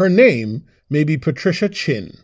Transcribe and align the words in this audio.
Her 0.00 0.08
name 0.08 0.64
may 0.88 1.04
be 1.04 1.18
Patricia 1.18 1.68
Chin. 1.68 2.16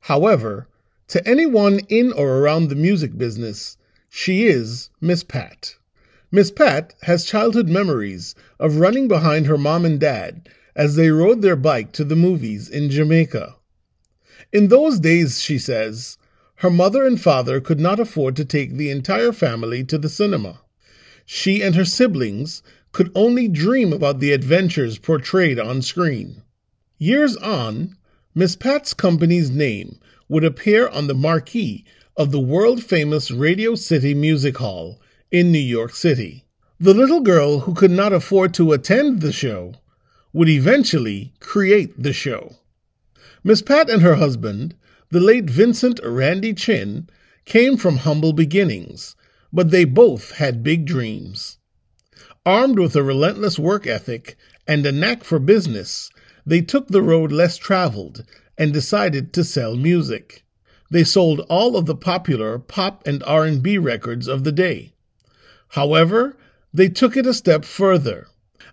However, 0.00 0.66
to 1.06 1.24
anyone 1.24 1.78
in 1.88 2.12
or 2.12 2.38
around 2.38 2.66
the 2.66 2.74
music 2.74 3.16
business, 3.16 3.76
she 4.08 4.46
is 4.46 4.90
Miss 5.00 5.22
Pat. 5.22 5.76
Miss 6.32 6.50
Pat 6.50 6.92
has 7.02 7.24
childhood 7.24 7.68
memories 7.68 8.34
of 8.58 8.78
running 8.78 9.06
behind 9.06 9.46
her 9.46 9.56
mom 9.56 9.84
and 9.84 10.00
dad 10.00 10.48
as 10.74 10.96
they 10.96 11.10
rode 11.10 11.40
their 11.40 11.54
bike 11.54 11.92
to 11.92 12.02
the 12.02 12.16
movies 12.16 12.68
in 12.68 12.90
Jamaica. 12.90 13.54
In 14.52 14.66
those 14.66 14.98
days, 14.98 15.40
she 15.40 15.56
says, 15.56 16.18
her 16.56 16.70
mother 16.70 17.06
and 17.06 17.20
father 17.20 17.60
could 17.60 17.78
not 17.78 18.00
afford 18.00 18.34
to 18.34 18.44
take 18.44 18.72
the 18.72 18.90
entire 18.90 19.30
family 19.30 19.84
to 19.84 19.98
the 19.98 20.08
cinema. 20.08 20.62
She 21.24 21.62
and 21.62 21.76
her 21.76 21.84
siblings 21.84 22.60
could 22.90 23.12
only 23.14 23.46
dream 23.46 23.92
about 23.92 24.18
the 24.18 24.32
adventures 24.32 24.98
portrayed 24.98 25.60
on 25.60 25.80
screen. 25.80 26.42
Years 26.98 27.36
on, 27.38 27.96
Miss 28.36 28.54
Pat's 28.54 28.94
company's 28.94 29.50
name 29.50 29.98
would 30.28 30.44
appear 30.44 30.88
on 30.88 31.08
the 31.08 31.14
marquee 31.14 31.84
of 32.16 32.30
the 32.30 32.38
world 32.38 32.84
famous 32.84 33.32
Radio 33.32 33.74
City 33.74 34.14
Music 34.14 34.58
Hall 34.58 35.00
in 35.32 35.50
New 35.50 35.58
York 35.58 35.92
City. 35.92 36.44
The 36.78 36.94
little 36.94 37.20
girl 37.20 37.60
who 37.60 37.74
could 37.74 37.90
not 37.90 38.12
afford 38.12 38.54
to 38.54 38.72
attend 38.72 39.20
the 39.20 39.32
show 39.32 39.74
would 40.32 40.48
eventually 40.48 41.32
create 41.40 42.00
the 42.00 42.12
show. 42.12 42.56
Miss 43.42 43.60
Pat 43.60 43.90
and 43.90 44.02
her 44.02 44.14
husband, 44.14 44.76
the 45.10 45.20
late 45.20 45.50
Vincent 45.50 45.98
Randy 46.04 46.54
Chin, 46.54 47.08
came 47.44 47.76
from 47.76 47.98
humble 47.98 48.32
beginnings, 48.32 49.16
but 49.52 49.72
they 49.72 49.84
both 49.84 50.32
had 50.32 50.62
big 50.62 50.84
dreams. 50.84 51.58
Armed 52.46 52.78
with 52.78 52.94
a 52.94 53.02
relentless 53.02 53.58
work 53.58 53.84
ethic 53.84 54.36
and 54.68 54.86
a 54.86 54.92
knack 54.92 55.24
for 55.24 55.38
business, 55.38 56.10
they 56.46 56.60
took 56.60 56.88
the 56.88 57.02
road 57.02 57.32
less 57.32 57.56
traveled 57.56 58.24
and 58.58 58.72
decided 58.72 59.32
to 59.32 59.44
sell 59.44 59.76
music. 59.76 60.44
They 60.90 61.04
sold 61.04 61.40
all 61.48 61.76
of 61.76 61.86
the 61.86 61.94
popular 61.94 62.58
pop 62.58 63.06
and 63.06 63.22
R&B 63.24 63.78
records 63.78 64.28
of 64.28 64.44
the 64.44 64.52
day. 64.52 64.92
However, 65.68 66.36
they 66.72 66.88
took 66.88 67.16
it 67.16 67.26
a 67.26 67.34
step 67.34 67.64
further. 67.64 68.28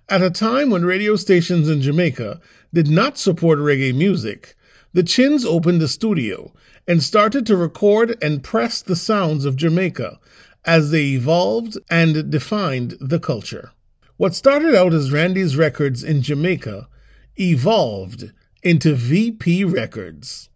At 0.10 0.22
a 0.22 0.30
time 0.30 0.70
when 0.70 0.84
radio 0.84 1.16
stations 1.16 1.70
in 1.70 1.82
Jamaica 1.82 2.42
did 2.74 2.90
not 2.90 3.18
support 3.18 3.60
reggae 3.60 3.96
music, 3.96 4.56
the 4.94 5.04
Chins 5.04 5.46
opened 5.46 5.82
a 5.82 5.88
studio 5.88 6.54
and 6.88 7.02
started 7.02 7.46
to 7.46 7.56
record 7.56 8.18
and 8.22 8.44
press 8.44 8.82
the 8.82 8.96
sounds 8.96 9.46
of 9.46 9.56
Jamaica 9.56 10.20
as 10.66 10.92
they 10.92 11.12
evolved 11.12 11.78
and 11.90 12.30
defined 12.30 12.98
the 13.00 13.20
culture. 13.20 13.72
What 14.18 14.36
started 14.36 14.76
out 14.76 14.94
as 14.94 15.12
Randy's 15.12 15.56
Records 15.56 16.04
in 16.04 16.22
Jamaica 16.22 16.88
evolved 17.40 18.32
into 18.64 18.94
VP 18.94 19.64
Records, 19.64 20.50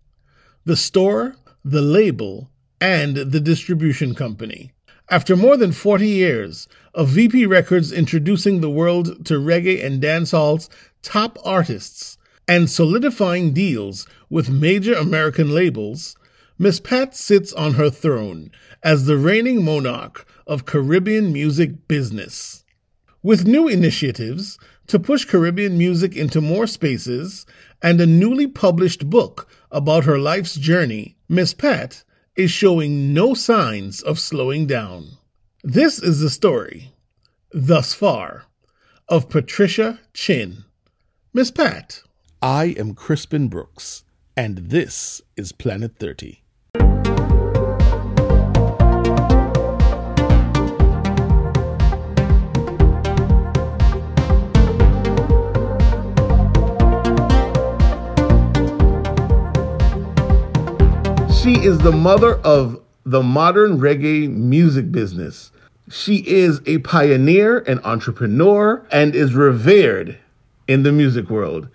the 0.66 0.76
store, 0.76 1.36
the 1.64 1.82
label, 1.82 2.50
and 2.80 3.16
the 3.16 3.40
distribution 3.40 4.14
company. 4.14 4.72
After 5.09 5.36
more 5.36 5.58
than 5.58 5.72
40 5.72 6.08
years 6.08 6.67
of 6.94 7.09
VP 7.09 7.45
Records 7.45 7.92
introducing 7.92 8.62
the 8.62 8.70
world 8.70 9.26
to 9.26 9.36
reggae 9.36 9.84
and 9.84 10.02
dancehall's 10.02 10.70
top 11.02 11.38
artists 11.45 12.17
and 12.48 12.70
solidifying 12.70 13.54
deals 13.54 14.08
with 14.30 14.50
major 14.50 14.94
American 14.94 15.52
labels, 15.52 16.16
Miss 16.58 16.80
Pat 16.80 17.16
sits 17.16 17.52
on 17.54 17.73
her 17.73 17.89
throne 17.89 18.50
as 18.82 19.06
the 19.06 19.17
reigning 19.17 19.64
monarch 19.64 20.26
of 20.48 20.66
Caribbean 20.66 21.34
music 21.34 21.88
business. 21.88 22.64
With 23.22 23.48
new 23.48 23.67
initiatives 23.67 24.58
to 24.88 25.00
push 25.00 25.25
Caribbean 25.25 25.78
music 25.78 26.16
into 26.16 26.41
more 26.41 26.67
spaces 26.67 27.45
and 27.81 28.00
a 28.00 28.05
newly 28.05 28.47
published 28.47 29.09
book 29.09 29.50
about 29.72 30.05
her 30.05 30.17
life's 30.17 30.55
journey, 30.55 31.17
Miss 31.27 31.53
Pat 31.53 32.03
is 32.36 32.52
showing 32.52 33.14
no 33.14 33.33
signs 33.33 34.02
of 34.02 34.19
slowing 34.19 34.67
down. 34.67 35.17
This 35.64 36.02
is 36.02 36.20
the 36.20 36.30
story, 36.30 36.93
thus 37.52 37.93
far, 37.93 38.45
of 39.10 39.30
Patricia 39.30 39.99
Chin. 40.14 40.65
Miss 41.33 41.52
Pat. 41.52 42.02
I 42.42 42.76
am 42.77 42.93
Crispin 42.93 43.48
Brooks, 43.48 44.04
and 44.37 44.58
this 44.58 45.21
is 45.36 45.52
Planet 45.52 45.98
30. 45.98 46.45
She 61.45 61.64
is 61.64 61.78
the 61.78 61.92
mother 61.92 62.38
of 62.38 62.82
the 63.06 63.22
modern 63.22 63.78
reggae 63.78 64.28
music 64.28 64.92
business. 64.92 65.52
She 65.92 66.26
is 66.26 66.60
a 66.66 66.80
pioneer, 66.80 67.60
an 67.67 67.80
entrepreneur, 67.83 68.83
and 68.92 69.14
is 69.14 69.36
revered 69.36 70.17
in 70.67 70.82
the 70.82 70.92
music 70.92 71.30
world. 71.30 71.67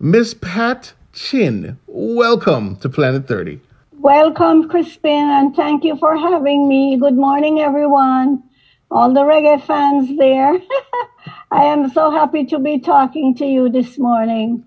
Miss 0.00 0.34
Pat 0.34 0.94
Chin, 1.12 1.78
welcome 1.86 2.74
to 2.78 2.88
Planet 2.88 3.28
30. 3.28 3.60
Welcome, 4.00 4.68
Crispin, 4.68 5.30
and 5.30 5.54
thank 5.54 5.84
you 5.84 5.96
for 5.96 6.16
having 6.16 6.66
me. 6.66 6.98
Good 6.98 7.14
morning, 7.14 7.60
everyone. 7.60 8.42
All 8.90 9.14
the 9.14 9.20
reggae 9.20 9.64
fans 9.64 10.10
there. 10.18 10.58
I 11.52 11.62
am 11.66 11.88
so 11.90 12.10
happy 12.10 12.46
to 12.46 12.58
be 12.58 12.80
talking 12.80 13.36
to 13.36 13.46
you 13.46 13.68
this 13.68 13.96
morning. 13.96 14.64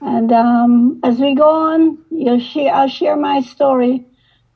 And 0.00 0.32
um, 0.32 1.00
as 1.02 1.18
we 1.18 1.34
go 1.34 1.50
on, 1.50 1.98
you'll 2.10 2.40
I'll 2.70 2.88
share 2.88 3.16
my 3.16 3.40
story, 3.40 4.06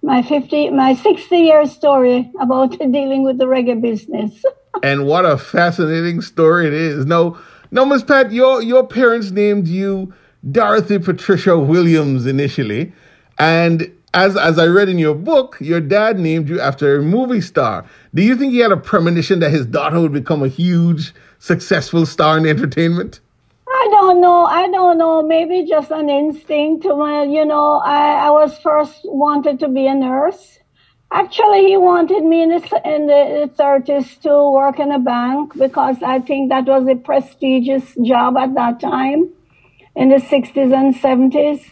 my 0.02 0.22
50, 0.22 0.70
my 0.70 0.94
60 0.94 1.36
year 1.36 1.66
story 1.66 2.30
about 2.40 2.78
dealing 2.78 3.24
with 3.24 3.38
the 3.38 3.44
reggae 3.44 3.80
business. 3.80 4.42
and 4.82 5.06
what 5.06 5.24
a 5.24 5.36
fascinating 5.36 6.22
story 6.22 6.66
it 6.66 6.72
is. 6.72 7.04
No, 7.04 7.38
no, 7.70 7.84
Miss 7.84 8.02
Pat, 8.02 8.32
your, 8.32 8.62
your 8.62 8.86
parents 8.86 9.30
named 9.30 9.68
you 9.68 10.14
Dorothy 10.50 10.98
Patricia 10.98 11.58
Williams 11.58 12.26
initially. 12.26 12.92
And 13.38 13.92
as, 14.14 14.36
as 14.36 14.58
I 14.58 14.66
read 14.66 14.88
in 14.88 14.98
your 14.98 15.14
book, 15.14 15.56
your 15.60 15.80
dad 15.80 16.18
named 16.18 16.48
you 16.48 16.60
after 16.60 16.96
a 16.96 17.02
movie 17.02 17.40
star. 17.40 17.84
Do 18.14 18.22
you 18.22 18.36
think 18.36 18.52
he 18.52 18.60
had 18.60 18.72
a 18.72 18.76
premonition 18.76 19.40
that 19.40 19.50
his 19.50 19.66
daughter 19.66 20.00
would 20.00 20.12
become 20.12 20.42
a 20.42 20.48
huge, 20.48 21.12
successful 21.38 22.06
star 22.06 22.38
in 22.38 22.46
entertainment? 22.46 23.20
Don't 24.06 24.20
know. 24.20 24.44
I 24.44 24.68
don't 24.68 24.98
know. 24.98 25.22
Maybe 25.22 25.64
just 25.66 25.90
an 25.90 26.10
instinct. 26.10 26.84
When, 26.84 27.32
you 27.32 27.46
know, 27.46 27.80
I, 27.82 28.26
I 28.26 28.30
was 28.32 28.58
first 28.58 29.00
wanted 29.04 29.60
to 29.60 29.68
be 29.68 29.86
a 29.86 29.94
nurse. 29.94 30.58
Actually, 31.10 31.68
he 31.68 31.78
wanted 31.78 32.22
me 32.22 32.42
in 32.42 32.50
the, 32.50 32.82
in 32.84 33.06
the 33.06 33.50
30s 33.58 34.20
to 34.20 34.50
work 34.50 34.78
in 34.78 34.92
a 34.92 34.98
bank 34.98 35.54
because 35.56 36.02
I 36.02 36.18
think 36.18 36.50
that 36.50 36.66
was 36.66 36.86
a 36.86 36.96
prestigious 36.96 37.96
job 38.04 38.36
at 38.36 38.54
that 38.56 38.78
time 38.78 39.32
in 39.96 40.10
the 40.10 40.16
60s 40.16 40.70
and 40.80 40.94
70s. 40.94 41.64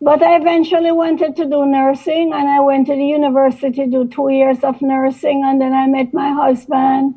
But 0.00 0.22
I 0.22 0.36
eventually 0.36 0.92
wanted 0.92 1.36
to 1.36 1.44
do 1.44 1.66
nursing 1.66 2.32
and 2.32 2.48
I 2.48 2.60
went 2.60 2.86
to 2.86 2.94
the 2.94 3.04
university 3.04 3.84
to 3.84 3.86
do 3.86 4.08
two 4.08 4.30
years 4.30 4.64
of 4.64 4.80
nursing 4.80 5.42
and 5.44 5.60
then 5.60 5.74
I 5.74 5.86
met 5.88 6.14
my 6.14 6.32
husband 6.32 7.16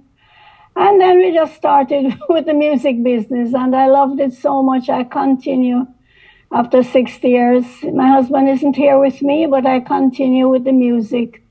and 0.80 1.02
then 1.02 1.18
we 1.18 1.34
just 1.34 1.56
started 1.56 2.18
with 2.30 2.46
the 2.46 2.54
music 2.54 3.04
business, 3.04 3.54
and 3.54 3.76
I 3.76 3.88
loved 3.88 4.20
it 4.22 4.34
so 4.34 4.64
much. 4.64 4.90
I 4.90 5.04
continue 5.04 5.86
after 6.54 6.82
60 6.84 7.28
years. 7.28 7.66
My 7.84 8.08
husband 8.08 8.48
isn't 8.50 8.76
here 8.78 8.98
with 8.98 9.22
me, 9.22 9.46
but 9.46 9.66
I 9.66 9.82
continue 9.82 10.48
with 10.48 10.64
the 10.64 10.72
music 10.72 11.44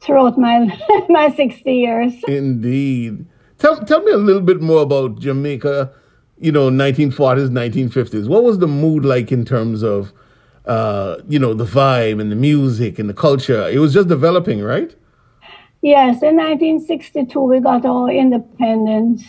throughout 0.00 0.36
my 0.36 0.76
my 1.08 1.30
60 1.30 1.72
years. 1.72 2.12
Indeed. 2.26 3.24
Tell, 3.58 3.76
tell 3.84 4.02
me 4.02 4.10
a 4.10 4.16
little 4.16 4.42
bit 4.42 4.60
more 4.60 4.82
about 4.82 5.20
Jamaica, 5.20 5.92
you 6.40 6.50
know, 6.50 6.68
1940s, 6.68 7.50
1950s. 7.50 8.26
What 8.26 8.42
was 8.42 8.58
the 8.58 8.66
mood 8.66 9.04
like 9.04 9.30
in 9.30 9.44
terms 9.44 9.84
of, 9.84 10.12
uh, 10.66 11.18
you 11.28 11.38
know, 11.38 11.54
the 11.54 11.64
vibe 11.64 12.20
and 12.20 12.32
the 12.32 12.36
music 12.36 12.98
and 12.98 13.08
the 13.08 13.14
culture? 13.14 13.68
It 13.68 13.78
was 13.78 13.94
just 13.94 14.08
developing, 14.08 14.60
right? 14.60 14.92
Yes, 15.82 16.22
in 16.22 16.36
1962 16.36 17.40
we 17.40 17.58
got 17.58 17.84
our 17.84 18.08
independence. 18.08 19.24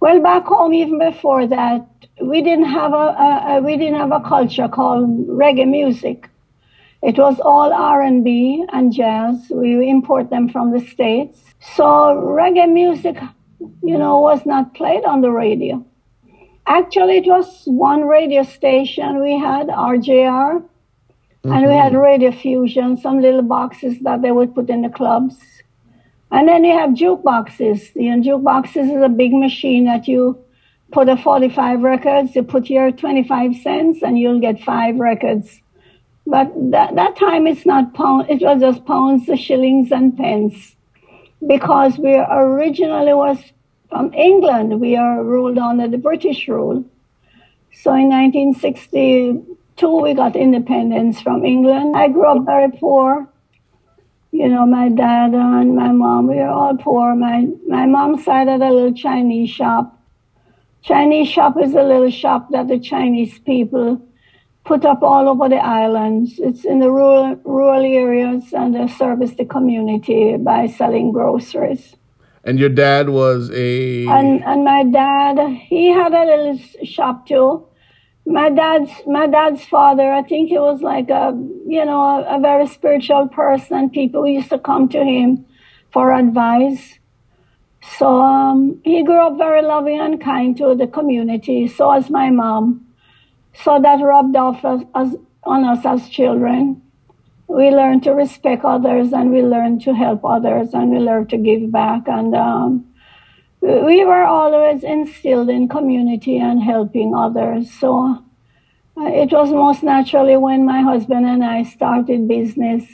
Well, 0.00 0.20
back 0.22 0.46
home 0.46 0.72
even 0.72 0.98
before 0.98 1.46
that, 1.46 1.86
we 2.22 2.40
didn't 2.40 2.70
have 2.70 2.94
a, 2.94 2.96
a, 2.96 3.58
a 3.58 3.60
we 3.60 3.76
didn't 3.76 3.98
have 3.98 4.12
a 4.12 4.20
culture 4.20 4.66
called 4.66 5.28
reggae 5.28 5.68
music. 5.68 6.30
It 7.02 7.18
was 7.18 7.38
all 7.40 7.70
R&B 7.70 8.64
and 8.72 8.90
jazz. 8.94 9.36
We 9.50 9.90
import 9.90 10.30
them 10.30 10.48
from 10.48 10.72
the 10.72 10.80
states. 10.80 11.38
So 11.76 11.84
reggae 11.84 12.72
music, 12.72 13.18
you 13.82 13.98
know, 13.98 14.20
was 14.20 14.46
not 14.46 14.72
played 14.72 15.04
on 15.04 15.20
the 15.20 15.30
radio. 15.30 15.84
Actually, 16.66 17.18
it 17.18 17.26
was 17.26 17.64
one 17.66 18.04
radio 18.04 18.42
station 18.42 19.20
we 19.20 19.38
had, 19.38 19.66
RJR, 19.66 20.62
mm-hmm. 20.62 21.52
and 21.52 21.66
we 21.66 21.74
had 21.74 21.92
mm-hmm. 21.92 22.24
Rediffusion, 22.24 23.02
some 23.02 23.20
little 23.20 23.42
boxes 23.42 24.00
that 24.00 24.22
they 24.22 24.32
would 24.32 24.54
put 24.54 24.70
in 24.70 24.80
the 24.80 24.88
clubs. 24.88 25.36
And 26.34 26.48
then 26.48 26.64
you 26.64 26.72
have 26.72 26.90
jukeboxes. 26.90 27.94
You 27.94 28.16
know, 28.16 28.38
jukeboxes 28.38 28.96
is 28.96 29.02
a 29.02 29.08
big 29.08 29.32
machine 29.32 29.84
that 29.84 30.08
you 30.08 30.44
put 30.90 31.08
a 31.08 31.16
45 31.16 31.80
records, 31.82 32.34
you 32.34 32.42
put 32.42 32.68
your 32.68 32.90
25 32.90 33.54
cents 33.58 34.02
and 34.02 34.18
you'll 34.18 34.40
get 34.40 34.60
five 34.60 34.96
records. 34.96 35.60
But 36.26 36.52
that, 36.72 36.96
that 36.96 37.14
time 37.16 37.46
it's 37.46 37.64
not 37.64 37.94
pound, 37.94 38.30
it 38.30 38.40
was 38.42 38.60
just 38.60 38.84
pounds, 38.84 39.30
shillings 39.38 39.92
and 39.92 40.16
pence. 40.16 40.74
Because 41.46 41.98
we 41.98 42.14
originally 42.14 43.14
was 43.14 43.38
from 43.88 44.12
England. 44.12 44.80
We 44.80 44.96
are 44.96 45.22
ruled 45.22 45.58
under 45.58 45.86
the 45.86 45.98
British 45.98 46.48
rule. 46.48 46.84
So 47.72 47.94
in 47.94 48.08
1962, 48.08 50.00
we 50.02 50.14
got 50.14 50.34
independence 50.34 51.20
from 51.20 51.44
England. 51.44 51.96
I 51.96 52.08
grew 52.08 52.26
up 52.26 52.44
very 52.44 52.72
poor. 52.72 53.28
You 54.34 54.48
know, 54.48 54.66
my 54.66 54.88
dad 54.88 55.32
and 55.32 55.76
my 55.76 55.92
mom, 55.92 56.26
we 56.26 56.34
were 56.34 56.48
all 56.48 56.76
poor. 56.76 57.14
My, 57.14 57.46
my 57.68 57.86
mom 57.86 58.20
side 58.20 58.48
had 58.48 58.62
a 58.62 58.68
little 58.68 58.92
Chinese 58.92 59.48
shop. 59.48 59.96
Chinese 60.82 61.28
shop 61.28 61.54
is 61.62 61.72
a 61.74 61.84
little 61.84 62.10
shop 62.10 62.48
that 62.50 62.66
the 62.66 62.80
Chinese 62.80 63.38
people 63.38 64.04
put 64.64 64.84
up 64.84 65.04
all 65.04 65.28
over 65.28 65.48
the 65.48 65.64
islands. 65.64 66.40
It's 66.40 66.64
in 66.64 66.80
the 66.80 66.90
rural, 66.90 67.36
rural 67.44 67.84
areas 67.84 68.52
and 68.52 68.74
they 68.74 68.88
service 68.88 69.34
the 69.36 69.44
community 69.44 70.36
by 70.36 70.66
selling 70.66 71.12
groceries. 71.12 71.94
And 72.42 72.58
your 72.58 72.70
dad 72.70 73.10
was 73.10 73.52
a. 73.52 74.08
And, 74.08 74.42
and 74.42 74.64
my 74.64 74.82
dad, 74.82 75.38
he 75.68 75.90
had 75.90 76.12
a 76.12 76.24
little 76.24 76.58
shop 76.82 77.28
too. 77.28 77.68
My 78.26 78.48
dad's 78.48 78.90
my 79.06 79.26
dad's 79.26 79.64
father, 79.66 80.10
I 80.12 80.22
think 80.22 80.48
he 80.48 80.58
was 80.58 80.80
like 80.80 81.10
a 81.10 81.32
you 81.66 81.84
know 81.84 82.00
a, 82.02 82.36
a 82.36 82.40
very 82.40 82.66
spiritual 82.66 83.28
person. 83.28 83.76
And 83.76 83.92
people 83.92 84.26
used 84.26 84.50
to 84.50 84.58
come 84.58 84.88
to 84.90 85.04
him 85.04 85.44
for 85.92 86.12
advice. 86.12 86.98
So 87.98 88.20
um, 88.20 88.80
he 88.82 89.04
grew 89.04 89.20
up 89.26 89.36
very 89.36 89.62
loving 89.62 90.00
and 90.00 90.20
kind 90.20 90.56
to 90.56 90.74
the 90.74 90.86
community. 90.86 91.68
So 91.68 91.92
as 91.92 92.10
my 92.10 92.30
mom. 92.30 92.86
So 93.62 93.80
that 93.80 94.00
rubbed 94.02 94.34
off 94.36 94.64
as, 94.64 94.80
as, 94.94 95.16
on 95.44 95.64
us 95.64 95.84
as 95.84 96.08
children. 96.08 96.82
We 97.46 97.70
learned 97.70 98.02
to 98.04 98.12
respect 98.12 98.64
others 98.64 99.12
and 99.12 99.30
we 99.30 99.42
learned 99.42 99.82
to 99.82 99.94
help 99.94 100.24
others 100.24 100.70
and 100.72 100.90
we 100.90 100.98
learned 100.98 101.30
to 101.30 101.36
give 101.36 101.70
back. 101.70 102.08
And 102.08 102.34
um, 102.34 102.86
we 103.64 104.04
were 104.04 104.24
always 104.24 104.84
instilled 104.84 105.48
in 105.48 105.68
community 105.68 106.36
and 106.38 106.62
helping 106.62 107.14
others. 107.14 107.72
So 107.72 108.22
uh, 108.96 109.06
it 109.06 109.32
was 109.32 109.50
most 109.50 109.82
naturally 109.82 110.36
when 110.36 110.66
my 110.66 110.82
husband 110.82 111.24
and 111.24 111.42
I 111.42 111.62
started 111.62 112.28
business. 112.28 112.84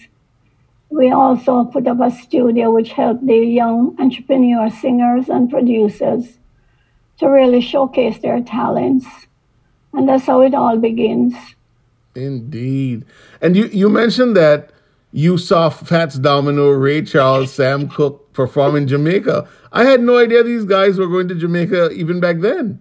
We 0.89 1.11
also 1.11 1.65
put 1.65 1.89
up 1.89 2.01
a 2.01 2.13
studio 2.13 2.71
which 2.71 2.93
helped 2.93 3.27
the 3.27 3.39
young 3.39 3.97
entrepreneur 3.99 4.71
singers 4.71 5.29
and 5.29 5.51
producers 5.51 6.39
to 7.19 7.27
really 7.27 7.61
showcase 7.61 8.19
their 8.19 8.41
talents. 8.41 9.07
And 9.93 10.09
that's 10.09 10.27
how 10.27 10.43
it 10.43 10.55
all 10.55 10.79
begins. 10.79 11.35
Indeed. 12.15 13.05
And 13.41 13.57
you, 13.57 13.67
you 13.67 13.89
mentioned 13.89 14.37
that 14.37 14.71
you 15.11 15.37
saw 15.37 15.69
Fats 15.69 16.15
Domino, 16.15 16.71
Ray 16.71 17.03
Charles, 17.03 17.53
Sam 17.53 17.89
Cooke 17.89 18.20
perform 18.32 18.77
in 18.77 18.87
Jamaica. 18.87 19.49
I 19.73 19.85
had 19.85 20.03
no 20.03 20.19
idea 20.19 20.43
these 20.43 20.65
guys 20.65 20.99
were 20.99 21.06
going 21.06 21.29
to 21.29 21.35
Jamaica 21.35 21.91
even 21.91 22.21
back 22.21 22.41
then. 22.41 22.81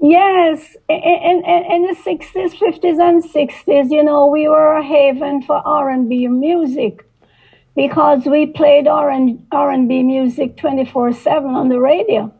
Yes, 0.00 0.76
in, 0.88 0.96
in, 0.96 1.72
in 1.72 1.82
the 1.82 1.96
60s, 2.04 2.52
50s, 2.54 3.00
and 3.00 3.24
60s, 3.24 3.90
you 3.90 4.02
know, 4.02 4.26
we 4.26 4.46
were 4.48 4.76
a 4.76 4.84
haven 4.84 5.42
for 5.42 5.56
R&B 5.56 6.28
music 6.28 7.06
because 7.74 8.26
we 8.26 8.46
played 8.46 8.86
R&B 8.86 10.02
music 10.02 10.56
24-7 10.56 11.44
on 11.46 11.68
the 11.70 11.80
radio. 11.80 12.32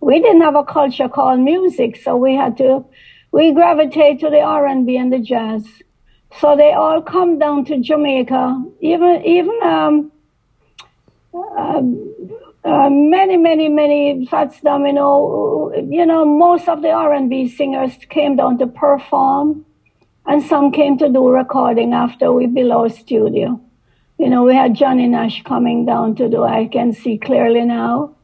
We 0.00 0.20
didn't 0.20 0.42
have 0.42 0.56
a 0.56 0.64
culture 0.64 1.08
called 1.08 1.40
music, 1.40 1.96
so 1.96 2.16
we 2.16 2.34
had 2.34 2.56
to 2.58 2.84
we 3.32 3.52
gravitate 3.52 4.20
to 4.20 4.30
the 4.30 4.40
R&B 4.40 4.96
and 4.96 5.12
the 5.12 5.18
jazz. 5.18 5.64
So 6.40 6.56
they 6.56 6.72
all 6.72 7.02
come 7.02 7.38
down 7.38 7.64
to 7.64 7.80
Jamaica. 7.80 8.64
Even 8.80 9.22
even 9.24 9.58
um, 9.64 10.12
uh, 11.34 11.82
uh, 12.64 12.90
many 12.90 13.36
many 13.36 13.68
many 13.68 14.26
Fats 14.26 14.60
Domino. 14.60 15.72
You 15.74 16.06
know, 16.06 16.24
most 16.24 16.68
of 16.68 16.82
the 16.82 16.90
R&B 16.90 17.48
singers 17.48 17.92
came 18.08 18.36
down 18.36 18.58
to 18.58 18.66
perform, 18.66 19.64
and 20.26 20.42
some 20.42 20.70
came 20.72 20.96
to 20.98 21.08
do 21.08 21.28
recording 21.28 21.92
after 21.92 22.32
we 22.32 22.46
built 22.46 22.72
our 22.72 22.88
studio. 22.88 23.60
You 24.18 24.30
know, 24.30 24.44
we 24.44 24.54
had 24.54 24.74
Johnny 24.74 25.08
Nash 25.08 25.42
coming 25.42 25.84
down 25.84 26.14
to 26.16 26.28
do 26.28 26.44
I 26.44 26.66
Can 26.66 26.92
See 26.92 27.18
Clearly 27.18 27.64
Now. 27.64 28.14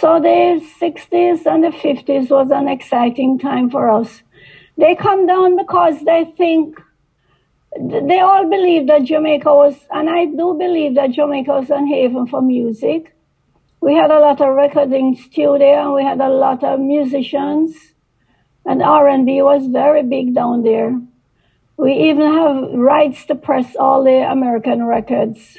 So 0.00 0.18
the 0.20 0.60
60s 0.80 1.46
and 1.46 1.62
the 1.62 1.68
50s 1.68 2.30
was 2.30 2.50
an 2.50 2.66
exciting 2.66 3.38
time 3.38 3.70
for 3.70 3.88
us. 3.88 4.22
They 4.76 4.96
come 4.96 5.26
down 5.26 5.56
because 5.56 6.00
they 6.04 6.32
think, 6.36 6.80
they 7.80 8.20
all 8.20 8.48
believe 8.48 8.86
that 8.86 9.04
Jamaica 9.04 9.52
was, 9.52 9.74
and 9.90 10.08
I 10.08 10.26
do 10.26 10.54
believe 10.58 10.94
that 10.94 11.12
Jamaica 11.12 11.50
was 11.50 11.70
an 11.70 11.86
haven 11.86 12.26
for 12.26 12.40
music. 12.40 13.14
We 13.80 13.94
had 13.94 14.10
a 14.10 14.20
lot 14.20 14.40
of 14.40 14.54
recording 14.54 15.16
studio 15.16 15.82
and 15.82 15.92
we 15.92 16.02
had 16.02 16.20
a 16.20 16.28
lot 16.28 16.64
of 16.64 16.80
musicians 16.80 17.94
and 18.64 18.82
R&B 18.82 19.42
was 19.42 19.66
very 19.66 20.02
big 20.02 20.34
down 20.34 20.62
there. 20.62 20.98
We 21.76 21.92
even 22.10 22.32
have 22.32 22.72
rights 22.72 23.26
to 23.26 23.34
press 23.34 23.76
all 23.76 24.04
the 24.04 24.30
American 24.30 24.84
records. 24.84 25.58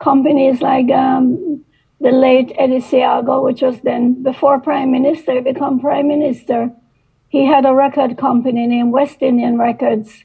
Companies 0.00 0.60
like 0.60 0.90
um, 0.90 1.64
the 2.00 2.10
late 2.10 2.52
Eddie 2.58 2.80
Seaga, 2.80 3.42
which 3.42 3.62
was 3.62 3.80
then 3.82 4.22
before 4.22 4.60
Prime 4.60 4.90
Minister, 4.90 5.40
become 5.40 5.80
Prime 5.80 6.08
Minister. 6.08 6.72
He 7.28 7.46
had 7.46 7.64
a 7.64 7.74
record 7.74 8.16
company 8.18 8.66
named 8.66 8.92
West 8.92 9.18
Indian 9.20 9.58
Records, 9.58 10.24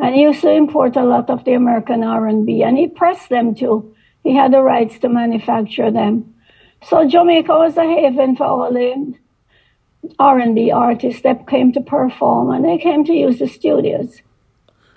and 0.00 0.14
he 0.14 0.22
used 0.22 0.40
to 0.40 0.50
import 0.50 0.96
a 0.96 1.04
lot 1.04 1.28
of 1.28 1.44
the 1.44 1.52
American 1.52 2.02
R&B, 2.02 2.62
and 2.62 2.76
he 2.76 2.88
pressed 2.88 3.28
them 3.28 3.54
too. 3.54 3.94
He 4.24 4.34
had 4.34 4.52
the 4.52 4.62
rights 4.62 4.98
to 5.00 5.08
manufacture 5.08 5.90
them. 5.90 6.34
So 6.88 7.06
Jamaica 7.06 7.52
was 7.52 7.76
a 7.76 7.84
haven 7.84 8.36
for 8.36 8.44
all 8.44 8.72
the 8.72 9.14
R&B 10.18 10.70
artists 10.70 11.22
that 11.22 11.46
came 11.46 11.72
to 11.72 11.80
perform, 11.80 12.50
and 12.50 12.64
they 12.64 12.78
came 12.78 13.04
to 13.04 13.12
use 13.12 13.38
the 13.38 13.48
studios. 13.48 14.22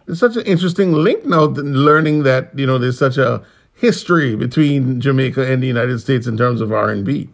It's 0.07 0.19
such 0.19 0.37
an 0.37 0.45
interesting 0.45 0.93
link 0.93 1.25
now, 1.25 1.45
learning 1.45 2.23
that 2.23 2.57
you 2.57 2.65
know 2.65 2.77
there's 2.77 2.97
such 2.97 3.17
a 3.17 3.43
history 3.75 4.35
between 4.35 5.01
Jamaica 5.01 5.51
and 5.51 5.61
the 5.61 5.67
United 5.67 5.99
States 5.99 6.27
in 6.27 6.37
terms 6.37 6.61
of 6.61 6.71
R 6.71 6.89
and 6.89 7.05
B. 7.05 7.29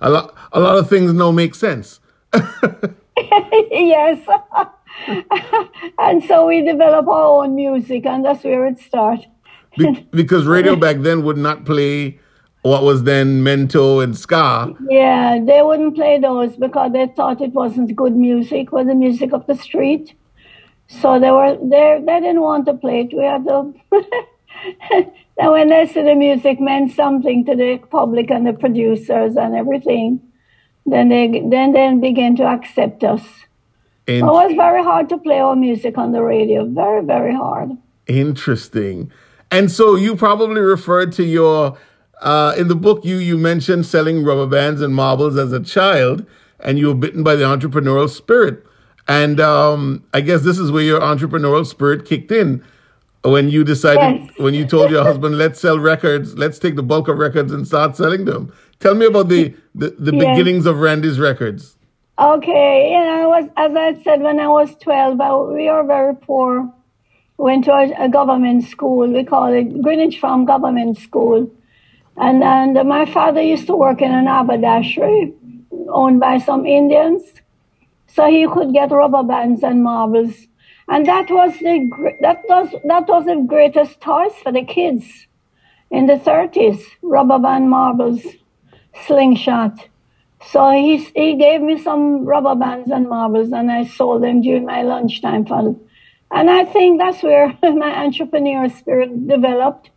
A 0.00 0.10
lot, 0.10 0.34
a 0.52 0.60
lot 0.60 0.78
of 0.78 0.88
things 0.88 1.12
now 1.12 1.30
make 1.30 1.54
sense. 1.54 2.00
yes, 3.70 4.26
and 5.98 6.24
so 6.24 6.46
we 6.46 6.62
develop 6.62 7.06
our 7.08 7.44
own 7.44 7.54
music, 7.54 8.06
and 8.06 8.24
that's 8.24 8.44
where 8.44 8.66
it 8.66 8.78
started. 8.78 9.26
Be- 9.76 10.08
because 10.10 10.46
radio 10.46 10.76
back 10.76 10.98
then 10.98 11.22
would 11.24 11.38
not 11.38 11.64
play 11.64 12.18
what 12.62 12.82
was 12.82 13.04
then 13.04 13.42
mento 13.42 14.02
and 14.02 14.16
ska. 14.16 14.74
Yeah, 14.88 15.38
they 15.42 15.62
wouldn't 15.62 15.94
play 15.94 16.18
those 16.18 16.56
because 16.56 16.92
they 16.92 17.06
thought 17.16 17.40
it 17.40 17.52
wasn't 17.52 17.94
good 17.96 18.16
music, 18.16 18.72
was 18.72 18.86
the 18.86 18.94
music 18.94 19.32
of 19.32 19.46
the 19.46 19.54
street. 19.54 20.14
So 20.88 21.20
they 21.20 21.30
were 21.30 21.56
they 21.62 22.02
they 22.04 22.20
didn't 22.20 22.40
want 22.42 22.66
to 22.66 22.74
play 22.74 23.02
it. 23.02 23.16
We 23.16 23.24
had 23.24 23.44
to 23.44 23.72
And 25.40 25.52
when 25.52 25.68
they 25.70 25.86
said 25.86 26.06
the 26.06 26.14
music 26.14 26.60
meant 26.60 26.92
something 26.92 27.46
to 27.46 27.56
the 27.56 27.78
public 27.90 28.30
and 28.30 28.46
the 28.46 28.52
producers 28.52 29.36
and 29.36 29.54
everything, 29.54 30.20
then 30.84 31.08
they 31.08 31.42
then 31.48 31.72
they 31.72 31.94
began 31.94 32.36
to 32.36 32.44
accept 32.44 33.02
us. 33.04 33.22
It 34.18 34.22
was 34.24 34.52
very 34.54 34.82
hard 34.82 35.08
to 35.10 35.18
play 35.18 35.38
our 35.38 35.56
music 35.56 35.98
on 35.98 36.12
the 36.12 36.22
radio. 36.22 36.64
Very, 36.64 37.04
very 37.04 37.34
hard. 37.34 37.70
Interesting. 38.06 39.10
And 39.50 39.70
so 39.70 39.94
you 39.94 40.16
probably 40.16 40.60
referred 40.60 41.12
to 41.12 41.24
your 41.24 41.76
uh, 42.20 42.54
in 42.56 42.68
the 42.68 42.74
book 42.74 43.04
you 43.04 43.16
you 43.16 43.38
mentioned 43.38 43.86
selling 43.86 44.22
rubber 44.24 44.46
bands 44.46 44.80
and 44.80 44.94
marbles 44.94 45.36
as 45.36 45.52
a 45.52 45.60
child, 45.60 46.26
and 46.60 46.78
you 46.78 46.88
were 46.88 46.94
bitten 46.94 47.22
by 47.22 47.36
the 47.36 47.44
entrepreneurial 47.44 48.08
spirit. 48.08 48.64
And 49.08 49.40
um, 49.40 50.04
I 50.14 50.20
guess 50.20 50.42
this 50.42 50.58
is 50.58 50.70
where 50.70 50.82
your 50.82 51.00
entrepreneurial 51.00 51.66
spirit 51.66 52.04
kicked 52.04 52.30
in 52.30 52.62
when 53.22 53.48
you 53.48 53.64
decided 53.64 54.22
yes. 54.22 54.38
when 54.38 54.54
you 54.54 54.66
told 54.66 54.90
your 54.90 55.02
husband 55.02 55.36
let's 55.36 55.60
sell 55.60 55.78
records 55.78 56.36
let's 56.38 56.58
take 56.58 56.74
the 56.76 56.82
bulk 56.82 57.08
of 57.08 57.18
records 57.18 57.52
and 57.52 57.66
start 57.66 57.96
selling 57.96 58.24
them 58.24 58.52
tell 58.78 58.94
me 58.94 59.04
about 59.04 59.28
the 59.28 59.54
the, 59.74 59.90
the 59.98 60.14
yes. 60.14 60.24
beginnings 60.24 60.64
of 60.66 60.78
randy's 60.78 61.18
records 61.18 61.76
okay 62.20 62.92
you 62.92 62.98
know 62.98 63.28
was 63.30 63.48
as 63.56 63.74
i 63.74 64.02
said 64.02 64.20
when 64.20 64.38
i 64.38 64.46
was 64.46 64.76
12 64.76 65.20
I, 65.20 65.36
we 65.36 65.70
were 65.70 65.84
very 65.84 66.14
poor. 66.14 66.72
Went 67.38 67.64
to 67.64 67.72
a, 67.72 68.04
a, 68.04 68.08
government 68.10 68.64
school. 68.64 69.08
We 69.08 69.24
call 69.24 69.50
it 69.50 69.82
greenwich 69.82 70.20
farm 70.20 70.44
government 70.44 70.98
school. 70.98 71.50
And 72.18 72.42
and 72.44 72.86
my 72.86 73.06
father 73.06 73.40
used 73.40 73.66
to 73.68 73.76
work 73.76 74.02
in 74.02 74.12
an 74.12 74.26
haberdashery 74.26 75.32
owned 75.88 76.20
by 76.20 76.36
some 76.36 76.66
indians. 76.66 77.22
So 78.08 78.26
he 78.26 78.46
could 78.46 78.74
get 78.74 78.90
rubber 78.90 79.22
bands 79.22 79.62
and 79.62 79.82
marbles. 79.82 80.34
And 80.88 81.06
that 81.06 81.30
was 81.30 81.52
the 81.60 81.76
that 82.20 82.42
was 82.46 82.74
that 82.84 83.08
was 83.08 83.24
the 83.24 83.42
greatest 83.46 84.02
toys 84.02 84.34
for 84.42 84.52
the 84.52 84.64
kids 84.64 85.06
in 85.90 86.06
the 86.06 86.16
30s. 86.16 86.82
Rubber 87.00 87.38
band 87.38 87.70
marbles, 87.70 88.20
slingshot, 89.06 89.88
So 90.48 90.70
he, 90.70 90.96
he 91.14 91.36
gave 91.36 91.60
me 91.60 91.82
some 91.82 92.24
rubber 92.24 92.54
bands 92.54 92.90
and 92.90 93.08
marbles 93.08 93.52
and 93.52 93.70
I 93.70 93.84
sold 93.84 94.22
them 94.22 94.40
during 94.40 94.64
my 94.64 94.82
lunchtime 94.82 95.44
fund. 95.44 95.78
And 96.30 96.48
I 96.48 96.64
think 96.64 96.98
that's 96.98 97.22
where 97.22 97.56
my 97.62 98.04
entrepreneur 98.04 98.68
spirit 98.68 99.28
developed. 99.28 99.90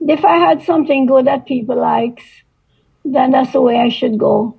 If 0.00 0.24
I 0.24 0.36
had 0.36 0.62
something 0.62 1.06
good 1.06 1.26
that 1.26 1.46
people 1.46 1.80
likes, 1.80 2.24
then 3.04 3.30
that's 3.30 3.52
the 3.52 3.60
way 3.60 3.76
I 3.76 3.88
should 3.88 4.18
go. 4.18 4.56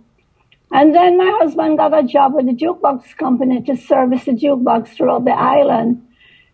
And 0.71 0.93
then 0.93 1.17
my 1.17 1.37
husband 1.39 1.77
got 1.77 1.97
a 1.97 2.03
job 2.03 2.33
with 2.33 2.45
the 2.45 2.53
jukebox 2.53 3.15
company 3.17 3.61
to 3.63 3.77
service 3.77 4.25
the 4.25 4.31
jukebox 4.31 4.89
throughout 4.89 5.25
the 5.25 5.31
island. 5.31 6.05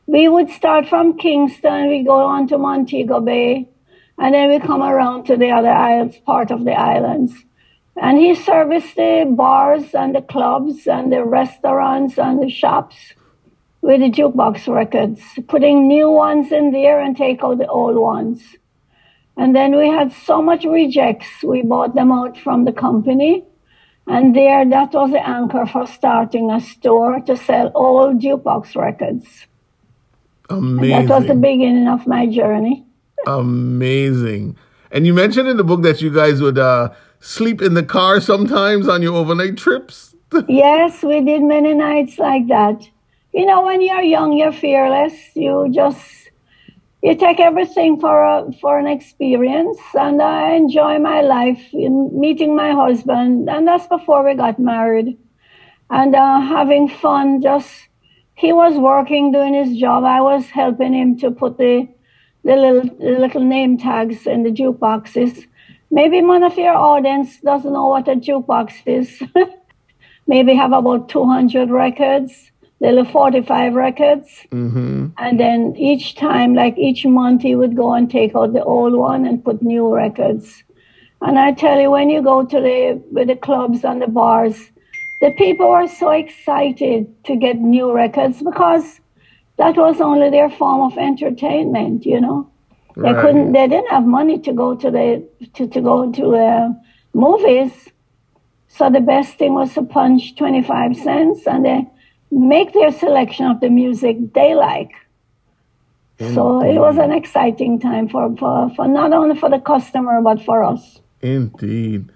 We 0.05 0.27
would 0.27 0.49
start 0.49 0.87
from 0.87 1.17
Kingston, 1.17 1.89
we 1.89 2.03
go 2.03 2.25
on 2.25 2.47
to 2.49 2.57
Montego 2.57 3.21
Bay, 3.21 3.69
and 4.19 4.33
then 4.33 4.49
we 4.49 4.59
come 4.59 4.83
around 4.83 5.25
to 5.25 5.37
the 5.37 5.51
other 5.51 5.69
islands, 5.71 6.17
part 6.17 6.51
of 6.51 6.65
the 6.65 6.73
islands. 6.73 7.33
And 7.95 8.17
he 8.17 8.35
serviced 8.35 8.95
the 8.95 9.25
bars 9.29 9.93
and 9.93 10.15
the 10.15 10.21
clubs 10.21 10.87
and 10.87 11.11
the 11.11 11.23
restaurants 11.23 12.17
and 12.17 12.41
the 12.41 12.49
shops 12.49 12.95
with 13.81 13.99
the 13.99 14.09
jukebox 14.09 14.73
records, 14.73 15.21
putting 15.47 15.87
new 15.87 16.09
ones 16.09 16.51
in 16.51 16.71
there 16.71 16.99
and 16.99 17.15
take 17.15 17.43
out 17.43 17.57
the 17.57 17.67
old 17.67 17.97
ones. 17.97 18.41
And 19.37 19.55
then 19.55 19.75
we 19.75 19.89
had 19.89 20.11
so 20.11 20.41
much 20.41 20.63
rejects, 20.63 21.43
we 21.43 21.61
bought 21.61 21.95
them 21.95 22.11
out 22.11 22.37
from 22.37 22.65
the 22.65 22.71
company 22.71 23.45
and 24.07 24.35
there, 24.35 24.67
that 24.69 24.93
was 24.93 25.11
the 25.11 25.25
anchor 25.25 25.65
for 25.65 25.87
starting 25.87 26.51
a 26.51 26.59
store 26.59 27.21
to 27.21 27.37
sell 27.37 27.71
old 27.73 28.19
jukebox 28.19 28.75
records. 28.75 29.47
Amazing. 30.49 30.93
And 30.93 31.09
that 31.09 31.19
was 31.19 31.27
the 31.27 31.35
beginning 31.35 31.87
of 31.87 32.05
my 32.05 32.27
journey. 32.27 32.85
Amazing. 33.25 34.57
And 34.91 35.07
you 35.07 35.13
mentioned 35.13 35.47
in 35.47 35.57
the 35.57 35.63
book 35.63 35.83
that 35.83 36.01
you 36.01 36.13
guys 36.13 36.41
would 36.41 36.57
uh, 36.57 36.89
sleep 37.23 37.61
in 37.61 37.73
the 37.73 37.83
car 37.83 38.19
sometimes 38.19 38.87
on 38.87 39.01
your 39.01 39.15
overnight 39.15 39.57
trips. 39.57 40.15
yes, 40.47 41.01
we 41.03 41.21
did 41.21 41.41
many 41.41 41.73
nights 41.73 42.19
like 42.19 42.47
that. 42.47 42.87
You 43.33 43.45
know, 43.45 43.63
when 43.63 43.81
you're 43.81 44.01
young, 44.01 44.33
you're 44.33 44.51
fearless. 44.51 45.13
You 45.33 45.69
just 45.73 46.23
you 47.01 47.15
take 47.15 47.39
everything 47.39 47.99
for 47.99 48.23
a, 48.23 48.51
for 48.61 48.79
an 48.79 48.87
experience 48.87 49.79
and 49.93 50.21
I 50.21 50.53
enjoy 50.53 50.99
my 50.99 51.21
life 51.21 51.61
in 51.73 52.17
meeting 52.17 52.55
my 52.55 52.71
husband 52.71 53.49
and 53.49 53.67
that's 53.67 53.87
before 53.87 54.23
we 54.23 54.35
got 54.35 54.57
married 54.57 55.17
and 55.89 56.15
uh, 56.15 56.39
having 56.39 56.87
fun 56.87 57.41
just 57.41 57.69
he 58.35 58.53
was 58.53 58.77
working 58.77 59.33
doing 59.33 59.53
his 59.53 59.77
job 59.77 60.05
I 60.05 60.21
was 60.21 60.45
helping 60.45 60.93
him 60.93 61.19
to 61.19 61.29
put 61.29 61.57
the 61.57 61.89
the 62.45 62.55
little 62.55 62.89
the 62.97 63.19
little 63.19 63.43
name 63.43 63.77
tags 63.77 64.25
in 64.25 64.43
the 64.43 64.49
jukeboxes 64.49 65.45
maybe 65.99 66.21
one 66.21 66.43
of 66.43 66.57
your 66.57 66.75
audience 66.75 67.39
doesn't 67.41 67.73
know 67.73 67.87
what 67.87 68.07
a 68.07 68.15
jukebox 68.15 68.73
is 68.85 69.21
maybe 70.27 70.53
have 70.53 70.73
about 70.73 71.09
200 71.09 71.69
records 71.69 72.51
little 72.83 73.05
45 73.05 73.73
records. 73.73 74.27
Mm-hmm. 74.51 75.07
And 75.17 75.39
then 75.39 75.73
each 75.77 76.15
time, 76.15 76.53
like 76.53 76.77
each 76.77 77.05
month, 77.05 77.41
he 77.41 77.55
would 77.55 77.75
go 77.75 77.93
and 77.93 78.11
take 78.11 78.35
out 78.35 78.53
the 78.53 78.63
old 78.63 78.93
one 78.93 79.25
and 79.25 79.43
put 79.43 79.61
new 79.61 79.93
records. 79.93 80.63
And 81.21 81.39
I 81.39 81.53
tell 81.53 81.79
you, 81.79 81.89
when 81.89 82.09
you 82.09 82.21
go 82.21 82.45
to 82.45 82.59
the, 82.59 83.01
with 83.11 83.27
the 83.27 83.37
clubs 83.37 83.85
and 83.85 84.01
the 84.01 84.07
bars, 84.07 84.57
the 85.21 85.31
people 85.37 85.69
were 85.69 85.87
so 85.87 86.09
excited 86.09 87.23
to 87.23 87.37
get 87.37 87.57
new 87.57 87.93
records 87.93 88.41
because 88.43 88.99
that 89.57 89.77
was 89.77 90.01
only 90.01 90.29
their 90.29 90.49
form 90.49 90.81
of 90.91 90.97
entertainment, 90.97 92.05
you 92.05 92.19
know. 92.19 92.51
They 92.95 93.13
couldn't, 93.13 93.51
they 93.53 93.67
didn't 93.67 93.89
have 93.89 94.05
money 94.05 94.39
to 94.39 94.53
go 94.53 94.75
to 94.75 94.91
the, 94.91 95.27
to, 95.55 95.67
to 95.67 95.81
go 95.81 96.11
to 96.11 96.35
uh, 96.35 96.69
movies. 97.13 97.89
So 98.67 98.89
the 98.89 99.01
best 99.01 99.37
thing 99.37 99.53
was 99.53 99.73
to 99.73 99.83
punch 99.83 100.35
25 100.35 100.95
cents 100.97 101.47
and 101.47 101.65
they 101.65 101.87
make 102.31 102.73
their 102.73 102.91
selection 102.91 103.47
of 103.47 103.59
the 103.59 103.69
music 103.69 104.17
they 104.33 104.55
like. 104.55 104.91
Indeed. 106.19 106.35
So 106.35 106.61
it 106.61 106.77
was 106.79 106.97
an 106.97 107.11
exciting 107.11 107.79
time 107.79 108.09
for, 108.09 108.35
for, 108.37 108.71
for 108.75 108.87
not 108.87 109.13
only 109.13 109.39
for 109.39 109.49
the 109.49 109.59
customer 109.59 110.21
but 110.21 110.43
for 110.43 110.63
us. 110.63 111.01
Indeed. 111.21 112.11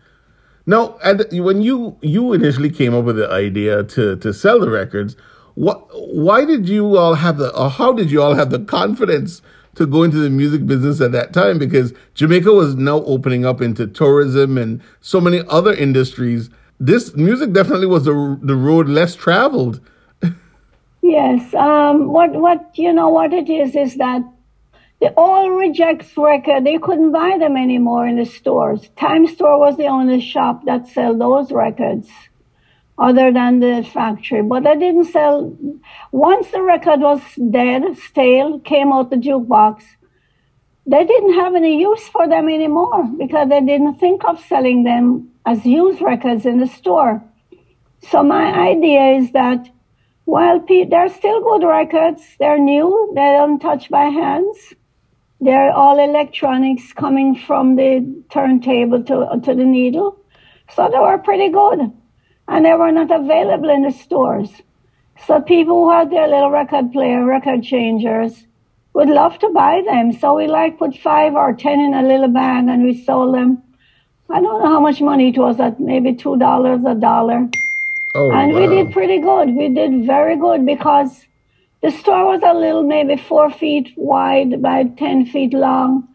Now, 0.70 0.98
when 1.32 1.62
you 1.62 1.98
you 2.02 2.34
initially 2.34 2.70
came 2.70 2.94
up 2.94 3.06
with 3.06 3.16
the 3.16 3.32
idea 3.32 3.84
to 3.84 4.18
to 4.18 4.34
sell 4.34 4.60
the 4.60 4.70
records, 4.70 5.16
what 5.56 5.80
why 5.94 6.44
did 6.44 6.68
you 6.68 6.98
all 6.98 7.16
have 7.16 7.38
the 7.38 7.56
or 7.58 7.70
how 7.70 7.94
did 7.94 8.12
you 8.12 8.22
all 8.22 8.36
have 8.36 8.50
the 8.50 8.60
confidence 8.60 9.42
to 9.78 9.86
go 9.86 10.04
into 10.04 10.18
the 10.18 10.30
music 10.30 10.66
business 10.66 11.02
at 11.02 11.12
that 11.14 11.34
time? 11.34 11.58
Because 11.58 11.94
Jamaica 12.14 12.52
was 12.52 12.76
now 12.76 13.04
opening 13.04 13.46
up 13.46 13.62
into 13.62 13.88
tourism 13.88 14.58
and 14.58 14.82
so 15.02 15.22
many 15.22 15.42
other 15.48 15.74
industries. 15.74 16.50
This 16.80 17.16
music 17.16 17.54
definitely 17.54 17.88
was 17.88 18.06
the 18.06 18.40
the 18.42 18.56
road 18.56 18.88
less 18.88 19.16
traveled 19.16 19.82
Yes. 21.08 21.54
Um, 21.54 22.10
what 22.10 22.34
what 22.34 22.78
you 22.78 22.92
know 22.92 23.08
what 23.08 23.32
it 23.32 23.50
is 23.50 23.78
is 23.78 23.96
that 23.96 24.22
the 25.00 25.14
all 25.16 25.52
rejects 25.52 26.18
record 26.18 26.66
they 26.66 26.78
couldn't 26.78 27.14
buy 27.14 27.38
them 27.40 27.56
anymore 27.56 28.06
in 28.06 28.18
the 28.18 28.26
stores. 28.26 28.90
Time 28.98 29.26
Store 29.26 29.58
was 29.58 29.78
the 29.78 29.88
only 29.88 30.20
shop 30.20 30.66
that 30.66 30.90
sell 30.90 31.18
those 31.18 31.50
records, 31.54 32.10
other 32.98 33.32
than 33.32 33.60
the 33.60 33.88
factory. 33.94 34.42
But 34.42 34.64
they 34.64 34.76
didn't 34.78 35.06
sell. 35.06 35.56
Once 36.12 36.52
the 36.52 36.62
record 36.62 37.02
was 37.02 37.22
dead, 37.52 37.98
stale, 37.98 38.60
came 38.60 38.92
out 38.92 39.10
the 39.10 39.18
jukebox. 39.18 39.84
They 40.86 41.04
didn't 41.04 41.34
have 41.36 41.56
any 41.56 41.80
use 41.80 42.08
for 42.08 42.28
them 42.28 42.48
anymore 42.48 43.04
because 43.18 43.50
they 43.50 43.62
didn't 43.62 43.96
think 43.96 44.24
of 44.26 44.44
selling 44.46 44.84
them 44.84 45.32
as 45.46 45.66
used 45.66 46.02
records 46.02 46.46
in 46.46 46.60
the 46.60 46.68
store. 46.68 47.24
So 48.10 48.24
my 48.24 48.54
idea 48.70 49.18
is 49.18 49.32
that 49.34 49.70
well, 50.28 50.62
they're 50.68 51.08
still 51.08 51.42
good 51.42 51.66
records. 51.66 52.22
They're 52.38 52.60
new. 52.60 53.14
They're 53.16 53.42
untouched 53.42 53.90
by 53.90 54.06
hands. 54.06 54.74
They're 55.40 55.72
all 55.72 55.98
electronics 56.00 56.92
coming 56.92 57.34
from 57.34 57.78
the 57.78 58.24
turntable 58.30 59.04
to, 59.06 59.40
to 59.42 59.56
the 59.56 59.64
needle. 59.64 60.20
So 60.76 60.90
they 60.92 61.00
were 61.00 61.18
pretty 61.18 61.48
good. 61.48 61.94
And 62.48 62.66
they 62.66 62.74
were 62.74 62.92
not 62.92 63.12
available 63.12 63.70
in 63.70 63.84
the 63.84 63.92
stores. 63.92 64.50
So 65.26 65.42
people 65.42 65.86
who 65.86 65.92
had 65.92 66.10
their 66.10 66.28
little 66.28 66.52
record 66.52 66.92
player, 66.92 67.26
record 67.26 67.64
changers, 67.64 68.46
would 68.94 69.10
love 69.10 69.38
to 69.40 69.50
buy 69.50 69.82
them. 69.86 70.14
So 70.14 70.36
we 70.36 70.48
like 70.48 70.80
put 70.80 70.98
five 70.98 71.34
or 71.34 71.54
ten 71.54 71.80
in 71.80 71.94
a 71.94 72.02
little 72.02 72.30
bag 72.30 72.68
and 72.68 72.84
we 72.84 73.04
sold 73.04 73.36
them. 73.36 73.62
I 74.30 74.42
don't 74.42 74.62
know 74.62 74.70
how 74.70 74.80
much 74.80 75.02
money 75.02 75.30
it 75.30 75.38
was 75.38 75.60
at 75.60 75.80
maybe 75.80 76.14
two 76.14 76.38
dollars 76.38 76.84
a 76.86 76.96
dollar. 76.96 77.50
Oh, 78.16 78.32
and 78.32 78.54
wow. 78.54 78.60
we 78.60 78.68
did 78.68 78.92
pretty 78.92 79.20
good. 79.20 79.56
We 79.56 79.70
did 79.70 80.06
very 80.06 80.38
good 80.38 80.66
because 80.66 81.26
the 81.82 81.92
store 81.92 82.26
was 82.26 82.42
a 82.44 82.54
little, 82.54 82.84
maybe 82.84 83.18
four 83.18 83.52
feet 83.52 83.94
wide 83.96 84.62
by 84.62 84.86
10 84.86 85.28
feet 85.28 85.54
long. 85.54 86.08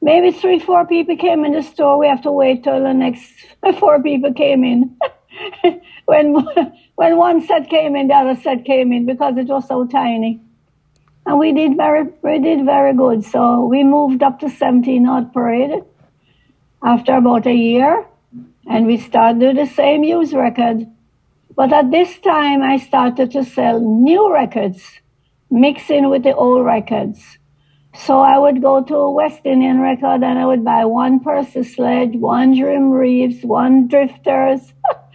Maybe 0.00 0.30
three, 0.30 0.60
four 0.60 0.86
people 0.86 1.16
came 1.16 1.44
in 1.44 1.52
the 1.52 1.62
store. 1.62 1.98
We 1.98 2.06
have 2.06 2.22
to 2.22 2.30
wait 2.30 2.62
till 2.62 2.80
the 2.80 2.92
next 2.94 3.32
four 3.80 4.00
people 4.02 4.32
came 4.32 4.62
in. 4.62 4.96
when, 6.06 6.34
when 6.94 7.16
one 7.16 7.46
set 7.46 7.68
came 7.68 7.96
in, 7.96 8.08
the 8.08 8.14
other 8.14 8.40
set 8.40 8.64
came 8.64 8.92
in 8.92 9.06
because 9.06 9.36
it 9.36 9.46
was 9.46 9.66
so 9.66 9.86
tiny. 9.86 10.40
And 11.26 11.38
we 11.38 11.52
did 11.52 11.76
very, 11.76 12.08
we 12.22 12.38
did 12.38 12.64
very 12.64 12.94
good. 12.94 13.24
So 13.24 13.64
we 13.64 13.84
moved 13.84 14.22
up 14.22 14.40
to 14.40 14.48
17 14.48 15.02
North 15.02 15.32
Parade 15.32 15.82
after 16.82 17.16
about 17.16 17.46
a 17.46 17.54
year 17.54 18.06
and 18.66 18.86
we 18.86 18.96
started 18.98 19.56
the 19.56 19.66
same 19.66 20.04
use 20.04 20.32
record 20.32 20.86
but 21.58 21.72
at 21.72 21.90
this 21.90 22.16
time, 22.20 22.62
I 22.62 22.76
started 22.76 23.32
to 23.32 23.44
sell 23.44 23.80
new 23.80 24.32
records, 24.32 25.00
mixing 25.50 26.08
with 26.08 26.22
the 26.22 26.32
old 26.32 26.64
records. 26.64 27.18
So 27.96 28.20
I 28.20 28.38
would 28.38 28.62
go 28.62 28.80
to 28.80 28.94
a 28.94 29.10
West 29.10 29.40
Indian 29.44 29.80
record 29.80 30.22
and 30.22 30.38
I 30.38 30.46
would 30.46 30.64
buy 30.64 30.84
one 30.84 31.18
Percy 31.18 31.64
Sledge, 31.64 32.14
one 32.14 32.54
Jim 32.54 32.92
Reeves, 32.92 33.44
one 33.44 33.88
Drifters, 33.88 34.72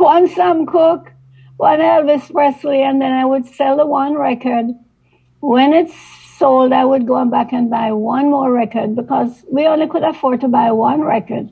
one 0.00 0.28
Sam 0.28 0.66
Cooke, 0.66 1.12
one 1.56 1.78
Elvis 1.78 2.32
Presley, 2.32 2.82
and 2.82 3.00
then 3.00 3.12
I 3.12 3.24
would 3.24 3.46
sell 3.46 3.76
the 3.76 3.86
one 3.86 4.14
record. 4.14 4.74
When 5.40 5.72
it's 5.74 5.94
sold, 6.38 6.72
I 6.72 6.84
would 6.84 7.06
go 7.06 7.24
back 7.26 7.52
and 7.52 7.70
buy 7.70 7.92
one 7.92 8.30
more 8.30 8.50
record 8.50 8.96
because 8.96 9.44
we 9.50 9.66
only 9.66 9.86
could 9.86 10.02
afford 10.02 10.40
to 10.40 10.48
buy 10.48 10.72
one 10.72 11.02
record. 11.02 11.50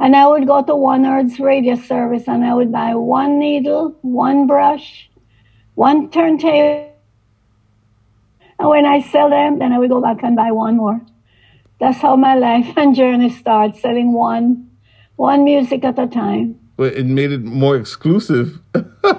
And 0.00 0.16
I 0.16 0.26
would 0.26 0.46
go 0.46 0.62
to 0.62 0.74
One 0.74 1.04
Earth's 1.04 1.38
radio 1.38 1.76
service 1.76 2.26
and 2.26 2.44
I 2.44 2.54
would 2.54 2.72
buy 2.72 2.94
one 2.94 3.38
needle, 3.38 3.96
one 4.00 4.46
brush, 4.46 5.10
one 5.74 6.10
turntable. 6.10 6.92
And 8.58 8.68
when 8.68 8.86
I 8.86 9.00
sell 9.00 9.30
them, 9.30 9.58
then 9.58 9.72
I 9.72 9.78
would 9.78 9.90
go 9.90 10.00
back 10.00 10.22
and 10.22 10.36
buy 10.36 10.52
one 10.52 10.76
more. 10.76 11.00
That's 11.80 11.98
how 11.98 12.16
my 12.16 12.34
life 12.34 12.72
and 12.76 12.94
journey 12.94 13.30
starts, 13.30 13.80
selling 13.80 14.12
one, 14.12 14.70
one 15.16 15.44
music 15.44 15.84
at 15.84 15.98
a 15.98 16.06
time. 16.06 16.59
Well, 16.80 16.90
it 16.90 17.04
made 17.04 17.30
it 17.30 17.44
more 17.44 17.76
exclusive. 17.76 18.58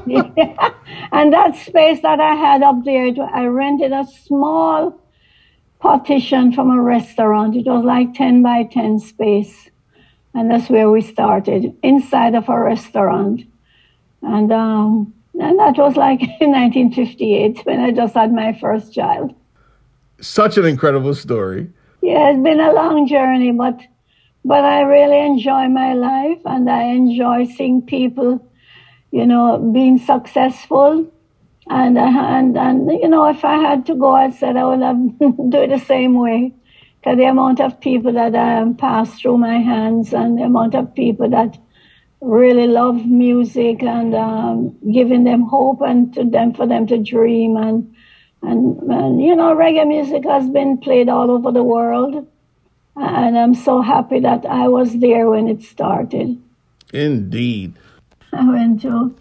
yeah. 0.08 0.74
And 1.12 1.32
that 1.32 1.56
space 1.56 2.02
that 2.02 2.20
I 2.20 2.34
had 2.34 2.64
up 2.64 2.84
there, 2.84 3.14
I 3.32 3.46
rented 3.46 3.92
a 3.92 4.04
small 4.26 5.00
partition 5.80 6.54
from 6.54 6.72
a 6.72 6.82
restaurant. 6.82 7.56
It 7.56 7.68
was 7.68 7.86
like 7.86 8.16
10 8.16 8.42
by 8.42 8.64
10 8.64 8.98
space 8.98 9.70
And 10.34 10.50
that's 10.50 10.72
where 10.72 10.90
we 10.90 11.02
started, 11.02 11.78
inside 11.84 12.34
of 12.34 12.50
a 12.50 12.60
restaurant. 12.60 13.44
And, 14.24 14.52
um, 14.52 15.14
and 15.40 15.60
that 15.60 15.78
was 15.78 15.96
like 15.96 16.22
in 16.42 16.50
1958 16.50 17.64
when 17.68 17.80
I 17.80 17.92
just 17.92 18.16
had 18.16 18.34
my 18.34 18.58
first 18.60 18.92
child. 18.92 19.36
Such 20.20 20.58
an 20.58 20.66
incredible 20.66 21.14
story. 21.14 21.70
Yeah, 22.02 22.32
it's 22.32 22.42
been 22.42 22.60
a 22.60 22.74
long 22.74 23.08
journey, 23.08 23.52
but 23.52 23.80
but 24.44 24.66
I 24.66 24.82
really 24.82 25.20
enjoy 25.26 25.68
my 25.68 25.94
life 25.94 26.40
and 26.46 26.70
I 26.70 26.84
enjoy 26.84 27.46
seeing 27.46 27.82
people, 27.82 28.52
you 29.12 29.26
know, 29.26 29.58
being 29.74 29.98
successful. 29.98 31.12
And 31.70 31.98
and 31.98 32.58
and 32.58 32.92
you 32.92 33.08
know, 33.08 33.30
if 33.30 33.46
I 33.46 33.58
had 33.58 33.86
to 33.86 33.96
go, 33.96 34.16
I 34.16 34.32
said 34.32 34.58
I 34.58 34.66
would 34.66 34.82
have 34.82 35.20
do 35.20 35.62
it 35.62 35.70
the 35.70 35.80
same 35.80 36.16
way, 36.16 36.54
because 37.00 37.18
the 37.18 37.26
amount 37.26 37.62
of 37.62 37.80
people 37.80 38.14
that 38.14 38.36
um, 38.36 38.76
pass 38.76 39.20
through 39.20 39.38
my 39.38 39.60
hands 39.60 40.12
and 40.14 40.38
the 40.38 40.44
amount 40.44 40.76
of 40.76 40.94
people 40.96 41.30
that 41.30 41.58
really 42.20 42.68
love 42.68 43.06
music 43.06 43.84
and 43.84 44.14
um, 44.16 44.78
giving 44.92 45.24
them 45.24 45.42
hope 45.42 45.82
and 45.82 46.14
to 46.14 46.24
them 46.24 46.54
for 46.54 46.68
them 46.68 46.86
to 46.88 46.98
dream 46.98 47.58
and 47.58 47.96
and, 48.44 48.78
and 48.92 49.22
you 49.22 49.36
know 49.36 49.56
reggae 49.56 49.88
music 49.88 50.24
has 50.26 50.50
been 50.50 50.78
played 50.78 51.10
all 51.10 51.30
over 51.30 51.52
the 51.52 51.64
world 51.64 52.28
and 52.96 53.38
I'm 53.38 53.54
so 53.54 53.82
happy 53.82 54.20
that 54.20 54.46
I 54.46 54.68
was 54.68 55.00
there 55.00 55.30
when 55.30 55.48
it 55.48 55.64
started. 55.64 56.42
Indeed. 56.94 57.74
I 58.34 58.48
went 58.48 58.82
to 58.82 59.16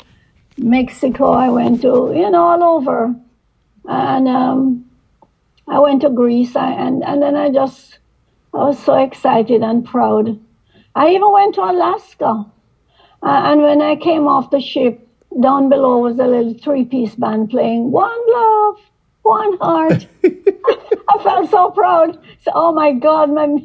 Mexico. 0.59 1.33
I 1.33 1.49
went 1.49 1.83
to 1.83 2.13
you 2.15 2.31
know 2.31 2.45
all 2.45 2.63
over, 2.63 3.15
and 3.85 4.29
um, 4.29 4.91
I 5.69 5.79
went 5.79 6.03
to 6.03 6.11
Greece. 6.11 6.57
I, 6.57 6.73
and 6.73 7.03
and 7.05 7.23
then 7.23 7.37
I 7.37 7.51
just 7.51 7.99
I 8.53 8.59
was 8.59 8.79
so 8.79 8.95
excited 8.95 9.63
and 9.63 9.85
proud. 9.85 10.39
I 10.95 11.11
even 11.11 11.33
went 11.33 11.55
to 11.55 11.63
Alaska. 11.63 12.47
Uh, 13.23 13.41
and 13.45 13.63
when 13.63 13.83
I 13.83 13.97
came 13.97 14.27
off 14.27 14.51
the 14.51 14.61
ship, 14.61 15.07
down 15.41 15.69
below 15.69 15.99
was 15.99 16.19
a 16.19 16.27
little 16.27 16.55
three 16.55 16.85
piece 16.85 17.15
band 17.15 17.51
playing 17.51 17.91
One 17.91 18.11
Love, 18.11 18.60
One 19.23 19.59
Heart. 19.59 20.07
I 20.25 21.23
felt 21.23 21.51
so 21.51 21.71
proud. 21.71 22.19
So, 22.43 22.53
oh 22.55 22.73
my 22.73 22.93
God, 22.93 23.31
my, 23.31 23.57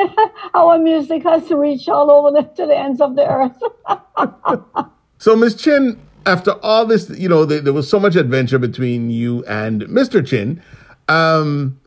our 0.54 0.78
music 0.78 1.22
has 1.24 1.50
reached 1.50 1.88
all 1.88 2.10
over 2.10 2.30
the, 2.30 2.42
to 2.54 2.66
the 2.66 2.76
ends 2.76 3.00
of 3.00 3.16
the 3.16 3.28
earth. 3.28 4.86
so, 5.18 5.36
Miss 5.36 5.54
Chin, 5.54 6.00
after 6.26 6.52
all 6.62 6.86
this, 6.86 7.10
you 7.10 7.28
know, 7.28 7.44
there, 7.44 7.60
there, 7.60 7.72
was 7.72 7.88
so 7.88 7.98
much 7.98 8.16
adventure 8.16 8.58
between 8.58 9.10
you 9.10 9.44
and 9.44 9.82
Mr. 9.82 10.26
Chin. 10.26 10.62
Um, 11.08 11.80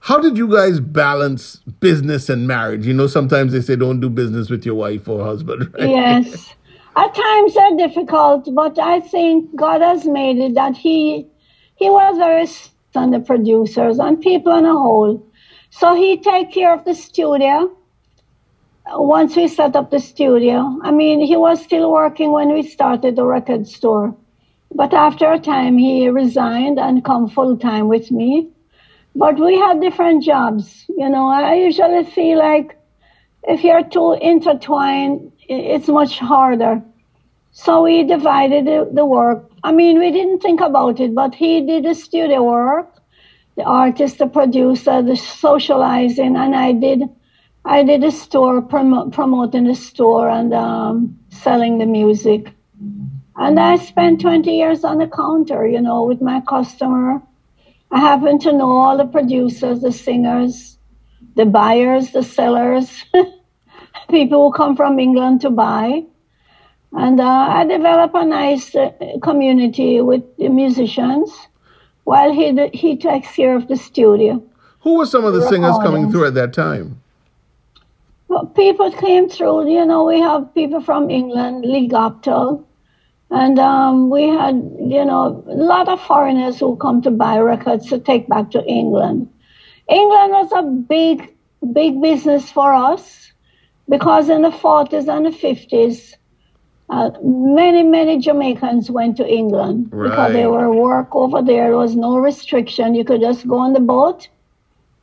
how 0.00 0.18
did 0.18 0.36
you 0.36 0.48
guys 0.48 0.80
balance 0.80 1.56
business 1.78 2.28
and 2.28 2.48
marriage? 2.48 2.86
You 2.86 2.94
know, 2.94 3.06
sometimes 3.06 3.52
they 3.52 3.60
say 3.60 3.76
don't 3.76 4.00
do 4.00 4.08
business 4.08 4.50
with 4.50 4.66
your 4.66 4.74
wife 4.74 5.08
or 5.08 5.24
husband, 5.24 5.72
right? 5.78 5.88
Yes. 5.88 6.54
At 6.96 7.14
times 7.14 7.54
they're 7.54 7.76
difficult, 7.76 8.48
but 8.54 8.78
I 8.78 9.00
think 9.00 9.54
God 9.56 9.80
has 9.80 10.04
made 10.04 10.38
it 10.38 10.54
that 10.54 10.76
He 10.76 11.28
He 11.76 11.88
was 11.88 12.18
very 12.18 12.46
on 12.96 13.10
the 13.10 13.20
producers 13.20 13.98
and 13.98 14.20
people 14.20 14.52
on 14.52 14.64
a 14.64 14.72
whole. 14.72 15.26
So 15.70 15.94
he 15.94 16.18
take 16.18 16.52
care 16.52 16.74
of 16.74 16.84
the 16.84 16.94
studio. 16.94 17.76
Once 18.86 19.36
we 19.36 19.48
set 19.48 19.76
up 19.76 19.90
the 19.90 20.00
studio, 20.00 20.78
I 20.82 20.90
mean, 20.90 21.20
he 21.20 21.36
was 21.36 21.62
still 21.62 21.90
working 21.92 22.32
when 22.32 22.52
we 22.52 22.62
started 22.62 23.16
the 23.16 23.24
record 23.24 23.66
store. 23.66 24.14
But 24.74 24.92
after 24.92 25.30
a 25.30 25.38
time, 25.38 25.78
he 25.78 26.08
resigned 26.08 26.78
and 26.78 27.04
come 27.04 27.28
full 27.28 27.56
time 27.56 27.88
with 27.88 28.10
me. 28.10 28.48
But 29.14 29.38
we 29.38 29.58
had 29.58 29.80
different 29.80 30.22
jobs. 30.24 30.84
You 30.88 31.08
know, 31.08 31.28
I 31.28 31.54
usually 31.54 32.04
feel 32.04 32.38
like 32.38 32.76
if 33.44 33.62
you're 33.64 33.84
too 33.84 34.14
intertwined, 34.14 35.32
it's 35.48 35.88
much 35.88 36.18
harder. 36.18 36.82
So 37.52 37.82
we 37.82 38.02
divided 38.04 38.64
the, 38.66 38.90
the 38.92 39.04
work. 39.04 39.50
I 39.62 39.72
mean, 39.72 39.98
we 39.98 40.10
didn't 40.10 40.40
think 40.40 40.60
about 40.60 41.00
it, 41.00 41.14
but 41.14 41.34
he 41.34 41.60
did 41.66 41.84
the 41.84 41.94
studio 41.94 42.42
work, 42.42 42.98
the 43.56 43.64
artist, 43.64 44.18
the 44.18 44.26
producer, 44.26 45.02
the 45.02 45.16
socializing, 45.16 46.34
and 46.36 46.56
I 46.56 46.72
did, 46.72 47.02
I 47.66 47.82
did 47.82 48.04
a 48.04 48.10
store 48.10 48.62
prom- 48.62 49.10
promoting 49.10 49.64
the 49.64 49.74
store 49.74 50.30
and 50.30 50.54
um, 50.54 51.18
selling 51.28 51.76
the 51.78 51.84
music. 51.86 52.52
And 53.36 53.60
I 53.60 53.76
spent 53.76 54.22
20 54.22 54.50
years 54.50 54.82
on 54.82 54.98
the 54.98 55.06
counter, 55.06 55.66
you 55.66 55.80
know, 55.80 56.04
with 56.04 56.22
my 56.22 56.40
customer. 56.48 57.20
I 57.90 58.00
happen 58.00 58.38
to 58.40 58.52
know 58.52 58.70
all 58.70 58.96
the 58.96 59.04
producers, 59.04 59.82
the 59.82 59.92
singers, 59.92 60.78
the 61.36 61.44
buyers, 61.44 62.12
the 62.12 62.22
sellers, 62.22 63.04
people 64.10 64.50
who 64.50 64.56
come 64.56 64.74
from 64.74 64.98
England 64.98 65.42
to 65.42 65.50
buy. 65.50 66.04
And 66.94 67.20
uh, 67.20 67.24
I 67.24 67.64
developed 67.64 68.14
a 68.14 68.24
nice 68.24 68.74
uh, 68.74 68.90
community 69.22 70.00
with 70.00 70.22
the 70.36 70.48
musicians 70.48 71.30
while 72.04 72.32
he, 72.32 72.68
he 72.74 72.96
takes 72.96 73.34
care 73.34 73.56
of 73.56 73.68
the 73.68 73.76
studio. 73.76 74.42
Who 74.80 74.98
were 74.98 75.06
some 75.06 75.24
of 75.24 75.32
the 75.32 75.48
singers 75.48 75.76
coming 75.78 76.10
through 76.10 76.26
at 76.26 76.34
that 76.34 76.52
time? 76.52 77.00
Well, 78.28 78.46
people 78.46 78.90
came 78.92 79.28
through, 79.28 79.70
you 79.70 79.84
know, 79.84 80.04
we 80.04 80.18
have 80.20 80.54
people 80.54 80.80
from 80.80 81.10
England, 81.10 81.64
Lee 81.64 81.88
Gopthal, 81.88 82.64
and 83.30 83.58
um, 83.58 84.10
we 84.10 84.28
had, 84.28 84.54
you 84.80 85.04
know, 85.04 85.44
a 85.46 85.54
lot 85.54 85.88
of 85.88 86.00
foreigners 86.00 86.58
who 86.58 86.76
come 86.76 87.00
to 87.02 87.10
buy 87.10 87.38
records 87.38 87.88
to 87.90 87.98
take 87.98 88.28
back 88.28 88.50
to 88.50 88.64
England. 88.64 89.30
England 89.88 90.32
was 90.32 90.52
a 90.52 90.62
big, 90.62 91.34
big 91.72 92.00
business 92.00 92.50
for 92.50 92.74
us 92.74 93.32
because 93.88 94.28
in 94.28 94.42
the 94.42 94.50
40s 94.50 95.08
and 95.08 95.26
the 95.26 95.30
50s, 95.30 96.14
uh, 96.92 97.10
many, 97.22 97.82
many 97.82 98.18
Jamaicans 98.18 98.90
went 98.90 99.16
to 99.16 99.26
England 99.26 99.88
right. 99.90 100.10
because 100.10 100.32
they 100.34 100.46
were 100.46 100.70
work 100.70 101.16
over 101.16 101.40
there. 101.40 101.68
There 101.68 101.76
was 101.78 101.96
no 101.96 102.18
restriction. 102.18 102.94
You 102.94 103.02
could 103.02 103.22
just 103.22 103.48
go 103.48 103.56
on 103.56 103.72
the 103.72 103.80
boat. 103.80 104.28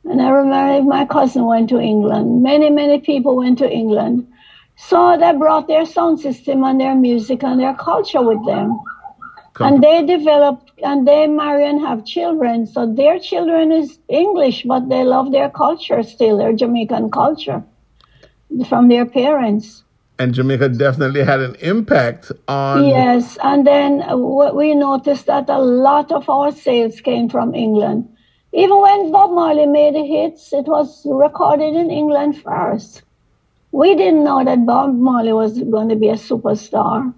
And 0.03 0.21
I 0.21 0.29
remember 0.29 0.87
my 0.87 1.05
cousin 1.07 1.45
went 1.45 1.67
to 1.69 1.79
England. 1.79 2.43
Many, 2.43 2.69
many 2.69 2.99
people 2.99 3.35
went 3.37 3.57
to 3.57 3.67
England. 3.67 4.31
So 4.75 5.17
they 5.19 5.33
brought 5.33 5.67
their 5.67 5.83
sound 5.83 6.19
system 6.19 6.63
and 6.63 6.79
their 6.79 6.93
music 6.93 7.43
and 7.43 7.59
their 7.59 7.73
culture 7.73 8.21
with 8.21 8.45
them. 8.45 8.79
Come. 9.55 9.73
And 9.73 9.83
they 9.83 10.05
developed 10.05 10.71
and 10.83 11.07
they 11.07 11.25
marry 11.25 11.65
and 11.65 11.81
have 11.81 12.05
children. 12.05 12.67
So 12.67 12.85
their 12.85 13.17
children 13.17 13.71
is 13.71 13.97
English, 14.09 14.61
but 14.63 14.89
they 14.89 15.03
love 15.03 15.31
their 15.31 15.49
culture 15.49 16.03
still, 16.03 16.37
their 16.37 16.53
Jamaican 16.53 17.09
culture 17.09 17.63
from 18.67 18.89
their 18.89 19.07
parents 19.07 19.83
and 20.19 20.33
Jamaica 20.33 20.69
definitely 20.69 21.23
had 21.23 21.39
an 21.39 21.55
impact 21.61 22.31
on. 22.47 22.85
Yes, 22.85 23.37
and 23.41 23.65
then 23.65 24.01
uh, 24.01 24.17
we 24.17 24.75
noticed 24.75 25.25
that 25.27 25.49
a 25.49 25.57
lot 25.57 26.11
of 26.11 26.29
our 26.29 26.51
sales 26.51 26.99
came 26.99 27.29
from 27.29 27.55
England. 27.55 28.07
Even 28.51 28.81
when 28.81 29.11
Bob 29.11 29.31
Marley 29.31 29.65
made 29.65 29.95
the 29.95 30.05
hits, 30.05 30.51
it 30.51 30.65
was 30.65 31.03
recorded 31.05 31.73
in 31.75 31.89
England 31.89 32.41
first. 32.41 33.03
We 33.71 33.95
didn't 33.95 34.23
know 34.23 34.43
that 34.43 34.65
Bob 34.65 34.95
Marley 34.95 35.31
was 35.31 35.57
going 35.59 35.89
to 35.89 35.95
be 35.95 36.09
a 36.09 36.15
superstar. 36.15 37.13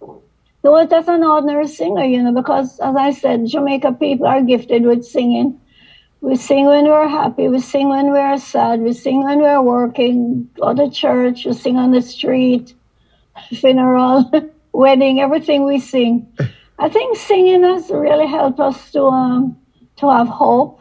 He 0.00 0.68
was 0.68 0.88
just 0.88 1.08
an 1.08 1.24
ordinary 1.24 1.66
singer, 1.66 2.04
you 2.04 2.22
know, 2.22 2.32
because 2.32 2.78
as 2.78 2.94
I 2.94 3.10
said, 3.10 3.46
Jamaica 3.46 3.92
people 3.92 4.26
are 4.26 4.42
gifted 4.42 4.84
with 4.84 5.04
singing. 5.04 5.60
We 6.20 6.36
sing 6.36 6.66
when 6.66 6.86
we're 6.86 7.08
happy. 7.08 7.48
We 7.48 7.60
sing 7.60 7.88
when 7.88 8.10
we're 8.10 8.38
sad. 8.38 8.80
We 8.80 8.92
sing 8.92 9.24
when 9.24 9.40
we're 9.40 9.62
working, 9.62 10.48
go 10.58 10.74
to 10.74 10.90
church. 10.90 11.44
We 11.44 11.52
sing 11.52 11.76
on 11.76 11.92
the 11.92 12.02
street, 12.02 12.74
funeral, 13.52 14.30
wedding, 14.72 15.20
everything 15.20 15.64
we 15.64 15.78
sing. 15.78 16.26
I 16.78 16.88
think 16.88 17.16
singing 17.16 17.62
has 17.62 17.90
really 17.90 18.26
helped 18.26 18.60
us 18.60 18.90
to 18.92 19.04
um, 19.06 19.56
to 19.96 20.10
have 20.10 20.28
hope 20.28 20.80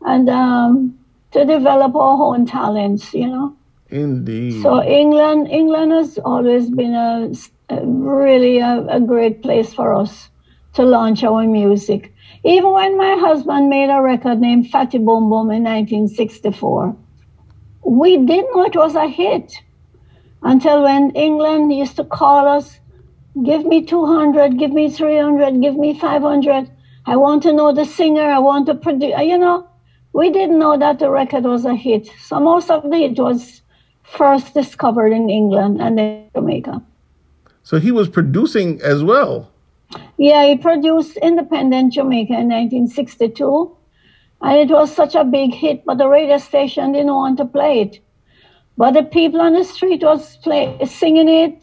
and 0.00 0.28
um, 0.28 0.98
to 1.30 1.44
develop 1.44 1.94
our 1.94 2.34
own 2.34 2.46
talents. 2.46 3.14
You 3.14 3.28
know. 3.28 3.56
Indeed. 3.88 4.62
So 4.62 4.82
England, 4.82 5.48
England 5.48 5.92
has 5.92 6.18
always 6.18 6.70
been 6.70 6.94
a, 6.94 7.30
a 7.68 7.86
really 7.86 8.58
a, 8.58 8.84
a 8.88 9.00
great 9.00 9.42
place 9.42 9.72
for 9.72 9.94
us 9.94 10.28
to 10.74 10.82
launch 10.84 11.22
our 11.22 11.46
music. 11.46 12.12
Even 12.46 12.70
when 12.70 12.96
my 12.96 13.16
husband 13.16 13.68
made 13.68 13.90
a 13.90 14.00
record 14.00 14.38
named 14.38 14.70
Fatty 14.70 14.98
Boom 14.98 15.28
Boom 15.28 15.50
in 15.50 15.64
1964, 15.64 16.96
we 17.82 18.18
didn't 18.18 18.54
know 18.54 18.64
it 18.64 18.76
was 18.76 18.94
a 18.94 19.08
hit 19.08 19.52
until 20.44 20.84
when 20.84 21.10
England 21.16 21.72
used 21.72 21.96
to 21.96 22.04
call 22.04 22.46
us, 22.46 22.78
give 23.44 23.66
me 23.66 23.84
200, 23.84 24.60
give 24.60 24.70
me 24.70 24.88
300, 24.88 25.60
give 25.60 25.74
me 25.74 25.98
500. 25.98 26.70
I 27.06 27.16
want 27.16 27.42
to 27.42 27.52
know 27.52 27.74
the 27.74 27.84
singer, 27.84 28.22
I 28.22 28.38
want 28.38 28.66
to 28.66 28.76
produce, 28.76 29.18
you 29.22 29.38
know, 29.38 29.68
we 30.12 30.30
didn't 30.30 30.60
know 30.60 30.78
that 30.78 31.00
the 31.00 31.10
record 31.10 31.42
was 31.42 31.64
a 31.64 31.74
hit. 31.74 32.08
So 32.20 32.38
most 32.38 32.70
of 32.70 32.84
hit 32.92 33.18
was 33.18 33.60
first 34.04 34.54
discovered 34.54 35.12
in 35.12 35.28
England 35.28 35.82
and 35.82 35.98
then 35.98 36.30
Jamaica. 36.32 36.80
So 37.64 37.80
he 37.80 37.90
was 37.90 38.08
producing 38.08 38.80
as 38.82 39.02
well. 39.02 39.50
Yeah, 40.18 40.46
he 40.46 40.56
produced 40.56 41.16
Independent 41.18 41.92
Jamaica 41.92 42.32
in 42.32 42.48
1962. 42.48 43.76
And 44.42 44.58
it 44.58 44.72
was 44.72 44.94
such 44.94 45.14
a 45.14 45.24
big 45.24 45.54
hit, 45.54 45.84
but 45.86 45.98
the 45.98 46.08
radio 46.08 46.38
station 46.38 46.92
didn't 46.92 47.14
want 47.14 47.38
to 47.38 47.46
play 47.46 47.80
it. 47.80 48.00
But 48.76 48.92
the 48.92 49.02
people 49.02 49.40
on 49.40 49.54
the 49.54 49.64
street 49.64 50.02
was 50.02 50.36
play, 50.36 50.78
singing 50.84 51.28
it, 51.28 51.58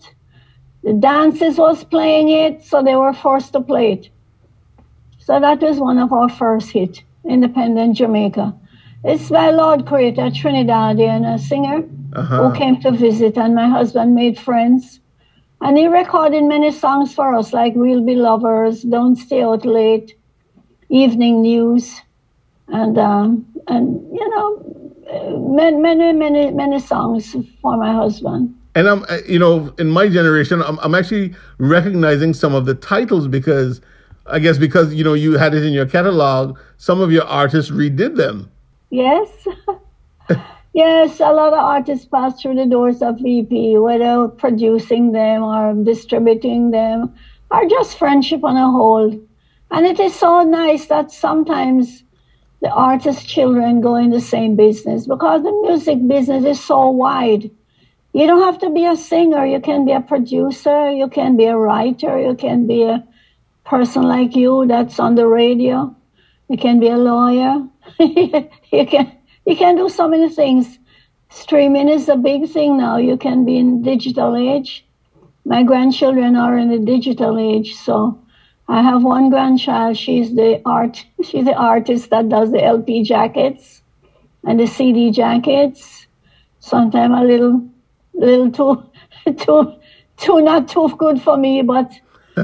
the 0.84 0.94
dances 0.94 1.58
was 1.58 1.84
playing 1.84 2.30
it, 2.30 2.64
so 2.64 2.82
they 2.82 2.96
were 2.96 3.14
forced 3.14 3.54
to 3.54 3.62
play 3.62 3.94
it. 3.94 4.10
So 5.20 5.40
that 5.40 5.62
was 5.62 5.80
one 5.80 6.00
of 6.00 6.12
our 6.12 6.28
first 6.28 6.72
hit, 6.72 7.04
Independent 7.24 7.96
Jamaica. 7.96 8.54
It's 9.04 9.30
by 9.30 9.52
Lord 9.52 9.86
Creator, 9.86 10.32
Trinidadian, 10.32 11.26
a 11.32 11.38
singer 11.38 11.84
Uh-huh. 12.16 12.50
who 12.50 12.58
came 12.58 12.80
to 12.82 12.92
visit, 12.92 13.38
and 13.38 13.56
my 13.56 13.68
husband 13.68 14.16
made 14.16 14.38
friends. 14.40 15.00
And 15.63 15.78
he 15.78 15.88
recorded 15.88 16.43
many 16.43 16.73
songs 16.73 17.13
for 17.13 17.34
us, 17.34 17.54
like 17.54 17.73
We'll 17.73 18.04
Be 18.04 18.15
Lovers, 18.15 18.82
Don't 18.82 19.15
Stay 19.15 19.41
Out 19.41 19.65
Late, 19.65 20.13
Evening 20.89 21.41
News, 21.41 22.02
and 22.67 22.97
um, 22.97 23.45
and 23.69 24.06
you 24.12 24.30
know, 24.30 24.47
uh, 25.10 25.39
many 25.56 25.78
many 25.78 26.12
many 26.12 26.52
many 26.52 26.80
songs 26.80 27.34
for 27.62 27.78
my 27.78 27.93
husband. 27.93 28.54
And 28.76 28.89
I'm, 28.89 29.04
uh, 29.04 29.19
you 29.26 29.39
know, 29.39 29.73
in 29.78 29.89
my 29.89 30.10
generation, 30.10 30.62
I'm, 30.62 30.80
I'm 30.80 30.93
actually 30.95 31.34
recognizing 31.60 32.34
some 32.34 32.54
of 32.54 32.65
the 32.65 32.76
titles 32.76 33.30
because, 33.30 33.80
I 34.26 34.39
guess, 34.39 34.58
because 34.58 34.93
you 34.93 35.06
know 35.06 35.13
you 35.13 35.38
had 35.38 35.54
it 35.54 35.63
in 35.63 35.71
your 35.71 35.86
catalog, 35.86 36.60
some 36.76 36.99
of 36.99 37.10
your 37.10 37.23
artists 37.23 37.71
redid 37.71 38.17
them. 38.17 38.52
Yes. 38.89 39.30
yes, 40.74 41.20
a 41.20 41.32
lot 41.32 41.54
of 41.54 41.60
artists 41.60 42.06
pass 42.06 42.42
through 42.42 42.56
the 42.56 42.66
doors 42.66 43.02
of 43.02 43.20
VP, 43.20 43.78
whether 43.78 44.28
producing 44.28 45.12
them 45.12 45.44
or 45.44 45.74
distributing 45.84 46.72
them, 46.72 47.14
or 47.52 47.68
just 47.70 47.98
friendship 47.98 48.44
on 48.44 48.58
a 48.58 48.70
whole. 48.70 49.20
And 49.72 49.86
it 49.86 50.00
is 50.00 50.14
so 50.14 50.44
nice 50.44 50.88
that 50.88 51.12
sometimes 51.12 52.04
the 52.62 52.70
artist's 52.70 53.26
children 53.26 53.82
go 53.82 53.96
in 53.96 54.10
the 54.10 54.22
same 54.22 54.56
business 54.56 55.06
because 55.06 55.44
the 55.44 55.52
music 55.64 56.08
business 56.08 56.46
is 56.46 56.64
so 56.64 56.90
wide. 56.90 57.50
You 58.14 58.28
don't 58.28 58.44
have 58.44 58.60
to 58.60 58.70
be 58.70 58.86
a 58.86 58.96
singer. 58.96 59.46
You 59.46 59.60
can 59.60 59.86
be 59.86 59.92
a 59.92 60.00
producer. 60.00 60.92
You 60.92 61.10
can 61.10 61.36
be 61.36 61.46
a 61.46 61.58
writer. 61.58 62.18
You 62.20 62.36
can 62.36 62.68
be 62.68 62.84
a 62.84 63.04
person 63.66 64.04
like 64.04 64.36
you 64.36 64.66
that's 64.68 65.00
on 65.00 65.16
the 65.16 65.28
radio. 65.28 65.96
You 66.48 66.58
can 66.58 66.80
be 66.80 66.90
a 66.90 66.98
lawyer. 66.98 67.68
you 68.00 68.86
can 68.86 69.12
you 69.46 69.56
can 69.56 69.76
do 69.76 69.90
so 69.90 70.08
many 70.08 70.30
things. 70.30 70.80
Streaming 71.30 71.90
is 71.90 72.10
a 72.10 72.16
big 72.16 72.50
thing 72.50 72.78
now. 72.78 72.98
You 72.98 73.18
can 73.18 73.46
be 73.46 73.58
in 73.58 73.82
digital 73.82 74.36
age. 74.36 74.86
My 75.46 75.64
grandchildren 75.64 76.36
are 76.36 76.58
in 76.58 76.70
the 76.70 76.80
digital 76.80 77.38
age, 77.38 77.76
so 77.76 78.20
I 78.68 78.82
have 78.82 79.04
one 79.04 79.30
grandchild. 79.30 79.98
She's 79.98 80.34
the 80.34 80.62
art. 80.66 81.06
She's 81.24 81.46
the 81.46 81.54
artist 81.54 82.10
that 82.12 82.30
does 82.30 82.52
the 82.52 82.64
LP 82.64 83.04
jackets 83.04 83.82
and 84.46 84.60
the 84.60 84.68
CD 84.68 85.12
jackets. 85.12 86.08
Sometimes 86.60 87.14
a 87.18 87.24
little, 87.24 87.68
little 88.14 88.52
too, 88.52 89.34
too, 89.34 89.74
too 90.18 90.42
not 90.42 90.70
too 90.70 90.88
good 90.98 91.22
for 91.22 91.36
me, 91.36 91.62
but 91.62 91.92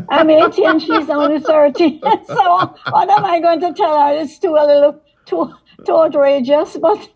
I'm 0.10 0.30
80 0.30 0.66
and 0.66 0.82
she's 0.82 1.10
only 1.10 1.40
30. 1.40 2.00
so 2.28 2.76
what 2.90 3.10
am 3.10 3.24
I 3.26 3.40
going 3.40 3.62
to 3.62 3.74
tell 3.74 3.98
her? 3.98 4.22
It's 4.22 4.38
too 4.40 4.56
a 4.56 4.66
little 4.66 5.02
too 5.26 5.54
too 5.86 5.96
outrageous, 5.96 6.78
but 6.78 7.10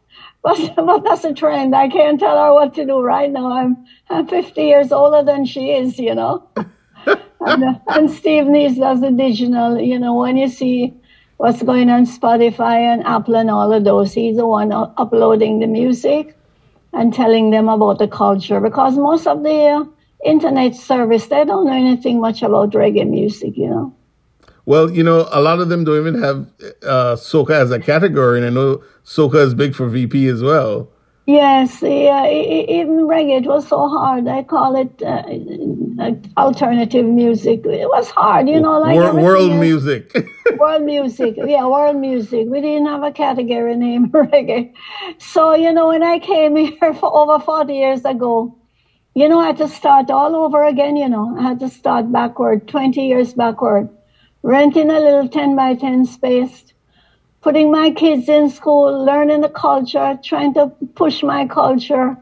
but 0.43 0.75
but 0.75 1.03
that's 1.03 1.23
a 1.23 1.33
trend. 1.33 1.75
I 1.75 1.87
can't 1.89 2.19
tell 2.19 2.37
her 2.37 2.53
what 2.53 2.73
to 2.75 2.85
do 2.85 2.99
right 3.01 3.31
now. 3.31 3.51
I'm 3.51 3.85
I'm 4.09 4.27
50 4.27 4.61
years 4.61 4.91
older 4.91 5.23
than 5.23 5.45
she 5.45 5.71
is, 5.71 5.97
you 5.99 6.15
know. 6.15 6.47
and, 7.41 7.79
and 7.87 8.11
Steve 8.11 8.47
Needs 8.47 8.77
does 8.77 9.01
the 9.01 9.11
digital. 9.11 9.79
You 9.79 9.99
know, 9.99 10.15
when 10.15 10.37
you 10.37 10.49
see 10.49 10.93
what's 11.37 11.63
going 11.63 11.89
on 11.89 12.05
Spotify 12.05 12.79
and 12.93 13.03
Apple 13.05 13.35
and 13.35 13.49
all 13.49 13.73
of 13.73 13.83
those, 13.83 14.13
he's 14.13 14.37
the 14.37 14.45
one 14.45 14.71
uploading 14.71 15.59
the 15.59 15.67
music 15.67 16.37
and 16.93 17.13
telling 17.13 17.49
them 17.49 17.69
about 17.69 17.99
the 17.99 18.07
culture 18.07 18.59
because 18.59 18.95
most 18.97 19.25
of 19.27 19.43
the 19.43 19.65
uh, 19.65 19.83
internet 20.25 20.75
service 20.75 21.27
they 21.27 21.43
don't 21.43 21.65
know 21.65 21.73
anything 21.73 22.21
much 22.21 22.43
about 22.43 22.71
reggae 22.71 23.09
music, 23.09 23.57
you 23.57 23.69
know. 23.69 23.95
Well, 24.65 24.89
you 24.89 25.03
know, 25.03 25.27
a 25.31 25.41
lot 25.41 25.59
of 25.59 25.69
them 25.69 25.83
don't 25.83 25.99
even 25.99 26.21
have 26.21 26.47
uh, 26.83 27.15
soca 27.15 27.51
as 27.51 27.71
a 27.71 27.79
category, 27.79 28.37
and 28.37 28.45
I 28.45 28.49
know 28.49 28.83
soca 29.03 29.35
is 29.35 29.53
big 29.53 29.75
for 29.75 29.89
VP 29.89 30.27
as 30.27 30.41
well. 30.41 30.89
Yes, 31.25 31.81
yeah, 31.81 32.27
even 32.27 33.07
reggae, 33.07 33.41
it 33.41 33.47
was 33.47 33.65
so 33.67 33.87
hard. 33.87 34.27
I 34.27 34.43
call 34.43 34.75
it 34.75 35.01
uh, 35.01 35.23
uh, 36.03 36.15
alternative 36.37 37.05
music. 37.05 37.65
It 37.65 37.87
was 37.87 38.09
hard, 38.09 38.49
you 38.49 38.59
know, 38.59 38.77
like 38.77 38.95
world 39.13 39.51
else. 39.51 39.59
music. 39.59 40.13
world 40.57 40.83
music. 40.83 41.35
Yeah, 41.37 41.65
world 41.65 41.95
music. 41.95 42.47
We 42.49 42.59
didn't 42.59 42.87
have 42.87 43.03
a 43.03 43.11
category 43.11 43.75
name 43.77 44.09
reggae. 44.11 44.73
So, 45.17 45.53
you 45.53 45.71
know, 45.71 45.87
when 45.87 46.03
I 46.03 46.19
came 46.19 46.55
here 46.65 46.93
for 46.93 47.15
over 47.15 47.39
40 47.43 47.73
years 47.73 48.03
ago, 48.03 48.57
you 49.15 49.29
know, 49.29 49.39
I 49.39 49.47
had 49.47 49.57
to 49.57 49.69
start 49.69 50.09
all 50.11 50.35
over 50.35 50.65
again, 50.65 50.97
you 50.97 51.07
know. 51.07 51.37
I 51.37 51.43
had 51.43 51.59
to 51.61 51.69
start 51.69 52.11
backward, 52.11 52.67
20 52.67 53.07
years 53.07 53.33
backward, 53.33 53.87
renting 54.43 54.89
a 54.91 54.99
little 54.99 55.27
10 55.27 55.55
by 55.55 55.73
10 55.73 56.05
space, 56.05 56.73
putting 57.41 57.71
my 57.71 57.91
kids 57.91 58.27
in 58.29 58.49
school, 58.49 59.03
learning 59.05 59.41
the 59.41 59.49
culture, 59.49 60.19
trying 60.23 60.53
to 60.53 60.67
push 60.95 61.23
my 61.23 61.47
culture, 61.47 62.17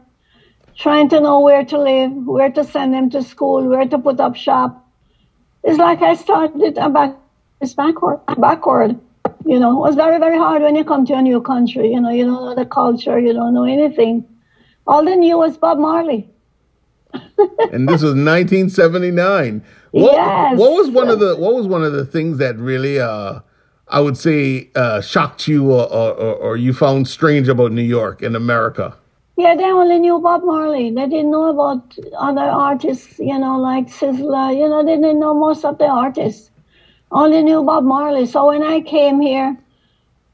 trying 0.76 1.08
to 1.08 1.20
know 1.20 1.40
where 1.40 1.64
to 1.64 1.78
live, 1.78 2.12
where 2.12 2.50
to 2.50 2.64
send 2.64 2.94
them 2.94 3.10
to 3.10 3.22
school, 3.22 3.68
where 3.68 3.86
to 3.86 3.98
put 3.98 4.20
up 4.20 4.36
shop. 4.36 4.88
It's 5.64 5.78
like 5.78 6.00
I 6.00 6.14
started 6.14 6.74
back, 6.92 7.14
it's 7.60 7.74
backward, 7.74 8.20
backward. 8.38 8.98
You 9.44 9.58
know, 9.58 9.72
it 9.72 9.86
was 9.88 9.96
very, 9.96 10.18
very 10.18 10.38
hard 10.38 10.62
when 10.62 10.76
you 10.76 10.84
come 10.84 11.04
to 11.06 11.14
a 11.14 11.22
new 11.22 11.40
country. 11.40 11.92
You 11.92 12.00
know, 12.00 12.10
you 12.10 12.24
don't 12.24 12.44
know 12.44 12.54
the 12.54 12.66
culture, 12.66 13.18
you 13.18 13.32
don't 13.32 13.54
know 13.54 13.64
anything. 13.64 14.24
All 14.86 15.04
they 15.04 15.16
knew 15.16 15.38
was 15.38 15.56
Bob 15.56 15.78
Marley. 15.78 16.28
And 17.72 17.88
this 17.88 18.02
was 18.02 18.14
1979. 18.14 19.64
What, 19.90 20.12
Yes. 20.12 20.58
what 20.58 20.72
was 20.72 20.90
one 20.90 21.08
of 21.08 21.20
the 21.20 21.36
What 21.36 21.54
was 21.54 21.66
one 21.66 21.84
of 21.84 21.92
the 21.92 22.04
things 22.04 22.38
that 22.38 22.56
really, 22.58 22.98
uh, 23.00 23.40
I 23.88 24.00
would 24.00 24.16
say, 24.16 24.70
uh, 24.74 25.00
shocked 25.02 25.46
you 25.48 25.70
or, 25.70 25.84
or, 25.92 26.34
or 26.34 26.56
you 26.56 26.72
found 26.72 27.08
strange 27.08 27.48
about 27.48 27.72
New 27.72 27.82
York 27.82 28.22
and 28.22 28.34
America? 28.34 28.96
Yeah, 29.36 29.54
they 29.56 29.64
only 29.64 29.98
knew 29.98 30.18
Bob 30.20 30.44
Marley. 30.44 30.90
They 30.90 31.06
didn't 31.08 31.30
know 31.30 31.48
about 31.50 31.96
other 32.18 32.42
artists, 32.42 33.18
you 33.18 33.38
know, 33.38 33.58
like 33.58 33.88
Sizzla. 33.88 34.56
You 34.56 34.68
know, 34.68 34.84
they 34.84 34.96
didn't 34.96 35.20
know 35.20 35.34
most 35.34 35.64
of 35.64 35.78
the 35.78 35.86
artists. 35.86 36.50
Only 37.10 37.42
knew 37.42 37.62
Bob 37.62 37.84
Marley. 37.84 38.26
So 38.26 38.46
when 38.46 38.62
I 38.62 38.80
came 38.80 39.20
here, 39.20 39.56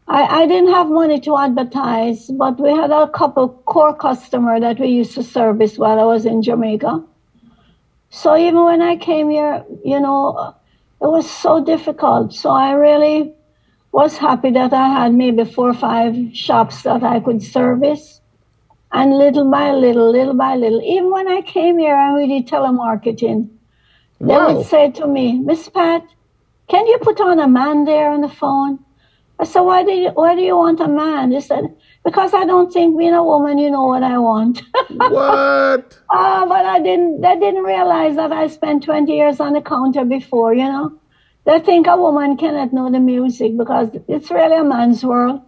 I, 0.08 0.42
I 0.42 0.46
didn't 0.46 0.72
have 0.72 0.88
money 0.88 1.20
to 1.20 1.36
advertise, 1.36 2.28
but 2.28 2.58
we 2.58 2.70
had 2.70 2.90
a 2.90 3.08
couple 3.08 3.48
core 3.66 3.94
customer 3.94 4.58
that 4.58 4.80
we 4.80 4.88
used 4.88 5.14
to 5.14 5.22
service 5.22 5.76
while 5.76 6.00
I 6.00 6.04
was 6.04 6.24
in 6.24 6.42
Jamaica. 6.42 7.04
So 8.08 8.34
even 8.34 8.64
when 8.64 8.80
I 8.80 8.96
came 8.96 9.28
here, 9.28 9.66
you 9.84 10.00
know, 10.00 10.54
it 11.02 11.06
was 11.06 11.30
so 11.30 11.62
difficult. 11.62 12.32
So 12.32 12.50
I 12.50 12.72
really 12.72 13.34
was 13.92 14.16
happy 14.16 14.50
that 14.52 14.72
I 14.72 14.88
had 14.88 15.14
maybe 15.14 15.44
four 15.44 15.68
or 15.70 15.74
five 15.74 16.14
shops 16.34 16.82
that 16.82 17.02
I 17.02 17.20
could 17.20 17.42
service. 17.42 18.22
And 18.90 19.12
little 19.12 19.50
by 19.50 19.72
little, 19.72 20.10
little 20.10 20.32
by 20.32 20.56
little, 20.56 20.80
even 20.80 21.10
when 21.10 21.28
I 21.28 21.42
came 21.42 21.78
here 21.78 21.94
and 21.94 22.16
we 22.16 22.26
did 22.26 22.48
telemarketing, 22.48 23.50
they 24.20 24.36
would 24.38 24.64
say 24.64 24.90
to 24.92 25.06
me, 25.06 25.38
Miss 25.38 25.68
Pat, 25.68 26.02
can 26.68 26.86
you 26.86 26.98
put 27.02 27.20
on 27.20 27.38
a 27.38 27.46
man 27.46 27.84
there 27.84 28.10
on 28.10 28.22
the 28.22 28.30
phone? 28.30 28.78
I 29.40 29.44
said, 29.44 29.60
why 29.60 29.84
do 29.84 29.92
you, 29.92 30.10
why 30.10 30.34
do 30.34 30.42
you 30.42 30.56
want 30.56 30.80
a 30.80 30.88
man? 30.88 31.30
He 31.30 31.40
said, 31.40 31.64
because 32.04 32.34
I 32.34 32.44
don't 32.44 32.72
think 32.72 32.98
being 32.98 33.14
a 33.14 33.22
woman, 33.22 33.58
you 33.58 33.70
know 33.70 33.86
what 33.86 34.02
I 34.02 34.18
want. 34.18 34.62
what? 34.88 35.98
Ah, 36.10 36.44
but 36.48 36.64
I 36.64 36.80
didn't. 36.80 37.20
They 37.20 37.38
didn't 37.38 37.62
realize 37.62 38.16
that 38.16 38.32
I 38.32 38.48
spent 38.48 38.82
20 38.84 39.12
years 39.12 39.40
on 39.40 39.52
the 39.52 39.60
counter 39.60 40.04
before. 40.04 40.54
You 40.54 40.64
know, 40.64 40.98
they 41.44 41.60
think 41.60 41.86
a 41.86 41.96
woman 41.96 42.36
cannot 42.36 42.72
know 42.72 42.90
the 42.90 42.98
music 42.98 43.56
because 43.56 43.90
it's 44.08 44.30
really 44.30 44.56
a 44.56 44.64
man's 44.64 45.04
world. 45.04 45.40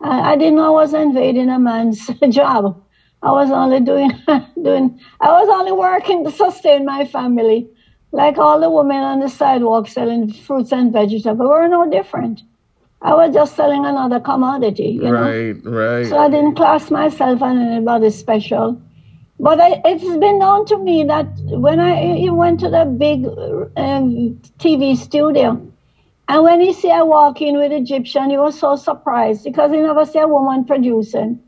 I, 0.00 0.32
I 0.32 0.36
didn't 0.36 0.56
know 0.56 0.66
I 0.66 0.82
was 0.82 0.94
invading 0.94 1.50
a 1.50 1.58
man's 1.58 2.06
job. 2.30 2.82
I 3.22 3.30
was 3.30 3.50
only 3.50 3.80
doing 3.80 4.10
doing. 4.62 5.00
I 5.20 5.28
was 5.32 5.48
only 5.48 5.72
working 5.72 6.24
to 6.24 6.30
sustain 6.30 6.84
my 6.84 7.04
family, 7.04 7.68
like 8.10 8.38
all 8.38 8.60
the 8.60 8.70
women 8.70 9.02
on 9.02 9.20
the 9.20 9.28
sidewalk 9.28 9.88
selling 9.88 10.32
fruits 10.32 10.72
and 10.72 10.92
vegetables. 10.92 11.38
We 11.38 11.46
were 11.46 11.68
no 11.68 11.90
different. 11.90 12.40
I 13.04 13.14
was 13.14 13.34
just 13.34 13.56
selling 13.56 13.84
another 13.84 14.20
commodity. 14.20 14.98
You 15.02 15.10
know. 15.10 15.12
Right, 15.12 15.56
right. 15.64 16.06
So 16.06 16.18
I 16.18 16.28
didn't 16.28 16.54
class 16.54 16.90
myself 16.90 17.42
as 17.42 17.56
anybody 17.56 18.10
special. 18.10 18.80
But 19.40 19.60
I, 19.60 19.80
it's 19.84 20.04
been 20.04 20.38
known 20.38 20.66
to 20.66 20.78
me 20.78 21.04
that 21.04 21.26
when 21.46 21.80
I 21.80 22.16
he 22.16 22.30
went 22.30 22.60
to 22.60 22.70
the 22.70 22.84
big 22.84 23.26
um, 23.76 24.40
TV 24.58 24.96
studio, 24.96 25.60
and 26.28 26.42
when 26.44 26.60
he 26.60 26.72
see 26.72 26.90
I 26.90 27.02
walk 27.02 27.42
in 27.42 27.58
with 27.58 27.72
Egyptian, 27.72 28.30
he 28.30 28.38
was 28.38 28.58
so 28.58 28.76
surprised 28.76 29.44
because 29.44 29.72
he 29.72 29.78
never 29.78 30.04
see 30.04 30.20
a 30.20 30.28
woman 30.28 30.64
producing. 30.64 31.40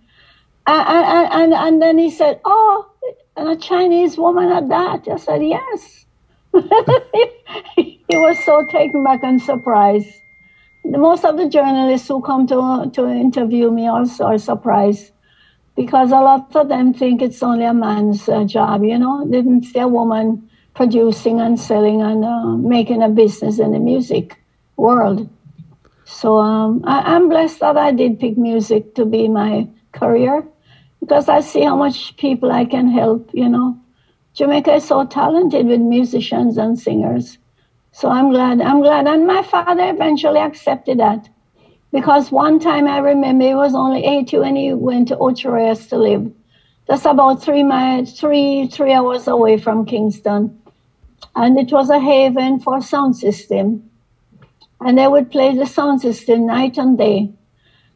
And, 0.66 0.88
and, 0.88 1.32
and, 1.32 1.54
and 1.54 1.82
then 1.82 1.98
he 1.98 2.10
said, 2.10 2.40
Oh, 2.44 2.90
and 3.36 3.48
a 3.48 3.56
Chinese 3.56 4.16
woman 4.16 4.50
at 4.50 4.68
that. 4.68 5.08
I 5.08 5.16
said, 5.16 5.44
Yes. 5.44 6.06
he 7.76 8.16
was 8.16 8.42
so 8.44 8.64
taken 8.70 9.04
back 9.04 9.20
and 9.22 9.40
surprised. 9.40 10.08
Most 10.84 11.24
of 11.24 11.36
the 11.36 11.48
journalists 11.48 12.08
who 12.08 12.20
come 12.20 12.46
to, 12.48 12.90
to 12.92 13.08
interview 13.08 13.70
me 13.70 13.86
also 13.86 14.24
are 14.24 14.38
surprised 14.38 15.12
because 15.76 16.10
a 16.10 16.20
lot 16.20 16.54
of 16.54 16.68
them 16.68 16.92
think 16.92 17.22
it's 17.22 17.42
only 17.42 17.64
a 17.64 17.74
man's 17.74 18.28
uh, 18.28 18.44
job, 18.44 18.84
you 18.84 18.98
know. 18.98 19.26
Didn't 19.28 19.64
see 19.64 19.80
a 19.80 19.88
woman 19.88 20.48
producing 20.74 21.40
and 21.40 21.58
selling 21.58 22.02
and 22.02 22.24
uh, 22.24 22.46
making 22.56 23.02
a 23.02 23.08
business 23.08 23.58
in 23.58 23.72
the 23.72 23.78
music 23.78 24.36
world. 24.76 25.28
So 26.04 26.36
um, 26.36 26.82
I, 26.84 27.16
am 27.16 27.28
blessed 27.28 27.60
that 27.60 27.76
I 27.76 27.92
did 27.92 28.20
pick 28.20 28.36
music 28.36 28.94
to 28.96 29.04
be 29.04 29.26
my 29.28 29.68
career 29.92 30.46
because 31.00 31.28
I 31.28 31.40
see 31.40 31.62
how 31.62 31.76
much 31.76 32.16
people 32.16 32.52
I 32.52 32.64
can 32.64 32.88
help, 32.88 33.30
you 33.32 33.48
know. 33.48 33.78
Jamaica 34.34 34.74
is 34.74 34.84
so 34.84 35.06
talented 35.06 35.66
with 35.66 35.80
musicians 35.80 36.58
and 36.58 36.78
singers. 36.78 37.38
So 37.94 38.08
I'm 38.08 38.30
glad, 38.30 38.60
I'm 38.60 38.80
glad. 38.80 39.06
And 39.06 39.24
my 39.24 39.44
father 39.44 39.88
eventually 39.88 40.40
accepted 40.40 40.98
that. 40.98 41.28
Because 41.92 42.32
one 42.32 42.58
time 42.58 42.88
I 42.88 42.98
remember 42.98 43.44
he 43.44 43.54
was 43.54 43.72
only 43.72 44.04
80 44.04 44.38
when 44.38 44.56
he 44.56 44.72
went 44.72 45.08
to 45.08 45.18
Ocho 45.18 45.52
Rios 45.52 45.86
to 45.86 45.96
live. 45.96 46.32
That's 46.88 47.04
about 47.04 47.40
three 47.40 47.62
miles, 47.62 48.18
three, 48.18 48.66
three 48.66 48.92
hours 48.92 49.28
away 49.28 49.58
from 49.58 49.86
Kingston. 49.86 50.60
And 51.36 51.56
it 51.56 51.70
was 51.70 51.88
a 51.88 52.00
haven 52.00 52.58
for 52.58 52.82
sound 52.82 53.16
system. 53.16 53.88
And 54.80 54.98
they 54.98 55.06
would 55.06 55.30
play 55.30 55.54
the 55.54 55.66
sound 55.66 56.00
system 56.00 56.46
night 56.46 56.76
and 56.78 56.98
day. 56.98 57.32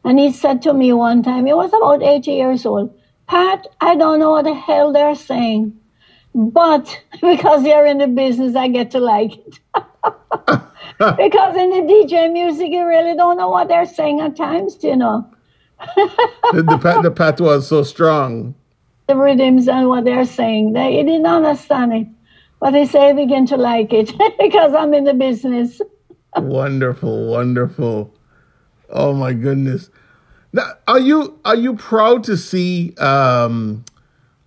And 0.05 0.17
he 0.17 0.31
said 0.31 0.61
to 0.61 0.73
me 0.73 0.93
one 0.93 1.23
time, 1.23 1.45
he 1.45 1.53
was 1.53 1.73
about 1.73 2.01
80 2.01 2.31
years 2.31 2.65
old, 2.65 2.97
Pat, 3.27 3.67
I 3.81 3.97
don't 3.97 4.19
know 4.19 4.31
what 4.31 4.45
the 4.45 4.53
hell 4.53 4.93
they're 4.93 5.13
saying, 5.13 5.78
but 6.33 7.01
because 7.21 7.63
you're 7.63 7.85
in 7.85 7.97
the 7.97 8.07
business, 8.07 8.55
I 8.55 8.67
get 8.67 8.91
to 8.91 8.99
like 8.99 9.33
it. 9.33 9.59
because 11.17 11.55
in 11.55 11.69
the 11.69 11.85
DJ 11.87 12.31
music, 12.31 12.69
you 12.69 12.85
really 12.85 13.15
don't 13.15 13.37
know 13.37 13.49
what 13.49 13.67
they're 13.67 13.85
saying 13.85 14.19
at 14.21 14.35
times, 14.35 14.77
you 14.83 14.95
know. 14.95 15.29
the, 15.95 16.63
the, 16.63 16.77
pat, 16.77 17.03
the 17.03 17.11
pat 17.11 17.39
was 17.39 17.67
so 17.67 17.83
strong. 17.83 18.53
The 19.07 19.15
rhythms 19.15 19.67
and 19.67 19.87
what 19.87 20.03
they're 20.03 20.25
saying, 20.25 20.73
they 20.73 20.97
he 20.97 21.03
didn't 21.03 21.25
understand 21.25 21.93
it. 21.93 22.07
But 22.59 22.71
they 22.71 22.85
say 22.85 23.09
I 23.09 23.13
begin 23.13 23.45
to 23.47 23.57
like 23.57 23.93
it 23.93 24.11
because 24.39 24.73
I'm 24.73 24.93
in 24.93 25.05
the 25.05 25.13
business. 25.13 25.81
wonderful, 26.35 27.27
wonderful. 27.27 28.13
Oh 28.89 29.13
my 29.13 29.33
goodness. 29.33 29.89
Now, 30.51 30.73
are 30.87 30.99
you 30.99 31.39
are 31.45 31.55
you 31.55 31.75
proud 31.75 32.23
to 32.25 32.35
see 32.35 32.95
um, 32.97 33.85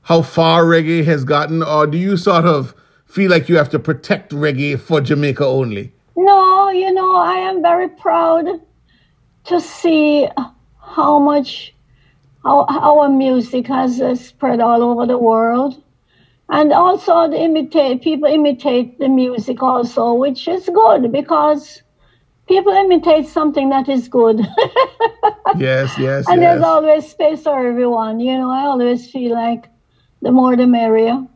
how 0.03 0.23
far 0.23 0.65
reggae 0.65 1.05
has 1.05 1.25
gotten, 1.25 1.63
or 1.63 1.87
do 1.87 1.97
you 1.97 2.17
sort 2.17 2.45
of 2.45 2.75
feel 3.07 3.31
like 3.31 3.49
you 3.49 3.57
have 3.57 3.71
to 3.71 3.79
protect 3.79 4.33
reggae 4.33 4.79
for 4.79 5.01
Jamaica 5.01 5.45
only? 5.45 5.93
No, 6.17 6.71
you 6.71 6.93
know, 6.93 7.17
I 7.17 7.35
am 7.35 7.63
very 7.63 7.89
proud 7.89 8.47
to 9.45 9.61
see 9.61 10.29
how 10.79 11.19
much 11.19 11.75
our, 12.45 12.67
our 12.69 13.09
music 13.09 13.67
has 13.69 14.01
uh, 14.01 14.15
spread 14.15 14.61
all 14.61 14.83
over 14.83 15.07
the 15.07 15.19
world. 15.19 15.83
And 16.49 16.73
also 16.73 17.31
the 17.31 17.41
imitate 17.41 18.03
people 18.03 18.29
imitate 18.29 18.99
the 18.99 19.09
music 19.09 19.63
also, 19.63 20.13
which 20.13 20.47
is 20.49 20.69
good 20.69 21.11
because 21.11 21.83
people 22.47 22.73
imitate 22.73 23.27
something 23.27 23.71
that 23.71 23.89
is 23.89 24.09
good. 24.09 24.41
yes, 25.57 25.97
yes. 25.99 26.29
And 26.29 26.43
yes. 26.43 26.55
there's 26.55 26.63
always 26.63 27.09
space 27.09 27.43
for 27.45 27.67
everyone. 27.67 28.21
You 28.21 28.37
know, 28.37 28.51
I 28.51 28.65
always 28.65 29.11
feel 29.11 29.33
like 29.33 29.72
the 30.23 30.31
more 30.31 30.57
the 30.57 30.67
merrier. 30.67 31.27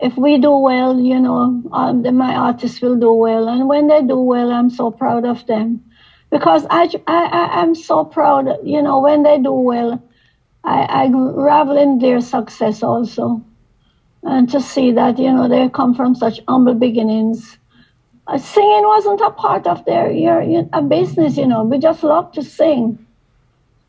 If 0.00 0.16
we 0.16 0.38
do 0.38 0.56
well, 0.58 1.00
you 1.00 1.20
know, 1.20 1.62
um, 1.72 2.16
my 2.16 2.34
artists 2.34 2.82
will 2.82 2.96
do 2.96 3.12
well. 3.12 3.48
And 3.48 3.68
when 3.68 3.86
they 3.86 4.02
do 4.02 4.18
well, 4.18 4.50
I'm 4.50 4.68
so 4.68 4.90
proud 4.90 5.24
of 5.24 5.46
them. 5.46 5.84
Because 6.30 6.66
I, 6.68 6.90
I, 7.06 7.48
I'm 7.60 7.74
so 7.76 8.04
proud, 8.04 8.48
you 8.64 8.82
know, 8.82 9.00
when 9.00 9.22
they 9.22 9.38
do 9.38 9.52
well, 9.52 10.02
I, 10.64 10.82
I 10.82 11.10
revel 11.12 11.78
in 11.78 11.98
their 12.00 12.20
success 12.20 12.82
also. 12.82 13.44
And 14.24 14.50
to 14.50 14.60
see 14.60 14.90
that, 14.92 15.18
you 15.18 15.32
know, 15.32 15.48
they 15.48 15.68
come 15.68 15.94
from 15.94 16.14
such 16.14 16.40
humble 16.48 16.74
beginnings. 16.74 17.58
Uh, 18.26 18.38
singing 18.38 18.84
wasn't 18.84 19.20
a 19.20 19.30
part 19.30 19.66
of 19.66 19.84
their 19.84 20.10
your, 20.10 20.42
a 20.72 20.82
business, 20.82 21.36
you 21.36 21.46
know. 21.46 21.62
We 21.62 21.78
just 21.78 22.02
love 22.02 22.32
to 22.32 22.42
sing. 22.42 23.03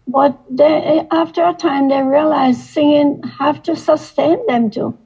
But 0.08 0.40
they, 0.50 1.08
after 1.12 1.44
a 1.44 1.54
time, 1.54 1.90
they 1.90 2.02
realized 2.02 2.62
singing 2.62 3.24
have 3.40 3.64
to 3.64 3.76
sustain 3.76 4.46
them 4.48 4.70
too. 4.70 4.98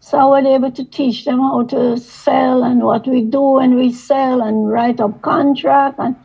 So 0.00 0.18
I 0.18 0.24
was 0.24 0.46
able 0.46 0.70
to 0.72 0.84
teach 0.84 1.24
them 1.24 1.40
how 1.40 1.64
to 1.64 1.96
sell 1.98 2.62
and 2.62 2.82
what 2.82 3.06
we 3.06 3.22
do 3.22 3.42
when 3.42 3.74
we 3.74 3.92
sell 3.92 4.40
and 4.40 4.70
write 4.70 5.00
up 5.00 5.22
contract 5.22 5.98
and, 5.98 6.16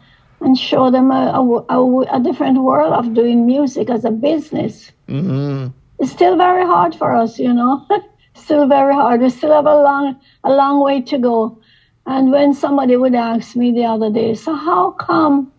and 0.41 0.57
show 0.57 0.91
them 0.91 1.11
a, 1.11 1.65
a, 1.69 1.99
a 2.11 2.19
different 2.19 2.61
world 2.61 2.93
of 2.93 3.13
doing 3.13 3.45
music 3.45 3.89
as 3.89 4.05
a 4.05 4.11
business. 4.11 4.91
Mm-hmm. 5.09 5.67
It's 5.99 6.11
still 6.11 6.37
very 6.37 6.65
hard 6.65 6.95
for 6.95 7.13
us, 7.15 7.39
you 7.39 7.53
know. 7.53 7.85
still 8.35 8.67
very 8.67 8.93
hard. 8.93 9.21
We 9.21 9.29
still 9.29 9.53
have 9.53 9.65
a 9.65 9.81
long, 9.81 10.19
a 10.43 10.51
long 10.51 10.83
way 10.83 11.01
to 11.01 11.17
go. 11.17 11.59
And 12.05 12.31
when 12.31 12.53
somebody 12.53 12.97
would 12.97 13.15
ask 13.15 13.55
me 13.55 13.71
the 13.71 13.85
other 13.85 14.11
day, 14.11 14.35
so 14.35 14.53
how 14.53 14.91
come 14.91 15.52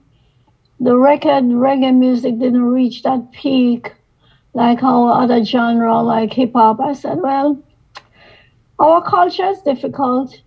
the 0.80 0.96
record 0.96 1.44
reggae 1.44 1.94
music 1.94 2.38
didn't 2.38 2.64
reach 2.64 3.02
that 3.02 3.32
peak 3.32 3.92
like 4.54 4.80
how 4.80 5.08
other 5.08 5.44
genre 5.44 6.00
like 6.02 6.32
hip 6.32 6.52
hop. 6.54 6.80
I 6.80 6.92
said, 6.92 7.18
well, 7.20 7.60
our 8.78 9.02
culture 9.02 9.48
is 9.48 9.60
difficult 9.62 10.40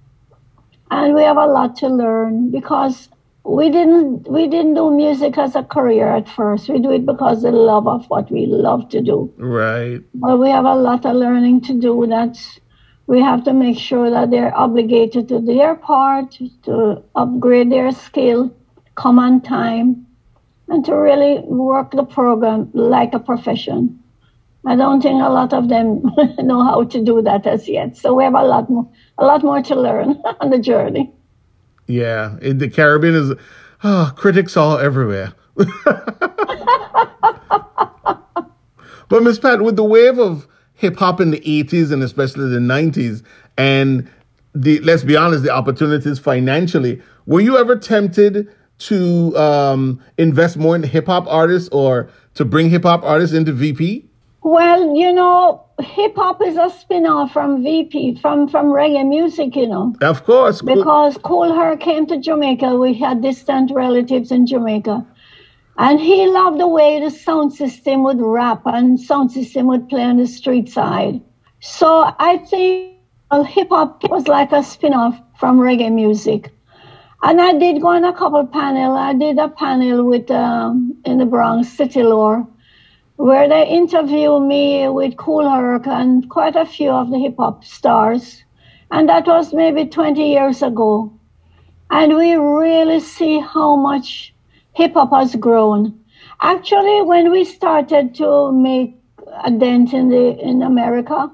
and 0.92 1.14
we 1.14 1.24
have 1.24 1.38
a 1.38 1.46
lot 1.46 1.76
to 1.78 1.88
learn 1.88 2.52
because 2.52 3.10
we 3.44 3.70
didn't 3.70 4.30
we 4.30 4.48
didn't 4.48 4.74
do 4.74 4.92
music 4.92 5.38
as 5.38 5.56
a 5.56 5.64
career 5.64 6.08
at 6.08 6.28
first. 6.28 6.70
We 6.70 6.80
do 6.80 6.92
it 6.92 7.06
because 7.06 7.44
the 7.44 7.52
love 7.52 7.88
of 7.88 8.06
what 8.10 8.30
we 8.30 8.46
love 8.46 8.90
to 8.90 9.02
do. 9.02 9.34
Right. 9.38 10.02
But 10.14 10.38
we 10.38 10.50
have 10.50 10.66
a 10.66 10.76
lot 10.76 11.06
of 11.06 11.16
learning 11.16 11.62
to 11.62 11.74
do 11.74 12.06
that 12.08 12.38
we 13.08 13.22
have 13.22 13.46
to 13.46 13.54
make 13.54 13.80
sure 13.80 14.10
that 14.10 14.32
they're 14.32 14.56
obligated 14.56 15.30
to 15.30 15.40
their 15.40 15.76
part 15.76 16.38
to 16.64 17.04
upgrade 17.16 17.72
their 17.72 17.92
skill, 17.92 18.54
come 18.96 19.18
on 19.18 19.42
time, 19.42 20.07
and 20.70 20.86
to 20.86 20.96
really 20.96 21.40
work 21.46 21.92
the 21.92 22.04
program 22.04 22.70
like 22.74 23.14
a 23.14 23.20
profession. 23.20 24.00
I 24.66 24.76
don't 24.76 25.02
think 25.02 25.24
a 25.24 25.30
lot 25.30 25.54
of 25.54 25.70
them 25.70 26.04
know 26.40 26.64
how 26.64 26.84
to 26.84 27.04
do 27.04 27.22
that 27.22 27.48
as 27.48 27.70
yet. 27.70 27.96
So 27.96 28.14
we 28.14 28.26
have 28.26 28.34
a 28.34 28.44
lot 28.44 28.70
more, 28.70 28.90
a 29.18 29.26
lot 29.26 29.44
more 29.44 29.62
to 29.62 29.76
learn 29.76 30.22
on 30.42 30.50
the 30.50 30.60
journey. 30.60 31.14
Yeah, 31.88 32.38
in 32.42 32.58
the 32.58 32.70
Caribbean 32.70 33.16
is 33.16 33.32
oh, 33.84 34.12
critics 34.16 34.56
all 34.58 34.78
everywhere. 34.78 35.34
but 35.56 35.68
Miss 39.24 39.40
Pat, 39.40 39.62
with 39.62 39.78
the 39.78 39.86
wave 39.86 40.20
of 40.20 40.48
hip 40.74 40.98
hop 40.98 41.22
in 41.22 41.32
the 41.32 41.40
80s 41.40 41.92
and 41.92 42.04
especially 42.04 42.50
the 42.50 42.60
90s, 42.60 43.24
and 43.58 44.08
the 44.54 44.80
let's 44.82 45.04
be 45.04 45.16
honest, 45.16 45.44
the 45.44 45.50
opportunities 45.50 46.20
financially, 46.20 47.02
were 47.26 47.40
you 47.40 47.58
ever 47.58 47.78
tempted 47.78 48.54
to 48.80 49.36
um, 49.38 50.02
invest 50.18 50.58
more 50.58 50.76
in 50.76 50.84
hip 50.84 51.08
hop 51.08 51.26
artists 51.28 51.70
or 51.72 52.10
to 52.36 52.46
bring 52.46 52.70
hip 52.70 52.84
hop 52.84 53.04
artists 53.04 53.36
into 53.36 53.52
VP? 53.52 54.06
Well, 54.42 54.96
you 54.96 55.12
know, 55.12 55.66
hip 55.82 56.16
hop 56.16 56.42
is 56.42 56.58
a 56.58 56.70
spin 56.70 57.06
off 57.06 57.34
from 57.34 57.64
VP, 57.64 58.20
from, 58.22 58.48
from 58.48 58.68
reggae 58.68 59.08
music, 59.08 59.56
you 59.56 59.68
know. 59.68 59.94
Of 60.02 60.24
course. 60.24 60.62
Because 60.62 61.18
Kool 61.18 61.54
Herc 61.54 61.80
came 61.80 62.06
to 62.08 62.18
Jamaica. 62.18 62.76
We 62.76 62.94
had 62.94 63.22
distant 63.22 63.72
relatives 63.72 64.32
in 64.32 64.46
Jamaica. 64.46 65.06
And 65.78 66.00
he 66.00 66.28
loved 66.28 66.60
the 66.60 66.68
way 66.68 67.00
the 67.00 67.12
sound 67.12 67.54
system 67.54 68.04
would 68.04 68.20
rap 68.20 68.62
and 68.66 69.00
sound 69.00 69.32
system 69.32 69.68
would 69.68 69.90
play 69.90 70.04
on 70.04 70.18
the 70.18 70.28
street 70.28 70.70
side. 70.70 71.22
So 71.60 72.14
I 72.18 72.38
think 72.38 72.98
well, 73.30 73.44
hip 73.44 73.70
hop 73.70 74.10
was 74.10 74.28
like 74.28 74.52
a 74.52 74.64
spin 74.64 74.94
off 74.94 75.20
from 75.40 75.60
reggae 75.60 75.92
music. 75.92 76.52
And 77.24 77.42
I 77.42 77.54
did 77.58 77.82
go 77.82 77.88
on 77.88 78.04
a 78.04 78.14
couple 78.14 78.46
panel. 78.46 78.96
I 78.96 79.14
did 79.14 79.40
a 79.40 79.50
panel 79.50 80.04
with 80.04 80.30
um, 80.30 80.96
in 81.04 81.18
the 81.18 81.26
Bronx 81.26 81.68
City 81.68 82.04
Lore, 82.04 82.48
where 83.16 83.50
they 83.50 83.68
interviewed 83.68 84.44
me 84.44 84.88
with 84.88 85.18
Kool 85.18 85.50
Herc 85.50 85.88
and 85.88 86.30
quite 86.30 86.56
a 86.56 86.66
few 86.66 86.92
of 86.92 87.10
the 87.10 87.18
hip 87.18 87.36
hop 87.40 87.64
stars, 87.64 88.44
and 88.92 89.10
that 89.10 89.26
was 89.26 89.52
maybe 89.52 89.86
20 89.86 90.30
years 90.30 90.62
ago. 90.62 91.12
And 91.90 92.16
we 92.16 92.36
really 92.36 93.00
see 93.00 93.40
how 93.40 93.76
much 93.76 94.36
hip 94.74 94.94
hop 94.94 95.12
has 95.12 95.36
grown. 95.36 96.00
Actually, 96.40 97.02
when 97.02 97.32
we 97.32 97.46
started 97.46 98.14
to 98.16 98.52
make 98.52 98.96
a 99.44 99.50
dent 99.50 99.92
in 99.92 100.10
the 100.10 100.38
in 100.40 100.62
America, 100.62 101.32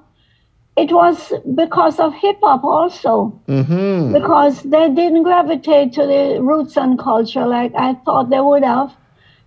it 0.76 0.92
was 0.92 1.32
because 1.56 2.00
of 2.00 2.14
hip 2.16 2.40
hop 2.42 2.64
also. 2.64 3.40
Mm-hmm. 3.48 4.14
Because 4.14 4.64
they 4.64 4.90
didn't 4.90 5.24
gravitate 5.24 5.94
to 5.94 6.06
the 6.08 6.40
roots 6.42 6.78
and 6.78 6.98
culture 6.98 7.46
like 7.46 7.74
I 7.76 7.94
thought 8.06 8.30
they 8.30 8.40
would 8.40 8.64
have. 8.64 8.96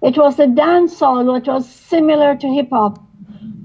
It 0.03 0.17
was 0.17 0.37
the 0.37 0.45
dancehall 0.45 1.33
which 1.33 1.49
was 1.49 1.69
similar 1.69 2.37
to 2.37 2.55
hip 2.55 2.69
hop, 2.71 3.03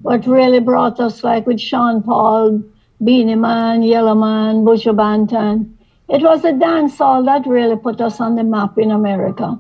what 0.02 0.26
really 0.26 0.60
brought 0.60 1.00
us 1.00 1.24
like 1.24 1.46
with 1.46 1.60
Sean 1.60 2.02
Paul, 2.02 2.64
Beenie 3.04 3.36
Man, 3.36 3.84
Yellowman, 3.84 4.64
Buju 4.66 4.96
Banton. 4.96 5.74
It 6.10 6.24
was 6.24 6.42
the 6.42 6.50
dancehall 6.50 7.26
that 7.26 7.48
really 7.48 7.78
put 7.78 8.02
us 8.02 8.20
on 8.20 8.36
the 8.36 8.44
map 8.44 8.78
in 8.78 8.92
America. 8.92 9.60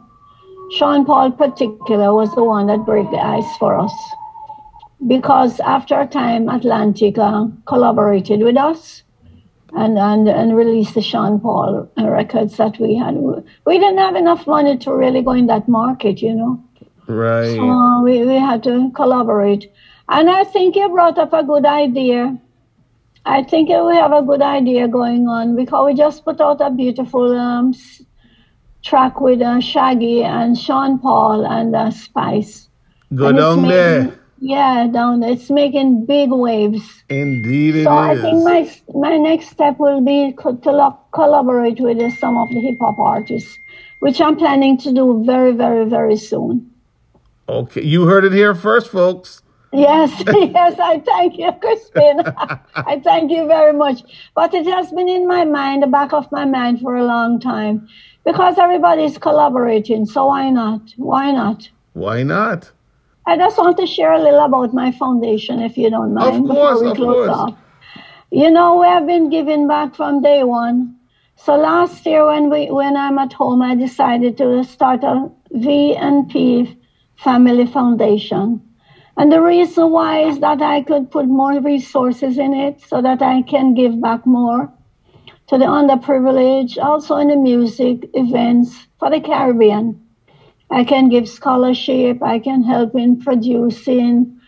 Sean 0.71 1.05
Paul 1.05 1.31
particular 1.31 2.13
was 2.13 2.33
the 2.33 2.43
one 2.43 2.67
that 2.67 2.85
broke 2.85 3.11
the 3.11 3.19
ice 3.19 3.57
for 3.57 3.77
us. 3.77 3.93
Because 5.07 5.59
after 5.61 5.99
a 5.99 6.07
time, 6.07 6.49
Atlantic 6.49 7.17
uh, 7.17 7.47
collaborated 7.65 8.41
with 8.41 8.57
us 8.57 9.03
and, 9.73 9.97
and, 9.97 10.27
and 10.27 10.55
released 10.55 10.95
the 10.95 11.01
Sean 11.01 11.39
Paul 11.39 11.89
records 11.97 12.57
that 12.57 12.79
we 12.79 12.95
had. 12.95 13.15
We 13.15 13.79
didn't 13.79 13.97
have 13.97 14.15
enough 14.15 14.45
money 14.45 14.77
to 14.77 14.93
really 14.93 15.21
go 15.21 15.31
in 15.31 15.47
that 15.47 15.67
market, 15.67 16.21
you 16.21 16.35
know. 16.35 16.63
Right. 17.07 17.55
So 17.55 18.01
we, 18.03 18.25
we 18.25 18.35
had 18.35 18.63
to 18.63 18.91
collaborate. 18.95 19.71
And 20.07 20.29
I 20.29 20.43
think 20.43 20.75
you 20.75 20.87
brought 20.89 21.17
up 21.17 21.33
a 21.33 21.43
good 21.43 21.65
idea. 21.65 22.37
I 23.25 23.43
think 23.43 23.69
we 23.69 23.95
have 23.95 24.11
a 24.11 24.21
good 24.21 24.41
idea 24.41 24.87
going 24.87 25.27
on 25.27 25.55
because 25.55 25.85
we 25.85 25.93
just 25.93 26.25
put 26.25 26.41
out 26.41 26.59
a 26.61 26.69
beautiful 26.69 27.37
um, 27.37 27.73
track 28.83 29.21
with 29.21 29.41
uh, 29.41 29.59
Shaggy 29.59 30.23
and 30.23 30.57
Sean 30.57 30.99
Paul 30.99 31.45
and 31.45 31.75
uh, 31.75 31.91
Spice. 31.91 32.69
Go 33.13 33.27
And 33.27 33.37
down 33.37 33.67
there. 33.67 34.20
Yeah, 34.41 34.87
down. 34.91 35.21
It's 35.21 35.51
making 35.51 36.07
big 36.07 36.31
waves. 36.31 37.03
Indeed, 37.09 37.75
it 37.75 37.83
So 37.83 37.91
I 37.91 38.15
think 38.15 38.43
my 38.43 38.67
my 38.95 39.17
next 39.17 39.49
step 39.49 39.77
will 39.77 40.01
be 40.01 40.33
co- 40.33 40.55
to 40.55 40.71
lo- 40.71 40.99
collaborate 41.13 41.79
with 41.79 41.99
uh, 41.99 42.09
some 42.09 42.35
of 42.37 42.49
the 42.49 42.59
hip 42.59 42.79
hop 42.81 42.97
artists, 42.97 43.59
which 43.99 44.19
I'm 44.19 44.35
planning 44.35 44.79
to 44.79 44.91
do 44.91 45.23
very, 45.23 45.51
very, 45.51 45.85
very 45.85 46.17
soon. 46.17 46.71
Okay, 47.47 47.83
you 47.83 48.07
heard 48.07 48.25
it 48.25 48.33
here 48.33 48.55
first, 48.55 48.89
folks. 48.89 49.43
Yes, 49.71 50.09
yes, 50.31 50.79
I 50.79 50.99
thank 50.99 51.37
you, 51.37 51.51
Crispin. 51.61 52.25
I 52.75 52.99
thank 52.99 53.29
you 53.29 53.45
very 53.45 53.73
much. 53.73 54.01
But 54.33 54.55
it 54.55 54.65
has 54.65 54.89
been 54.91 55.07
in 55.07 55.27
my 55.27 55.45
mind, 55.45 55.83
the 55.83 55.87
back 55.87 56.13
of 56.13 56.31
my 56.31 56.45
mind 56.45 56.79
for 56.81 56.95
a 56.95 57.05
long 57.05 57.39
time, 57.39 57.87
because 58.25 58.57
everybody's 58.57 59.19
collaborating. 59.19 60.07
So 60.07 60.25
why 60.25 60.49
not? 60.49 60.81
Why 60.97 61.31
not? 61.31 61.69
Why 61.93 62.23
not? 62.23 62.71
I 63.25 63.37
just 63.37 63.57
want 63.57 63.77
to 63.77 63.85
share 63.85 64.13
a 64.13 64.21
little 64.21 64.43
about 64.43 64.73
my 64.73 64.91
foundation, 64.91 65.61
if 65.61 65.77
you 65.77 65.89
don't 65.89 66.13
mind. 66.13 66.43
of 66.43 66.55
course, 66.55 66.79
before 66.79 66.83
we 66.83 66.91
of 66.91 66.97
close 66.97 67.27
course. 67.27 67.37
off. 67.37 67.57
You 68.31 68.49
know, 68.49 68.79
we 68.79 68.87
have 68.87 69.05
been 69.05 69.29
giving 69.29 69.67
back 69.67 69.95
from 69.95 70.21
day 70.21 70.43
one. 70.43 70.95
So 71.35 71.55
last 71.55 72.05
year, 72.05 72.25
when 72.25 72.49
we 72.49 72.71
when 72.71 72.95
I'm 72.95 73.17
at 73.17 73.33
home, 73.33 73.61
I 73.61 73.75
decided 73.75 74.37
to 74.37 74.63
start 74.63 75.03
a 75.03 75.29
V 75.51 75.95
and 75.95 76.29
P 76.29 76.77
Family 77.17 77.67
Foundation. 77.67 78.61
And 79.17 79.31
the 79.31 79.41
reason 79.41 79.91
why 79.91 80.21
is 80.21 80.39
that 80.39 80.61
I 80.61 80.81
could 80.81 81.11
put 81.11 81.27
more 81.27 81.59
resources 81.59 82.37
in 82.37 82.53
it 82.53 82.81
so 82.81 83.01
that 83.01 83.21
I 83.21 83.41
can 83.43 83.73
give 83.73 84.01
back 84.01 84.25
more 84.25 84.71
to 85.47 85.57
the 85.57 85.65
underprivileged, 85.65 86.77
also 86.81 87.17
in 87.17 87.27
the 87.27 87.35
music 87.35 88.09
events 88.13 88.87
for 88.97 89.09
the 89.09 89.19
Caribbean. 89.19 90.00
I 90.71 90.85
can 90.85 91.09
give 91.09 91.27
scholarship, 91.27 92.23
I 92.23 92.39
can 92.39 92.63
help 92.63 92.95
in 92.95 93.19
producing 93.19 94.39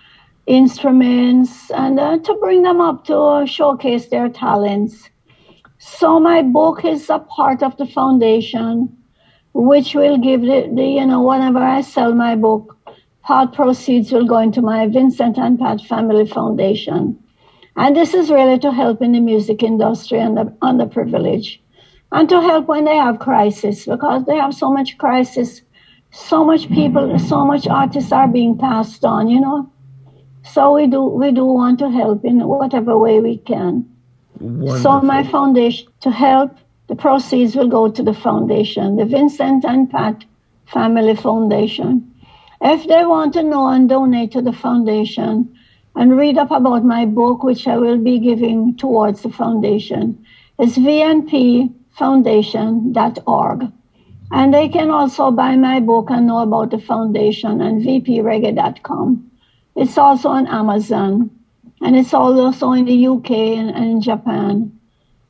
instruments 0.46 1.70
and 1.72 2.00
uh, 2.00 2.18
to 2.20 2.34
bring 2.36 2.64
them 2.64 2.80
up 2.82 3.06
to 3.06 3.18
uh, 3.18 3.46
showcase 3.46 4.08
their 4.08 4.30
talents. 4.30 5.10
So 5.80 6.20
my 6.20 6.42
book 6.42 6.86
is 6.86 7.10
a 7.10 7.20
part 7.20 7.62
of 7.62 7.76
the 7.76 7.86
foundation, 7.86 8.98
which 9.54 9.96
will 9.96 10.18
give 10.18 10.42
the, 10.42 10.72
the 10.74 10.86
you 10.86 11.06
know, 11.06 11.22
whenever 11.22 11.60
I 11.60 11.82
sell 11.82 12.14
my 12.14 12.36
book, 12.36 12.78
part 13.22 13.54
proceeds 13.54 14.12
will 14.12 14.26
go 14.26 14.38
into 14.38 14.62
my 14.62 14.88
Vincent 14.88 15.38
and 15.38 15.60
Pat 15.60 15.82
Family 15.82 16.26
Foundation. 16.26 17.22
And 17.76 17.96
this 17.96 18.14
is 18.14 18.30
really 18.30 18.60
to 18.60 18.72
help 18.72 19.02
in 19.02 19.12
the 19.12 19.20
music 19.20 19.62
industry 19.62 20.20
and 20.20 20.38
the 20.38 20.46
underprivileged. 20.62 21.60
And 22.12 22.30
to 22.30 22.40
help 22.42 22.68
when 22.68 22.86
they 22.86 22.96
have 22.96 23.20
crisis, 23.20 23.86
because 23.86 24.26
they 24.26 24.36
have 24.38 24.54
so 24.54 24.72
much 24.72 24.98
crisis, 24.98 25.62
so 26.14 26.46
much 26.46 26.70
people, 26.70 27.18
so 27.18 27.44
much 27.44 27.68
artists 27.68 28.12
are 28.12 28.28
being 28.28 28.56
passed 28.58 29.04
on, 29.04 29.28
you 29.28 29.42
know. 29.42 29.70
So 30.44 30.76
we 30.76 30.86
do 30.88 31.04
we 31.04 31.32
do 31.32 31.46
want 31.46 31.80
to 31.80 31.90
help 31.90 32.24
in 32.24 32.48
whatever 32.48 32.98
way 32.98 33.20
we 33.20 33.38
can. 33.38 33.90
So 34.82 35.02
my 35.02 35.24
foundation 35.24 35.88
to 36.02 36.12
help, 36.12 36.56
the 36.88 36.96
proceeds 36.96 37.56
will 37.56 37.68
go 37.68 37.90
to 37.90 38.04
the 38.04 38.14
foundation, 38.14 38.98
the 38.98 39.06
Vincent 39.06 39.66
and 39.66 39.90
Pat 39.90 40.26
Family 40.66 41.16
Foundation. 41.16 42.12
If 42.62 42.88
they 42.88 43.04
want 43.06 43.34
to 43.34 43.42
know 43.44 43.68
and 43.70 43.90
donate 43.90 44.32
to 44.34 44.42
the 44.42 44.54
foundation 44.54 45.50
and 45.96 46.18
read 46.18 46.38
up 46.38 46.52
about 46.52 46.86
my 46.86 47.06
book, 47.06 47.42
which 47.44 47.68
I 47.68 47.78
will 47.78 47.98
be 47.98 48.20
giving 48.20 48.76
towards 48.78 49.24
the 49.24 49.30
foundation, 49.30 50.24
it's 50.60 50.78
vnpfoundation.org. 50.78 53.72
And 54.34 54.52
they 54.52 54.68
can 54.68 54.90
also 54.90 55.30
buy 55.30 55.56
my 55.56 55.80
book 55.80 56.10
and 56.10 56.26
know 56.26 56.40
about 56.40 56.72
the 56.72 56.80
foundation 56.80 57.62
on 57.62 57.82
vpreggae.com. 57.82 59.32
It's 59.76 59.96
also 59.96 60.30
on 60.30 60.48
Amazon 60.48 61.30
and 61.84 61.96
it's 61.96 62.16
also 62.16 62.72
in 62.72 62.86
the 62.86 63.08
UK 63.08 63.30
and, 63.30 63.70
and 63.70 63.86
in 63.86 64.02
Japan. 64.02 64.80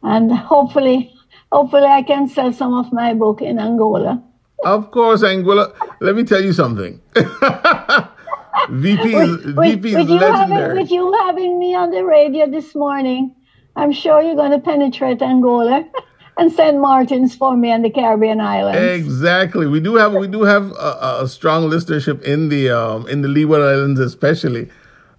And 0.04 0.32
hopefully, 0.32 1.14
hopefully 1.52 1.84
I 1.84 2.02
can 2.04 2.30
sell 2.30 2.54
some 2.54 2.74
of 2.74 2.94
my 2.94 3.14
book 3.14 3.42
in 3.42 3.60
Angola. 3.60 4.24
Of 4.64 4.92
course, 4.92 5.22
Angola. 5.22 5.74
Let 6.00 6.16
me 6.16 6.24
tell 6.24 6.42
you 6.42 6.54
something. 6.54 7.02
VP 8.70 9.16
is, 9.16 9.36
VP 9.44 9.90
is 9.90 9.96
with, 9.96 10.10
you 10.10 10.18
having, 10.18 10.56
legendary. 10.56 10.82
with 10.82 10.92
you 10.92 11.12
having 11.26 11.60
me 11.60 11.76
on 11.76 11.92
the 11.92 12.06
radio 12.06 12.50
this 12.50 12.74
morning, 12.74 13.36
I'm 13.76 13.92
sure 13.92 14.22
you're 14.22 14.36
going 14.36 14.52
to 14.52 14.60
penetrate 14.60 15.22
Angola 15.22 15.86
and 16.38 16.52
St. 16.52 16.80
Martin's 16.80 17.36
for 17.36 17.56
me 17.56 17.72
and 17.72 17.86
the 17.86 17.90
Caribbean 17.90 18.40
islands. 18.40 18.80
Exactly. 18.80 19.68
We 19.68 19.80
do 19.80 19.96
have 19.96 20.14
we 20.14 20.28
do 20.28 20.44
have 20.44 20.72
a, 20.72 21.20
a 21.22 21.28
strong 21.28 21.70
listenership 21.70 22.22
in 22.24 22.50
the 22.50 22.70
um, 22.70 23.08
in 23.08 23.22
the 23.22 23.28
Leeward 23.28 23.62
Islands, 23.62 24.00
especially. 24.00 24.70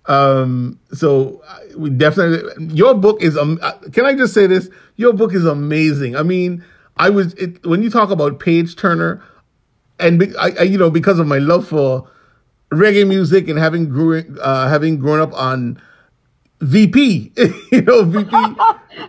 Um, 0.06 0.78
so 0.92 1.42
we 1.76 1.90
definitely 1.90 2.66
your 2.74 2.94
book 2.94 3.22
is. 3.22 3.36
Um, 3.36 3.58
uh, 3.62 3.72
can 3.92 4.04
I 4.04 4.14
just 4.14 4.34
say 4.34 4.46
this? 4.46 4.68
Your 4.96 5.12
book 5.12 5.34
is 5.34 5.46
amazing. 5.46 6.16
I 6.16 6.22
mean, 6.22 6.64
I 6.96 7.10
was 7.10 7.34
it, 7.34 7.64
when 7.66 7.82
you 7.82 7.90
talk 7.90 8.10
about 8.10 8.38
Page 8.38 8.76
Turner, 8.76 9.22
and 9.98 10.18
be, 10.18 10.36
I, 10.36 10.50
I, 10.58 10.62
you 10.62 10.78
know 10.78 10.90
because 10.90 11.18
of 11.18 11.26
my 11.26 11.38
love 11.38 11.66
for 11.68 12.08
reggae 12.70 13.06
music 13.06 13.48
and 13.48 13.58
having 13.58 13.88
grew 13.88 14.24
uh, 14.40 14.68
having 14.68 14.98
grown 14.98 15.20
up 15.20 15.32
on 15.32 15.80
VP, 16.60 17.32
you 17.72 17.82
know 17.82 18.04
VP. 18.04 18.30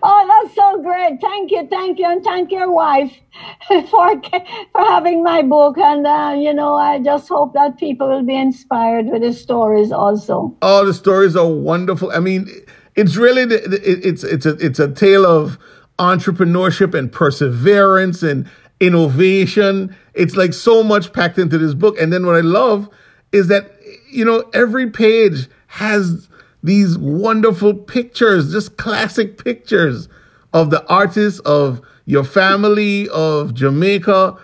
Oh, 0.01 0.43
that's 0.43 0.55
so 0.55 0.81
great. 0.81 1.21
Thank 1.21 1.51
you, 1.51 1.67
thank 1.69 1.99
you, 1.99 2.05
and 2.05 2.23
thank 2.23 2.51
your 2.51 2.71
wife 2.71 3.13
for, 3.67 4.21
for 4.21 4.79
having 4.83 5.23
my 5.23 5.43
book. 5.43 5.77
And, 5.77 6.05
uh, 6.07 6.33
you 6.35 6.53
know, 6.53 6.73
I 6.73 6.99
just 6.99 7.29
hope 7.29 7.53
that 7.53 7.77
people 7.77 8.09
will 8.09 8.25
be 8.25 8.35
inspired 8.35 9.05
with 9.05 9.21
the 9.21 9.31
stories 9.31 9.91
also. 9.91 10.57
Oh, 10.63 10.83
the 10.85 10.93
stories 10.93 11.35
are 11.35 11.47
wonderful. 11.47 12.09
I 12.11 12.19
mean, 12.19 12.49
it's 12.95 13.15
really 13.15 13.45
the, 13.45 13.59
the- 13.59 13.89
it- 13.91 14.03
it's 14.05 14.23
it's 14.23 14.45
a 14.47 14.55
it's 14.57 14.79
a 14.79 14.91
tale 14.91 15.25
of 15.25 15.59
entrepreneurship 15.99 16.93
and 16.97 17.11
perseverance 17.11 18.23
and 18.23 18.49
innovation. 18.79 19.95
It's 20.15 20.35
like 20.35 20.53
so 20.53 20.81
much 20.83 21.13
packed 21.13 21.37
into 21.37 21.57
this 21.59 21.75
book. 21.75 21.99
And 21.99 22.11
then 22.11 22.25
what 22.25 22.35
I 22.35 22.41
love 22.41 22.89
is 23.31 23.47
that 23.49 23.71
you 24.09 24.25
know 24.25 24.49
every 24.53 24.89
page 24.89 25.47
has 25.67 26.27
these 26.65 26.97
wonderful 26.97 27.73
pictures, 27.73 28.51
just 28.51 28.77
classic 28.77 29.43
pictures 29.43 30.09
of 30.53 30.69
the 30.69 30.85
artists, 30.87 31.39
of 31.41 31.81
your 32.05 32.23
family, 32.23 33.09
of 33.09 33.53
Jamaica. 33.53 34.37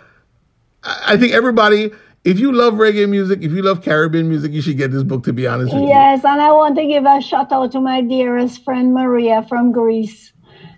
I 0.84 1.18
think 1.18 1.34
everybody, 1.34 1.92
if 2.24 2.40
you 2.40 2.52
love 2.52 2.76
reggae 2.76 3.08
music, 3.10 3.42
if 3.42 3.52
you 3.52 3.62
love 3.62 3.84
Caribbean 3.84 4.30
music, 4.30 4.52
you 4.52 4.62
should 4.62 4.78
get 4.78 4.92
this 4.92 5.04
book. 5.04 5.24
To 5.24 5.34
be 5.34 5.48
honest 5.48 5.74
with 5.74 5.84
you. 5.84 5.90
Yes, 5.90 6.24
and 6.24 6.42
I 6.42 6.52
want 6.52 6.76
to 6.78 6.86
give 6.86 7.06
a 7.06 7.22
shout 7.22 7.52
out 7.52 7.72
to 7.74 7.80
my 7.80 8.02
dearest 8.02 8.64
friend 8.64 8.94
Maria 8.94 9.46
from 9.48 9.72
Greece 9.72 10.32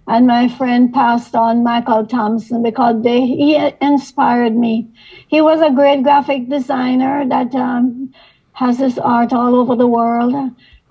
and 0.08 0.28
my 0.28 0.50
friend 0.50 0.94
passed 0.94 1.36
on 1.36 1.64
Michael 1.64 2.06
Thompson 2.06 2.62
because 2.62 3.02
they 3.04 3.22
he 3.22 3.56
inspired 3.82 4.56
me. 4.56 4.88
He 5.28 5.42
was 5.42 5.62
a 5.62 5.72
great 5.72 6.04
graphic 6.04 6.50
designer 6.50 7.28
that 7.28 7.56
um, 7.56 8.14
has 8.54 8.80
his 8.80 9.00
art 9.00 9.32
all 9.32 9.56
over 9.56 9.76
the 9.76 9.88
world. 9.88 10.34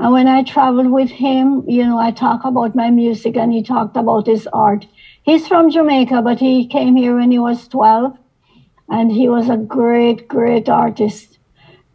And 0.02 0.12
when 0.12 0.26
I 0.26 0.42
traveled 0.42 0.90
with 0.90 1.10
him, 1.10 1.64
you 1.66 1.86
know, 1.86 1.98
I 1.98 2.10
talk 2.10 2.44
about 2.44 2.74
my 2.74 2.90
music 2.90 3.36
and 3.36 3.52
he 3.52 3.62
talked 3.62 3.96
about 3.96 4.26
his 4.26 4.48
art. 4.52 4.84
He's 5.22 5.46
from 5.46 5.70
Jamaica, 5.70 6.22
but 6.22 6.40
he 6.40 6.66
came 6.66 6.96
here 6.96 7.16
when 7.16 7.30
he 7.30 7.38
was 7.38 7.68
12 7.68 8.18
and 8.88 9.12
he 9.12 9.28
was 9.28 9.48
a 9.48 9.56
great, 9.56 10.26
great 10.26 10.68
artist 10.68 11.38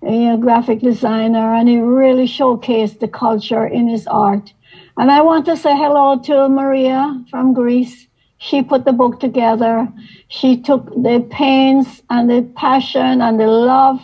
a 0.03 0.37
graphic 0.37 0.79
designer, 0.79 1.53
and 1.53 1.67
he 1.67 1.79
really 1.79 2.27
showcased 2.27 2.99
the 2.99 3.07
culture 3.07 3.65
in 3.65 3.87
his 3.87 4.07
art. 4.07 4.53
And 4.95 5.11
I 5.11 5.21
want 5.21 5.45
to 5.45 5.57
say 5.57 5.75
hello 5.75 6.19
to 6.19 6.49
Maria 6.49 7.23
from 7.29 7.53
Greece. 7.53 8.07
She 8.37 8.61
put 8.61 8.85
the 8.85 8.93
book 8.93 9.19
together. 9.19 9.91
She 10.27 10.61
took 10.61 10.89
the 10.91 11.27
pains 11.29 12.03
and 12.09 12.29
the 12.29 12.43
passion 12.55 13.21
and 13.21 13.39
the 13.39 13.47
love 13.47 13.99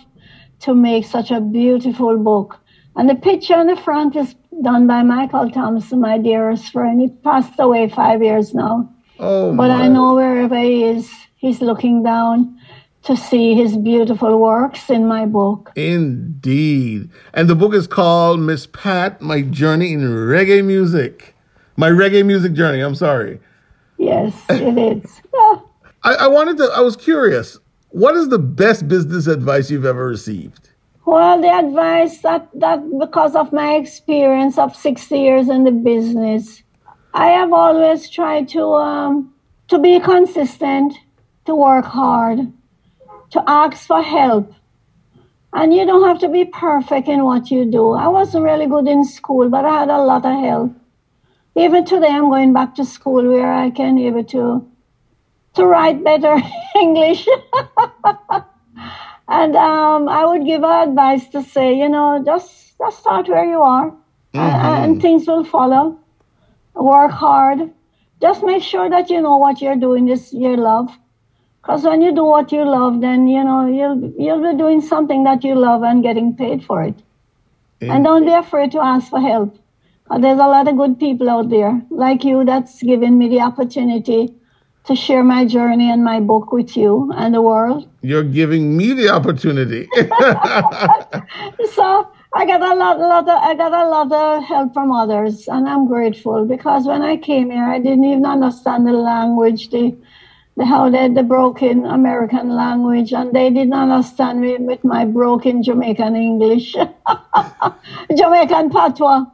to 0.62 0.74
make 0.74 1.06
such 1.06 1.32
a 1.32 1.40
beautiful 1.40 2.18
book. 2.18 2.60
And 2.96 3.10
the 3.10 3.16
picture 3.16 3.56
on 3.56 3.68
the 3.68 3.76
front 3.76 4.16
is 4.16 4.36
done 4.62 4.86
by 4.88 5.02
Michael 5.04 5.50
Thompson, 5.50 6.00
my 6.00 6.18
dearest 6.18 6.72
friend. 6.72 7.02
He 7.02 7.10
passed 7.10 7.54
away 7.60 7.90
five 7.90 8.22
years 8.22 8.54
now. 8.54 8.90
Oh, 9.20 9.56
But 9.56 9.70
my. 9.70 9.84
I 9.84 9.88
know 9.88 10.16
wherever 10.16 10.60
he 10.60 10.84
is, 10.84 11.12
he's 11.38 11.62
looking 11.62 12.04
down 12.04 12.60
to 13.04 13.18
see 13.18 13.56
his 13.56 13.76
beautiful 13.76 14.40
works 14.40 14.90
in 14.90 15.08
my 15.08 15.26
book. 15.26 15.72
Indeed. 15.76 17.10
And 17.34 17.50
the 17.50 17.56
book 17.56 17.74
is 17.74 17.88
called 17.88 18.40
Miss 18.40 18.66
Pat, 18.68 19.22
My 19.22 19.42
Journey 19.42 19.94
in 19.94 20.02
Reggae 20.02 20.64
Music. 20.64 21.36
My 21.76 21.90
reggae 21.90 22.24
music 22.26 22.54
journey, 22.54 22.82
I'm 22.82 22.94
sorry. 22.96 23.40
Yes, 23.98 24.34
it 24.50 24.78
is. 24.78 25.22
I, 26.04 26.14
I 26.14 26.28
wanted 26.28 26.58
to, 26.58 26.66
I 26.66 26.82
was 26.82 26.96
curious. 26.96 27.58
What 27.90 28.16
is 28.16 28.30
the 28.30 28.40
best 28.40 28.88
business 28.88 29.28
advice 29.28 29.72
you've 29.72 29.86
ever 29.86 30.06
received? 30.06 30.70
Well, 31.06 31.42
the 31.42 31.50
advice 31.50 32.20
that, 32.20 32.50
that 32.54 32.80
because 32.98 33.36
of 33.36 33.52
my 33.52 33.74
experience 33.76 34.58
of 34.58 34.76
60 34.76 35.20
years 35.20 35.50
in 35.50 35.66
the 35.66 35.72
business, 35.72 36.64
I 37.14 37.28
have 37.28 37.52
always 37.52 38.10
tried 38.10 38.48
to 38.50 38.64
um, 38.76 39.34
to 39.68 39.80
be 39.80 40.00
consistent, 40.00 40.94
to 41.46 41.56
work 41.56 41.86
hard, 41.86 42.40
to 43.32 43.44
ask 43.48 43.86
for 43.86 44.02
help. 44.02 44.54
And 45.52 45.74
you 45.74 45.86
don't 45.86 46.08
have 46.08 46.20
to 46.20 46.30
be 46.30 46.46
perfect 46.46 47.08
in 47.08 47.24
what 47.26 47.52
you 47.52 47.70
do. 47.70 47.92
I 47.92 48.08
wasn't 48.08 48.46
really 48.46 48.66
good 48.66 48.88
in 48.88 49.04
school, 49.04 49.50
but 49.50 49.66
I 49.66 49.80
had 49.82 49.90
a 49.90 50.02
lot 50.02 50.26
of 50.26 50.40
help. 50.40 50.74
Even 51.56 51.86
today, 51.86 52.08
I'm 52.08 52.30
going 52.30 52.54
back 52.54 52.76
to 52.76 52.86
school 52.86 53.28
where 53.28 53.54
I 53.54 53.70
can 53.70 53.98
be 53.98 54.08
able 54.08 54.24
to 54.26 54.68
to 55.56 55.66
write 55.66 56.04
better 56.04 56.42
English. 56.76 57.28
And 59.28 59.56
um, 59.56 60.10
I 60.10 60.26
would 60.26 60.46
give 60.46 60.62
her 60.62 60.84
advice 60.84 61.28
to 61.30 61.44
say, 61.44 61.78
you 61.78 61.90
know, 61.90 62.22
just 62.26 62.78
just 62.78 63.00
start 63.00 63.30
where 63.30 63.46
you 63.46 63.62
are, 63.62 63.92
mm-hmm. 63.92 64.38
and, 64.38 64.84
and 64.84 65.02
things 65.02 65.28
will 65.28 65.46
follow. 65.46 66.00
Work 66.76 67.12
hard. 67.12 67.72
Just 68.22 68.44
make 68.44 68.64
sure 68.64 68.90
that 68.90 69.10
you 69.10 69.22
know 69.22 69.38
what 69.38 69.62
you're 69.62 69.76
doing 69.76 70.10
is 70.10 70.34
your 70.34 70.58
love. 70.58 70.90
Because 71.62 71.84
when 71.84 72.02
you 72.02 72.14
do 72.14 72.26
what 72.26 72.52
you 72.52 72.66
love, 72.66 73.00
then 73.00 73.28
you 73.28 73.44
know 73.44 73.66
you'll 73.68 74.14
you'll 74.20 74.52
be 74.52 74.58
doing 74.58 74.82
something 74.82 75.24
that 75.24 75.44
you 75.44 75.56
love 75.56 75.84
and 75.84 76.04
getting 76.04 76.36
paid 76.36 76.64
for 76.66 76.84
it. 76.84 76.96
And 77.82 78.04
don't 78.04 78.26
be 78.26 78.34
afraid 78.34 78.72
to 78.74 78.80
ask 78.80 79.10
for 79.10 79.20
help. 79.20 79.58
There's 80.10 80.40
a 80.40 80.48
lot 80.48 80.68
of 80.68 80.78
good 80.78 81.00
people 81.00 81.30
out 81.30 81.50
there 81.50 81.82
like 81.90 82.24
you 82.24 82.44
that's 82.46 82.82
given 82.84 83.18
me 83.18 83.30
the 83.30 83.42
opportunity 83.42 84.34
to 84.86 84.96
share 84.96 85.24
my 85.24 85.46
journey 85.46 85.90
and 85.90 86.04
my 86.04 86.20
book 86.20 86.52
with 86.52 86.76
you 86.76 87.12
and 87.16 87.34
the 87.34 87.42
world. 87.42 87.88
You're 88.02 88.24
giving 88.24 88.76
me 88.76 88.94
the 88.94 89.10
opportunity. 89.10 89.88
so 91.74 92.12
I 92.34 92.46
got 92.46 92.62
a 92.62 92.76
lot, 92.76 93.00
lot 93.00 93.24
of, 93.24 93.44
I 93.44 93.56
got 93.56 93.72
a 93.72 93.88
lot 93.88 94.12
of 94.12 94.44
help 94.44 94.74
from 94.74 94.92
others, 94.92 95.48
and 95.48 95.70
I'm 95.70 95.88
grateful 95.88 96.46
because 96.46 96.86
when 96.86 97.02
I 97.02 97.16
came 97.16 97.52
here, 97.52 97.64
I 97.64 97.80
didn't 97.80 98.04
even 98.04 98.26
understand 98.26 98.86
the 98.86 98.94
language, 98.94 99.70
the, 99.70 99.96
the 100.58 100.66
how 100.66 100.90
they 100.90 101.08
the 101.08 101.24
broken 101.24 101.86
American 101.86 102.50
language, 102.50 103.14
and 103.14 103.34
they 103.34 103.50
didn't 103.50 103.74
understand 103.74 104.42
me 104.42 104.58
with 104.58 104.84
my 104.84 105.06
broken 105.06 105.64
Jamaican 105.64 106.16
English, 106.16 106.76
Jamaican 108.18 108.70
patois 108.70 109.26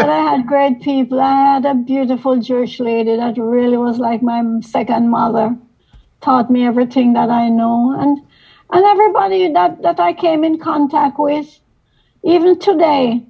but 0.00 0.08
I 0.08 0.20
had 0.20 0.46
great 0.46 0.80
people. 0.82 1.20
I 1.20 1.54
had 1.54 1.64
a 1.64 1.74
beautiful 1.74 2.40
Jewish 2.40 2.80
lady 2.80 3.16
that 3.16 3.36
really 3.38 3.76
was 3.76 3.98
like 3.98 4.22
my 4.22 4.42
second 4.60 5.10
mother, 5.10 5.56
taught 6.20 6.50
me 6.50 6.66
everything 6.66 7.12
that 7.14 7.30
I 7.30 7.48
know. 7.48 7.94
And, 7.98 8.18
and 8.70 8.84
everybody 8.84 9.52
that, 9.52 9.82
that 9.82 10.00
I 10.00 10.12
came 10.12 10.44
in 10.44 10.58
contact 10.58 11.18
with, 11.18 11.60
even 12.24 12.58
today, 12.58 13.24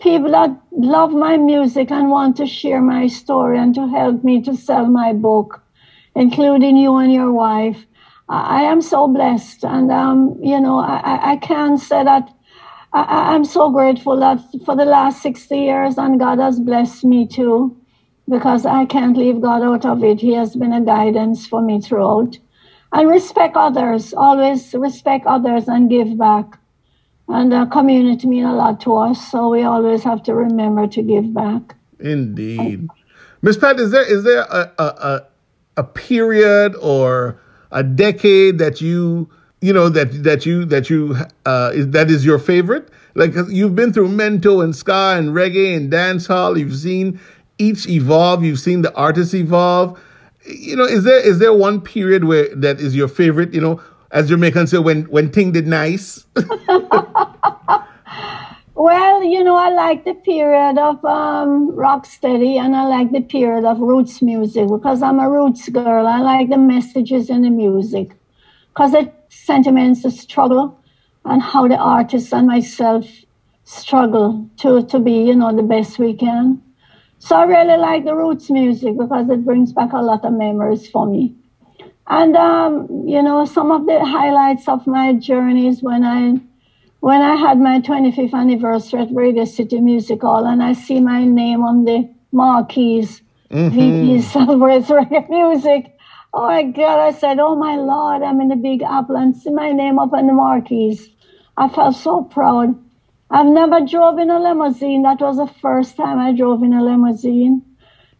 people 0.00 0.30
that 0.32 0.50
love 0.72 1.12
my 1.12 1.36
music 1.36 1.90
and 1.90 2.10
want 2.10 2.36
to 2.36 2.46
share 2.46 2.82
my 2.82 3.06
story 3.06 3.58
and 3.58 3.74
to 3.74 3.88
help 3.88 4.22
me 4.22 4.42
to 4.42 4.56
sell 4.56 4.86
my 4.86 5.12
book, 5.12 5.62
including 6.14 6.76
you 6.76 6.96
and 6.96 7.12
your 7.12 7.32
wife. 7.32 7.86
I, 8.28 8.62
am 8.62 8.82
so 8.82 9.06
blessed. 9.08 9.64
And, 9.64 9.90
um, 9.90 10.38
you 10.42 10.60
know, 10.60 10.78
I, 10.78 11.32
I 11.32 11.36
can't 11.36 11.80
say 11.80 12.02
that 12.02 12.35
I, 13.04 13.34
am 13.34 13.44
so 13.44 13.70
grateful 13.70 14.18
that 14.20 14.40
for 14.64 14.74
the 14.74 14.86
last 14.86 15.22
60 15.22 15.56
years, 15.56 15.98
and 15.98 16.18
God 16.18 16.38
has 16.38 16.58
blessed 16.58 17.04
me 17.04 17.26
too, 17.26 17.76
because 18.28 18.64
I 18.64 18.86
can't 18.86 19.16
leave 19.16 19.40
God 19.40 19.62
out 19.62 19.84
of 19.84 20.02
it. 20.02 20.20
He 20.20 20.32
has 20.32 20.56
been 20.56 20.72
a 20.72 20.80
guidance 20.80 21.46
for 21.46 21.60
me 21.60 21.80
throughout. 21.80 22.38
And 22.92 23.08
respect 23.08 23.56
others, 23.56 24.14
always 24.14 24.72
respect 24.72 25.26
others 25.26 25.68
and 25.68 25.90
give 25.90 26.16
back. 26.16 26.58
And 27.28 27.52
the 27.52 27.66
community 27.66 28.26
mean 28.28 28.44
a 28.44 28.54
lot 28.54 28.80
to 28.82 28.96
us, 28.96 29.30
so 29.30 29.50
we 29.50 29.62
always 29.62 30.02
have 30.04 30.22
to 30.24 30.34
remember 30.34 30.86
to 30.86 31.02
give 31.02 31.34
back. 31.34 31.74
Indeed. 31.98 32.88
Miss 33.42 33.58
Pat, 33.58 33.78
is 33.78 33.90
there 33.90 34.04
is 34.10 34.22
there 34.24 34.42
a, 34.42 34.72
a, 34.78 34.84
a, 34.84 35.26
a 35.78 35.84
period 35.84 36.74
or 36.80 37.40
a 37.70 37.82
decade 37.82 38.58
that 38.58 38.80
you 38.80 39.28
you 39.66 39.72
know 39.72 39.88
that 39.88 40.22
that 40.22 40.46
you 40.46 40.64
that 40.66 40.88
you 40.88 41.16
uh, 41.44 41.72
is, 41.74 41.90
that 41.90 42.08
is 42.08 42.24
your 42.24 42.38
favorite. 42.38 42.88
Like 43.14 43.34
you've 43.48 43.74
been 43.74 43.92
through 43.92 44.10
mento 44.10 44.62
and 44.62 44.76
ska 44.76 45.14
and 45.16 45.30
reggae 45.30 45.76
and 45.76 45.90
dancehall. 45.92 46.56
You've 46.56 46.76
seen 46.76 47.18
each 47.58 47.88
evolve. 47.88 48.44
You've 48.44 48.60
seen 48.60 48.82
the 48.82 48.94
artists 48.94 49.34
evolve. 49.34 50.00
You 50.44 50.76
know, 50.76 50.84
is 50.84 51.02
there 51.02 51.18
is 51.18 51.40
there 51.40 51.52
one 51.52 51.80
period 51.80 52.24
where 52.24 52.54
that 52.54 52.78
is 52.78 52.94
your 52.94 53.08
favorite? 53.08 53.52
You 53.52 53.60
know, 53.60 53.82
as 54.12 54.28
Jamaicans 54.28 54.70
say, 54.70 54.78
when 54.78 55.02
when 55.06 55.32
thing 55.32 55.50
did 55.50 55.66
nice. 55.66 56.24
well, 58.76 59.24
you 59.24 59.42
know, 59.42 59.56
I 59.56 59.70
like 59.70 60.04
the 60.04 60.14
period 60.14 60.78
of 60.78 61.04
um, 61.04 61.72
rocksteady, 61.72 62.54
and 62.56 62.76
I 62.76 62.86
like 62.86 63.10
the 63.10 63.22
period 63.22 63.64
of 63.64 63.80
roots 63.80 64.22
music 64.22 64.68
because 64.68 65.02
I'm 65.02 65.18
a 65.18 65.28
roots 65.28 65.68
girl. 65.70 66.06
I 66.06 66.20
like 66.20 66.50
the 66.50 66.58
messages 66.58 67.30
in 67.30 67.42
the 67.42 67.50
music 67.50 68.16
because 68.76 68.92
it 68.92 69.14
sentiments 69.30 70.04
of 70.04 70.12
struggle 70.12 70.78
and 71.24 71.40
how 71.40 71.66
the 71.66 71.76
artists 71.76 72.32
and 72.32 72.46
myself 72.46 73.06
struggle 73.64 74.48
to, 74.58 74.84
to 74.86 74.98
be, 74.98 75.12
you 75.12 75.34
know, 75.34 75.54
the 75.56 75.62
best 75.62 75.98
we 75.98 76.12
can. 76.12 76.62
So 77.18 77.36
I 77.36 77.44
really 77.44 77.78
like 77.78 78.04
the 78.04 78.14
roots 78.14 78.50
music 78.50 78.98
because 78.98 79.30
it 79.30 79.46
brings 79.46 79.72
back 79.72 79.92
a 79.92 80.02
lot 80.02 80.26
of 80.26 80.34
memories 80.34 80.88
for 80.88 81.06
me. 81.06 81.34
And 82.08 82.36
um, 82.36 82.86
you 83.06 83.22
know, 83.22 83.46
some 83.46 83.72
of 83.72 83.86
the 83.86 84.04
highlights 84.04 84.68
of 84.68 84.86
my 84.86 85.14
journeys 85.14 85.82
when 85.82 86.04
I 86.04 86.38
when 87.00 87.22
I 87.22 87.34
had 87.34 87.58
my 87.58 87.80
25th 87.80 88.34
anniversary 88.34 89.00
at 89.00 89.08
Radio 89.12 89.44
City 89.44 89.80
Music 89.80 90.20
Hall 90.20 90.46
and 90.46 90.62
I 90.62 90.74
see 90.74 91.00
my 91.00 91.24
name 91.24 91.62
on 91.62 91.84
the 91.84 92.08
marquees, 92.30 93.22
mm-hmm. 93.50 93.70
VP 93.70 94.22
Celebrates 94.22 94.88
Reggae 94.88 95.28
Music. 95.30 95.95
Oh 96.38 96.48
my 96.48 96.64
God, 96.64 96.98
I 97.00 97.12
said, 97.12 97.38
oh 97.38 97.56
my 97.56 97.76
Lord, 97.76 98.22
I'm 98.22 98.42
in 98.42 98.48
the 98.48 98.56
Big 98.56 98.82
Apple 98.82 99.16
and 99.16 99.34
see 99.34 99.48
my 99.50 99.72
name 99.72 99.98
up 99.98 100.12
on 100.12 100.26
the 100.26 100.34
marquees. 100.34 101.08
I 101.56 101.66
felt 101.70 101.96
so 101.96 102.24
proud. 102.24 102.74
I've 103.30 103.46
never 103.46 103.80
drove 103.80 104.18
in 104.18 104.28
a 104.28 104.38
limousine. 104.38 105.00
That 105.04 105.22
was 105.22 105.38
the 105.38 105.46
first 105.46 105.96
time 105.96 106.18
I 106.18 106.34
drove 106.34 106.62
in 106.62 106.74
a 106.74 106.84
limousine. 106.84 107.62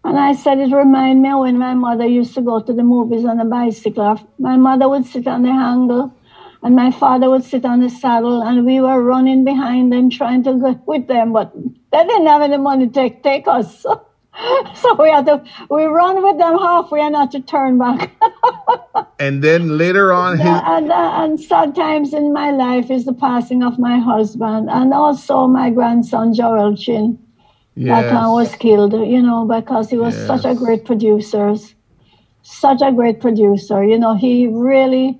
And 0.02 0.18
I 0.18 0.32
said 0.32 0.58
it 0.60 0.72
reminded 0.74 1.20
me 1.20 1.34
when 1.34 1.58
my 1.58 1.74
mother 1.74 2.06
used 2.06 2.32
to 2.36 2.40
go 2.40 2.58
to 2.58 2.72
the 2.72 2.82
movies 2.82 3.26
on 3.26 3.38
a 3.38 3.44
bicycle. 3.44 4.18
My 4.38 4.56
mother 4.56 4.88
would 4.88 5.04
sit 5.04 5.26
on 5.26 5.42
the 5.42 5.52
handle 5.52 6.14
and 6.62 6.74
my 6.74 6.90
father 6.90 7.28
would 7.28 7.44
sit 7.44 7.66
on 7.66 7.80
the 7.80 7.90
saddle 7.90 8.42
and 8.42 8.64
we 8.64 8.80
were 8.80 9.02
running 9.02 9.44
behind 9.44 9.92
them 9.92 10.08
trying 10.08 10.42
to 10.44 10.54
go 10.54 10.80
with 10.86 11.06
them, 11.06 11.34
but 11.34 11.52
they 11.92 12.02
didn't 12.04 12.28
have 12.28 12.40
any 12.40 12.56
money 12.56 12.86
to 12.86 12.92
take, 12.94 13.22
take 13.22 13.46
us. 13.46 13.84
we 14.98 15.08
had 15.10 15.26
to 15.26 15.42
we 15.70 15.84
run 15.84 16.22
with 16.22 16.38
them 16.38 16.58
halfway 16.58 17.00
and 17.00 17.16
had 17.16 17.30
to 17.30 17.40
turn 17.40 17.78
back. 17.78 18.10
and 19.18 19.42
then 19.42 19.78
later 19.78 20.12
on, 20.12 20.38
his... 20.38 20.46
and, 20.46 20.92
uh, 20.92 21.12
and 21.22 21.40
sad 21.40 21.74
times 21.74 22.12
in 22.12 22.32
my 22.32 22.50
life 22.50 22.90
is 22.90 23.04
the 23.04 23.14
passing 23.14 23.62
of 23.62 23.78
my 23.78 23.98
husband 23.98 24.68
and 24.70 24.92
also 24.92 25.46
my 25.46 25.70
grandson 25.70 26.34
Joel 26.34 26.76
Chin. 26.76 27.18
Yes. 27.74 28.04
That 28.04 28.14
man 28.14 28.30
was 28.30 28.54
killed, 28.54 28.92
you 28.92 29.22
know, 29.22 29.46
because 29.46 29.90
he 29.90 29.98
was 29.98 30.16
yes. 30.16 30.26
such 30.26 30.44
a 30.44 30.54
great 30.54 30.84
producer, 30.84 31.54
such 32.42 32.80
a 32.82 32.90
great 32.92 33.20
producer. 33.20 33.84
You 33.84 33.98
know, 33.98 34.14
he 34.16 34.46
really 34.46 35.18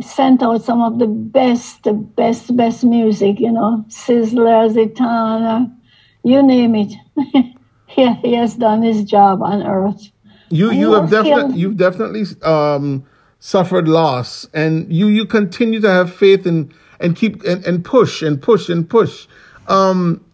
sent 0.00 0.42
out 0.42 0.62
some 0.62 0.80
of 0.80 1.00
the 1.00 1.08
best, 1.08 1.82
the 1.82 1.92
best, 1.92 2.56
best 2.56 2.84
music. 2.84 3.40
You 3.40 3.52
know, 3.52 3.84
Sizzla, 3.88 4.72
Zitana, 4.72 5.74
you 6.22 6.42
name 6.42 6.74
it. 6.76 6.94
he, 8.22 8.28
he 8.28 8.34
has 8.34 8.54
done 8.54 8.82
his 8.82 9.02
job 9.04 9.42
on 9.42 9.62
earth. 9.66 10.10
You 10.50 10.70
you 10.70 10.92
have 10.92 11.10
definitely 11.10 11.58
you've 11.58 11.76
definitely 11.76 12.24
um, 12.42 13.04
suffered 13.40 13.88
loss, 13.88 14.46
and 14.54 14.90
you 14.92 15.08
you 15.08 15.26
continue 15.26 15.80
to 15.80 15.90
have 15.90 16.14
faith 16.14 16.46
and 16.46 16.72
and 17.00 17.16
keep 17.16 17.42
and, 17.44 17.64
and 17.66 17.84
push 17.84 18.22
and 18.22 18.40
push 18.40 18.68
and 18.68 18.88
push. 18.88 19.26
Um, 19.66 20.24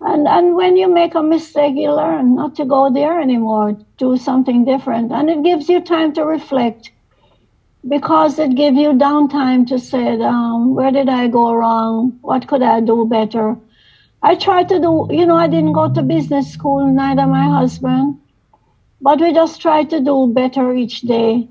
And 0.00 0.26
and 0.28 0.54
when 0.54 0.76
you 0.76 0.88
make 0.88 1.14
a 1.14 1.22
mistake, 1.22 1.74
you 1.76 1.92
learn 1.92 2.34
not 2.34 2.54
to 2.56 2.64
go 2.64 2.90
there 2.92 3.20
anymore, 3.20 3.76
do 3.96 4.16
something 4.16 4.64
different, 4.64 5.12
and 5.12 5.30
it 5.30 5.42
gives 5.42 5.68
you 5.68 5.80
time 5.80 6.12
to 6.14 6.24
reflect 6.24 6.90
because 7.88 8.38
it 8.38 8.54
gives 8.54 8.76
you 8.78 8.92
downtime 8.92 9.66
to 9.68 9.78
say, 9.78 10.20
um, 10.20 10.74
where 10.74 10.90
did 10.90 11.08
I 11.08 11.28
go 11.28 11.52
wrong? 11.52 12.18
What 12.22 12.46
could 12.48 12.62
I 12.62 12.80
do 12.80 13.04
better? 13.06 13.56
I 14.22 14.34
tried 14.36 14.68
to 14.70 14.78
do, 14.80 15.06
you 15.10 15.26
know, 15.26 15.36
I 15.36 15.48
didn't 15.48 15.74
go 15.74 15.92
to 15.92 16.02
business 16.02 16.50
school, 16.50 16.86
neither 16.86 17.26
my 17.26 17.44
husband, 17.44 18.18
but 19.00 19.20
we 19.20 19.32
just 19.32 19.60
try 19.60 19.84
to 19.84 20.00
do 20.00 20.28
better 20.32 20.74
each 20.74 21.02
day. 21.02 21.48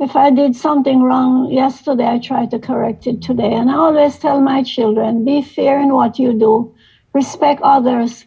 If 0.00 0.14
I 0.14 0.30
did 0.30 0.54
something 0.54 1.02
wrong 1.02 1.50
yesterday, 1.50 2.06
I 2.06 2.18
try 2.18 2.46
to 2.46 2.58
correct 2.58 3.06
it 3.06 3.20
today. 3.20 3.52
And 3.52 3.70
I 3.70 3.74
always 3.74 4.18
tell 4.18 4.40
my 4.40 4.62
children, 4.62 5.24
be 5.24 5.42
fair 5.42 5.80
in 5.80 5.92
what 5.92 6.18
you 6.18 6.32
do, 6.38 6.74
respect 7.14 7.60
others, 7.62 8.24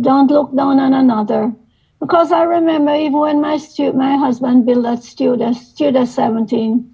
don't 0.00 0.30
look 0.30 0.54
down 0.54 0.78
on 0.78 0.92
another. 0.92 1.52
Because 2.00 2.32
I 2.32 2.42
remember 2.44 2.94
even 2.94 3.18
when 3.18 3.40
my 3.40 3.56
stu- 3.56 3.92
my 3.92 4.16
husband 4.16 4.66
built 4.66 4.84
that 4.84 5.02
studio, 5.02 5.52
Studio 5.52 6.04
17, 6.04 6.90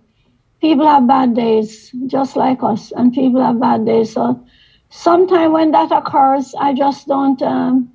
People 0.61 0.85
have 0.85 1.07
bad 1.07 1.35
days, 1.35 1.91
just 2.07 2.35
like 2.35 2.59
us, 2.63 2.91
and 2.91 3.11
people 3.13 3.41
have 3.41 3.59
bad 3.59 3.85
days. 3.85 4.13
So 4.13 4.39
sometimes 4.91 5.51
when 5.51 5.71
that 5.71 5.91
occurs, 5.91 6.53
I 6.59 6.73
just 6.73 7.07
don't. 7.07 7.41
Um, 7.41 7.91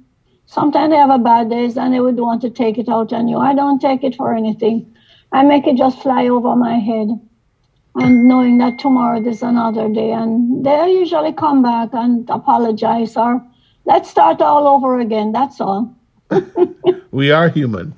sometimes 0.47 0.91
they 0.91 0.97
have 0.97 1.11
a 1.11 1.19
bad 1.19 1.51
days 1.51 1.77
and 1.77 1.95
they 1.95 2.01
would 2.01 2.19
want 2.19 2.43
to 2.43 2.51
take 2.51 2.79
it 2.79 2.89
out 2.89 3.13
on 3.13 3.29
you. 3.29 3.39
I 3.39 3.55
don't 3.55 3.81
take 3.81 4.03
it 4.03 4.17
for 4.17 4.35
anything. 4.35 4.93
I 5.33 5.45
make 5.45 5.67
it 5.67 5.77
just 5.77 6.03
fly 6.03 6.27
over 6.29 6.57
my 6.57 6.79
head. 6.79 7.09
And 7.95 8.29
knowing 8.29 8.59
that 8.59 8.79
tomorrow 8.79 9.23
there's 9.23 9.43
another 9.43 9.89
day, 9.89 10.13
and 10.13 10.67
they 10.67 10.93
usually 10.93 11.33
come 11.33 11.63
back 11.63 11.91
and 11.95 12.29
apologize 12.29 13.17
or 13.17 13.43
let's 13.87 14.11
start 14.11 14.43
all 14.43 14.67
over 14.67 15.01
again. 15.01 15.33
That's 15.33 15.63
all. 15.63 15.97
we 17.11 17.31
are 17.31 17.49
human. 17.49 17.95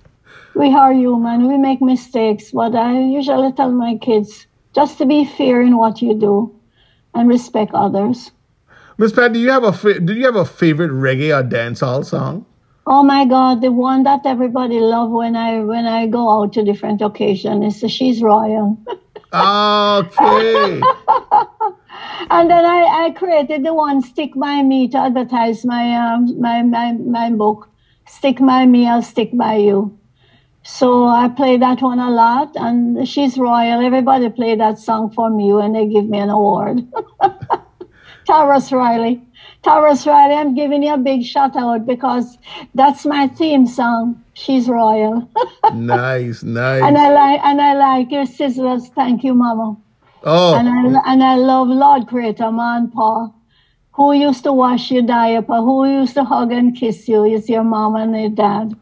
We 0.55 0.73
are 0.73 0.93
human. 0.93 1.49
We 1.49 1.59
make 1.59 1.83
mistakes, 1.83 2.53
but 2.53 2.77
I 2.77 3.01
usually 3.01 3.53
tell 3.53 3.73
my 3.73 3.97
kids 4.01 4.47
just 4.73 4.99
to 4.99 5.07
be 5.07 5.25
fair 5.25 5.63
in 5.63 5.77
what 5.77 6.01
you 6.01 6.15
do 6.15 6.55
and 7.15 7.29
respect 7.29 7.73
others. 7.75 8.31
Miss 9.01 9.13
Pat, 9.13 9.33
do 9.33 9.39
you 9.39 9.51
have 9.51 9.63
a 9.63 9.73
fa- 9.73 10.01
do 10.01 10.13
you 10.13 10.25
have 10.25 10.35
a 10.35 10.45
favorite 10.45 10.91
reggae 10.91 11.31
or 11.31 11.49
dancehall 11.49 12.05
song? 12.05 12.45
Oh 12.85 13.05
my 13.05 13.25
God, 13.25 13.61
the 13.61 13.71
one 13.71 14.03
that 14.03 14.27
everybody 14.27 14.81
love 14.81 15.11
when 15.11 15.37
I 15.37 15.61
when 15.61 15.87
I 15.87 16.09
go 16.09 16.29
out 16.29 16.53
to 16.55 16.65
different 16.65 17.01
occasions 17.01 17.81
is 17.85 17.93
She's 17.93 18.21
Royal. 18.21 18.77
okay. 19.33 20.81
and 22.31 22.51
then 22.51 22.65
I, 22.65 23.05
I 23.05 23.15
created 23.17 23.65
the 23.65 23.73
one 23.73 24.03
Stick 24.03 24.33
by 24.35 24.63
Me 24.63 24.89
to 24.89 24.99
advertise 24.99 25.65
my 25.65 25.95
um, 25.95 26.41
my, 26.41 26.63
my 26.63 26.91
my 26.93 27.31
book. 27.31 27.71
Stick 28.09 28.39
by 28.41 28.67
me, 28.67 28.89
I'll 28.89 29.03
stick 29.03 29.31
by 29.33 29.57
you. 29.59 29.97
So 30.65 31.07
I 31.07 31.29
play 31.29 31.57
that 31.57 31.81
one 31.83 32.01
a 32.01 32.11
lot, 32.11 32.51
and 32.57 33.07
she's 33.07 33.39
royal. 33.39 33.81
Everybody 33.81 34.29
play 34.31 34.57
that 34.57 34.81
song 34.81 35.13
for 35.13 35.31
me 35.31 35.53
when 35.53 35.73
they 35.73 35.87
give 35.87 36.09
me 36.09 36.19
an 36.19 36.31
award. 36.31 36.81
Tarrus 38.29 38.73
Riley. 38.73 39.23
Tarrus 39.65 40.07
Riley, 40.07 40.35
I'm 40.35 40.55
giving 40.55 40.83
you 40.83 40.93
a 40.93 40.99
big 40.99 41.25
shout 41.25 41.57
out 41.57 41.87
because 41.87 42.37
that's 42.75 43.07
my 43.07 43.27
theme 43.27 43.67
song. 43.67 44.23
She's 44.35 44.69
royal. 44.69 45.29
nice, 45.73 46.43
nice. 46.61 46.83
And 46.83 46.99
I 46.99 47.11
like 47.11 47.41
and 47.43 47.61
I 47.61 47.75
like 47.75 48.11
your 48.11 48.27
sisters. 48.27 48.89
Thank 48.89 49.25
you, 49.25 49.35
Mama. 49.35 49.77
Oh. 50.25 50.55
And 50.55 50.69
I 50.69 51.13
and 51.13 51.25
I 51.25 51.37
love 51.37 51.69
Lord 51.69 52.07
Creator, 52.07 52.53
man, 52.53 52.91
Paul. 52.91 53.35
Who 53.93 54.13
used 54.13 54.45
to 54.45 54.53
wash 54.53 54.91
your 54.91 55.03
diaper? 55.03 55.57
Who 55.57 55.89
used 55.89 56.15
to 56.15 56.25
hug 56.25 56.53
and 56.53 56.77
kiss 56.77 57.09
you? 57.09 57.25
Is 57.25 57.49
your 57.49 57.65
mom 57.65 57.97
and 57.97 58.15
your 58.15 58.31
dad. 58.31 58.77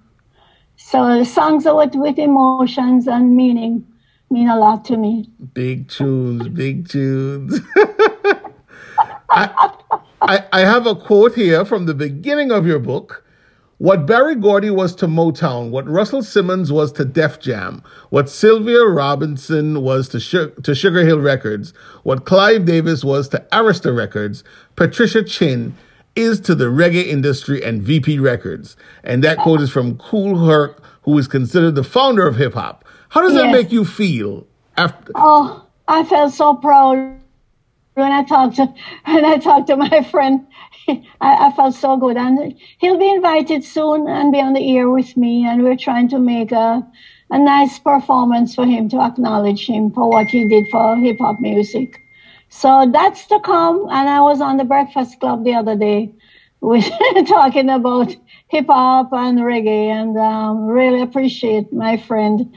So 0.77 1.19
the 1.19 1.25
songs 1.25 1.67
are 1.67 1.75
with, 1.75 1.95
with 1.95 2.19
emotions 2.19 3.07
and 3.07 3.35
meaning 3.35 3.87
mean 4.31 4.49
a 4.49 4.59
lot 4.59 4.85
to 4.87 4.97
me. 4.97 5.31
Big 5.55 5.89
tunes, 5.89 6.49
big 6.49 6.89
tunes. 6.89 7.61
I, 9.31 9.73
I, 10.23 10.45
I 10.53 10.61
have 10.61 10.87
a 10.87 10.95
quote 10.95 11.35
here 11.35 11.65
from 11.65 11.87
the 11.87 11.95
beginning 11.95 12.51
of 12.51 12.67
your 12.67 12.79
book. 12.79 13.25
What 13.79 14.07
Berry 14.07 14.35
Gordy 14.35 14.71
was 14.71 14.95
to 14.97 15.07
Motown, 15.07 15.71
what 15.71 15.87
Russell 15.87 16.23
Simmons 16.23 16.73
was 16.73 16.93
to 16.93 17.05
Def 17.05 17.39
Jam, 17.39 17.83
what 18.09 18.31
Sylvia 18.31 18.85
Robinson 18.87 19.83
was 19.83 20.09
to, 20.11 20.21
Sh- 20.21 20.63
to 20.63 20.75
Sugar 20.75 21.05
Hill 21.05 21.21
Records, 21.21 21.75
what 22.03 22.25
Clive 22.25 22.65
Davis 22.65 23.05
was 23.05 23.29
to 23.29 23.47
Arista 23.53 23.95
Records, 23.95 24.43
Patricia 24.77 25.23
Chin 25.23 25.77
is 26.15 26.41
to 26.41 26.55
the 26.55 26.67
reggae 26.67 27.07
industry 27.07 27.63
and 27.63 27.83
VP 27.83 28.19
Records. 28.19 28.79
And 29.05 29.23
that 29.25 29.37
quote 29.39 29.61
is 29.61 29.71
from 29.71 29.99
Kool 29.99 30.47
Herc, 30.47 30.83
who 31.03 31.19
is 31.19 31.29
considered 31.29 31.75
the 31.75 31.85
founder 31.85 32.27
of 32.27 32.37
hip 32.37 32.55
hop. 32.55 32.83
How 33.11 33.21
does 33.21 33.35
yes. 33.35 33.43
that 33.43 33.53
make 33.53 33.71
you 33.71 33.85
feel 33.85 34.47
after? 34.79 35.13
Oh, 35.15 35.67
I 35.87 36.03
felt 36.05 36.33
so 36.33 36.55
proud 36.55 37.21
when 37.97 38.13
I 38.13 38.23
talked 38.25 38.57
to 38.57 38.67
when 39.07 39.25
I 39.25 39.39
talked 39.39 39.67
to 39.69 39.77
my 39.77 40.03
friend. 40.03 40.47
I, 40.89 41.47
I, 41.47 41.53
felt 41.57 41.75
so 41.75 41.97
good, 41.97 42.17
and 42.17 42.55
he'll 42.79 42.99
be 42.99 43.11
invited 43.11 43.65
soon 43.65 44.07
and 44.07 44.31
be 44.31 44.41
on 44.41 44.53
the 44.53 44.77
air 44.77 44.89
with 44.89 45.17
me. 45.17 45.45
And 45.45 45.65
we're 45.65 45.77
trying 45.77 46.09
to 46.11 46.19
make 46.19 46.53
a 46.53 46.87
a 47.31 47.39
nice 47.39 47.79
performance 47.81 48.55
for 48.55 48.65
him 48.65 48.89
to 48.91 49.01
acknowledge 49.01 49.67
him 49.67 49.91
for 49.91 50.09
what 50.09 50.29
he 50.29 50.47
did 50.47 50.67
for 50.71 50.97
hip 50.97 51.19
hop 51.19 51.41
music. 51.41 52.01
So 52.51 52.89
that's 52.93 53.27
to 53.27 53.41
come. 53.41 53.89
And 53.91 54.09
I 54.09 54.21
was 54.21 54.41
on 54.41 54.59
the 54.59 54.65
Breakfast 54.65 55.19
Club 55.19 55.43
the 55.43 55.55
other 55.55 55.75
day 55.77 56.13
with 56.61 56.89
talking 57.27 57.69
about 57.69 58.15
hip 58.49 58.67
hop 58.67 59.13
and 59.13 59.39
reggae, 59.39 59.89
and 59.89 60.17
um, 60.17 60.67
really 60.67 61.01
appreciate 61.03 61.73
my 61.73 61.97
friend 61.97 62.55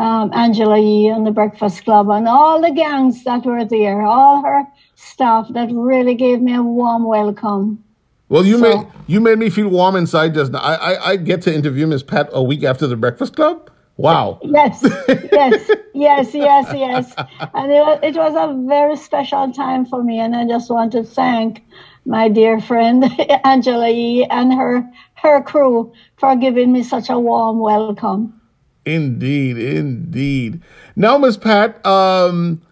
um, 0.00 0.32
Angela 0.32 0.78
Yee 0.78 1.10
on 1.10 1.24
the 1.24 1.30
Breakfast 1.30 1.84
Club 1.84 2.08
and 2.10 2.26
all 2.26 2.60
the 2.60 2.70
gangs 2.70 3.22
that 3.24 3.44
were 3.44 3.64
there, 3.64 4.02
all 4.02 4.42
her 4.42 4.66
staff 5.00 5.48
that 5.54 5.70
really 5.72 6.14
gave 6.14 6.40
me 6.40 6.54
a 6.54 6.62
warm 6.62 7.04
welcome. 7.04 7.82
Well, 8.28 8.44
you 8.46 8.58
so, 8.58 8.62
made 8.62 8.86
you 9.06 9.20
made 9.20 9.38
me 9.38 9.50
feel 9.50 9.68
warm 9.68 9.96
inside 9.96 10.34
just 10.34 10.52
now. 10.52 10.60
I, 10.60 10.74
I, 10.74 11.10
I 11.10 11.16
get 11.16 11.42
to 11.42 11.54
interview 11.54 11.86
Miss 11.86 12.02
Pat 12.02 12.28
a 12.32 12.42
week 12.42 12.62
after 12.62 12.86
the 12.86 12.96
Breakfast 12.96 13.34
Club. 13.34 13.70
Wow. 13.96 14.38
Yes, 14.42 14.78
yes, 15.32 15.70
yes, 15.92 16.34
yes, 16.34 16.72
yes. 16.72 17.14
And 17.52 17.70
it 17.70 17.80
was, 17.80 18.00
it 18.02 18.14
was 18.14 18.34
a 18.34 18.66
very 18.66 18.96
special 18.96 19.52
time 19.52 19.84
for 19.84 20.02
me, 20.02 20.18
and 20.20 20.34
I 20.34 20.46
just 20.46 20.70
want 20.70 20.92
to 20.92 21.02
thank 21.02 21.62
my 22.06 22.28
dear 22.28 22.60
friend 22.60 23.04
Angela 23.44 23.90
Yee 23.90 24.24
and 24.24 24.54
her 24.54 24.88
her 25.14 25.42
crew 25.42 25.92
for 26.16 26.34
giving 26.36 26.72
me 26.72 26.82
such 26.82 27.10
a 27.10 27.18
warm 27.18 27.58
welcome. 27.58 28.40
Indeed, 28.86 29.58
indeed. 29.58 30.62
Now, 30.96 31.18
Miss 31.18 31.36
Pat, 31.36 31.84
um, 31.84 32.62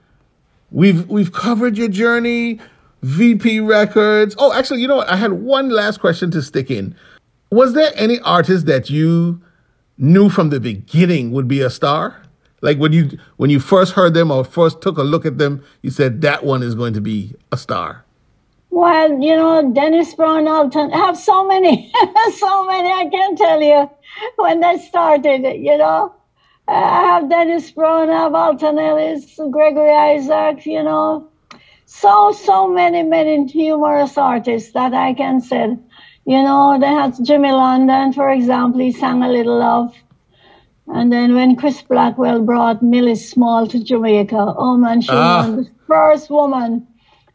we've 0.70 1.08
we've 1.08 1.32
covered 1.32 1.76
your 1.76 1.88
journey, 1.88 2.60
VP 3.02 3.60
Records. 3.60 4.34
Oh, 4.38 4.52
actually, 4.52 4.80
you 4.80 4.88
know 4.88 4.96
what? 4.96 5.08
I 5.08 5.16
had 5.16 5.32
one 5.32 5.70
last 5.70 6.00
question 6.00 6.30
to 6.32 6.42
stick 6.42 6.70
in. 6.70 6.94
Was 7.50 7.74
there 7.74 7.92
any 7.94 8.20
artist 8.20 8.66
that 8.66 8.90
you 8.90 9.40
knew 9.96 10.28
from 10.28 10.50
the 10.50 10.60
beginning 10.60 11.32
would 11.32 11.48
be 11.48 11.60
a 11.60 11.70
star? 11.70 12.22
Like 12.60 12.78
when 12.78 12.92
you 12.92 13.18
when 13.36 13.50
you 13.50 13.60
first 13.60 13.92
heard 13.92 14.14
them 14.14 14.30
or 14.30 14.44
first 14.44 14.80
took 14.80 14.98
a 14.98 15.02
look 15.02 15.24
at 15.24 15.38
them, 15.38 15.62
you 15.82 15.90
said 15.90 16.20
that 16.22 16.44
one 16.44 16.62
is 16.62 16.74
going 16.74 16.92
to 16.94 17.00
be 17.00 17.34
a 17.52 17.56
star. 17.56 18.04
Well, 18.70 19.20
you 19.20 19.34
know, 19.34 19.72
Dennis 19.72 20.14
Brown 20.14 20.46
Alton, 20.46 20.92
I 20.92 20.98
have 20.98 21.16
so 21.16 21.46
many, 21.46 21.90
so 22.36 22.66
many, 22.66 22.92
I 22.92 23.08
can't 23.10 23.38
tell 23.38 23.62
you 23.62 23.90
when 24.36 24.60
they 24.60 24.78
started, 24.78 25.42
you 25.56 25.78
know. 25.78 26.14
I 26.68 27.02
have 27.14 27.30
Dennis 27.30 27.70
Brown, 27.70 28.10
I 28.10 28.22
have 28.24 28.34
Alton 28.34 28.78
Ellis, 28.78 29.38
Gregory 29.50 29.90
Isaac, 29.92 30.66
you 30.66 30.82
know. 30.82 31.28
So, 31.86 32.32
so 32.32 32.68
many, 32.68 33.02
many 33.02 33.46
humorous 33.46 34.18
artists 34.18 34.72
that 34.72 34.92
I 34.92 35.14
can 35.14 35.40
say. 35.40 35.76
You 36.26 36.42
know, 36.42 36.76
they 36.78 36.86
had 36.88 37.14
Jimmy 37.24 37.50
London, 37.52 38.12
for 38.12 38.28
example, 38.28 38.80
he 38.80 38.92
sang 38.92 39.22
A 39.22 39.28
Little 39.28 39.58
Love. 39.58 39.94
And 40.88 41.10
then 41.10 41.34
when 41.34 41.56
Chris 41.56 41.80
Blackwell 41.80 42.42
brought 42.42 42.82
Millie 42.82 43.14
Small 43.14 43.66
to 43.68 43.82
Jamaica, 43.82 44.54
oh 44.58 44.76
man, 44.76 45.00
she 45.00 45.10
Ah. 45.12 45.46
was 45.46 45.64
the 45.66 45.70
first 45.86 46.28
woman 46.30 46.86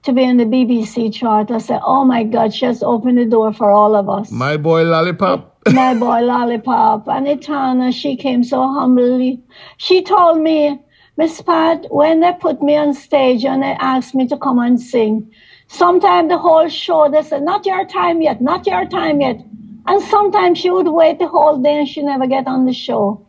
to 0.04 0.14
be 0.14 0.24
in 0.24 0.38
the 0.38 0.46
BBC 0.46 1.12
chart. 1.12 1.50
I 1.50 1.58
said, 1.58 1.80
oh 1.84 2.06
my 2.06 2.24
God, 2.24 2.54
she 2.54 2.66
has 2.66 2.84
opened 2.84 3.18
the 3.18 3.26
door 3.26 3.52
for 3.54 3.72
all 3.72 3.96
of 3.96 4.10
us. 4.10 4.30
My 4.32 4.58
boy 4.58 4.84
Lollipop. 4.84 5.53
My 5.72 5.93
boy 5.93 6.22
Lollipop. 6.22 7.07
And 7.07 7.28
Etana, 7.28 7.91
she 7.91 8.16
came 8.16 8.43
so 8.43 8.68
humbly. 8.68 9.41
She 9.78 10.01
told 10.01 10.39
me, 10.41 10.80
Miss 11.18 11.41
Pat, 11.41 11.86
when 11.89 12.22
they 12.22 12.34
put 12.34 12.61
me 12.61 12.76
on 12.76 12.93
stage 12.93 13.45
and 13.45 13.61
they 13.61 13.76
asked 13.80 14.16
me 14.16 14.28
to 14.28 14.38
come 14.38 14.59
and 14.59 14.82
sing, 14.82 15.32
sometimes 15.68 16.30
the 16.30 16.38
whole 16.38 16.68
show, 16.70 17.09
they 17.09 17.22
said, 17.22 17.43
not 17.43 17.66
your 17.66 17.86
time 17.86 18.22
yet, 18.22 18.41
not 18.41 18.66
your 18.66 18.86
time 18.88 19.22
yet. 19.22 19.39
And 19.86 20.01
sometimes 20.01 20.59
she 20.59 20.70
would 20.70 20.88
wait 20.88 21.20
the 21.20 21.28
whole 21.28 21.57
day 21.61 21.80
and 21.80 21.88
she 21.88 22.01
never 22.01 22.26
get 22.26 22.47
on 22.47 22.66
the 22.66 22.74
show. 22.74 23.28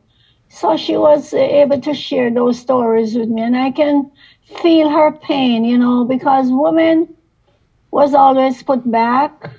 So 0.49 0.77
she 0.77 0.97
was 0.97 1.35
able 1.35 1.81
to 1.81 1.95
share 1.95 2.33
those 2.33 2.59
stories 2.59 3.15
with 3.17 3.29
me. 3.29 3.43
And 3.43 3.57
I 3.57 3.71
can 3.71 4.11
feel 4.63 4.89
her 4.89 5.13
pain, 5.13 5.65
you 5.65 5.77
know, 5.77 6.05
because 6.05 6.47
women 6.51 7.15
was 7.91 8.15
always 8.15 8.63
put 8.63 8.89
back. 8.91 9.51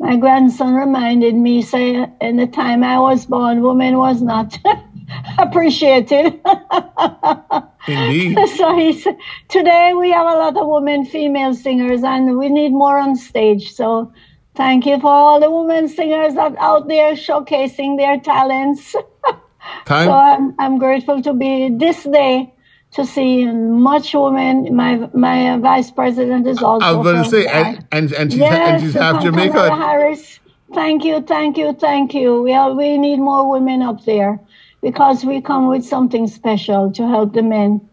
My 0.00 0.16
grandson 0.16 0.74
reminded 0.74 1.34
me, 1.34 1.60
say, 1.60 2.06
in 2.20 2.36
the 2.36 2.46
time 2.46 2.84
I 2.84 3.00
was 3.00 3.26
born, 3.26 3.62
women 3.62 3.98
was 3.98 4.22
not 4.22 4.56
appreciated. 5.38 6.40
Indeed. 7.88 8.48
so 8.56 8.76
he 8.76 8.92
said, 8.92 9.16
today 9.48 9.94
we 9.94 10.10
have 10.12 10.26
a 10.26 10.36
lot 10.36 10.56
of 10.56 10.68
women, 10.68 11.04
female 11.04 11.54
singers, 11.54 12.04
and 12.04 12.38
we 12.38 12.48
need 12.48 12.70
more 12.70 12.98
on 12.98 13.16
stage. 13.16 13.72
So 13.72 14.12
thank 14.54 14.86
you 14.86 15.00
for 15.00 15.10
all 15.10 15.40
the 15.40 15.50
women 15.50 15.88
singers 15.88 16.34
that 16.34 16.56
out 16.58 16.86
there 16.86 17.14
showcasing 17.14 17.96
their 17.96 18.20
talents. 18.20 18.94
Time. 19.84 20.06
So 20.06 20.12
I'm, 20.12 20.54
I'm 20.60 20.78
grateful 20.78 21.20
to 21.22 21.32
be 21.32 21.70
this 21.70 22.04
day 22.04 22.54
to 22.92 23.04
see 23.04 23.46
much 23.46 24.14
women. 24.14 24.74
My 24.74 25.08
my 25.12 25.58
vice 25.58 25.90
president 25.90 26.46
is 26.46 26.62
also. 26.62 26.86
I 26.86 26.92
was 26.92 27.04
going 27.04 27.22
to 27.22 27.30
say, 27.30 27.46
and, 27.46 27.86
and, 27.92 28.12
and 28.12 28.32
she's, 28.32 28.40
Yes, 28.40 28.68
and 28.68 28.82
she's 28.82 28.94
half 28.94 29.22
Jamaica. 29.22 29.74
Harris. 29.74 30.40
Thank 30.74 31.04
you, 31.04 31.22
thank 31.22 31.56
you, 31.56 31.72
thank 31.72 32.12
you. 32.12 32.42
We 32.42 32.52
are, 32.52 32.74
we 32.74 32.98
need 32.98 33.18
more 33.18 33.50
women 33.50 33.80
up 33.80 34.04
there 34.04 34.38
because 34.82 35.24
we 35.24 35.40
come 35.40 35.68
with 35.68 35.84
something 35.84 36.26
special 36.26 36.92
to 36.92 37.08
help 37.08 37.32
the 37.32 37.42
men 37.42 37.88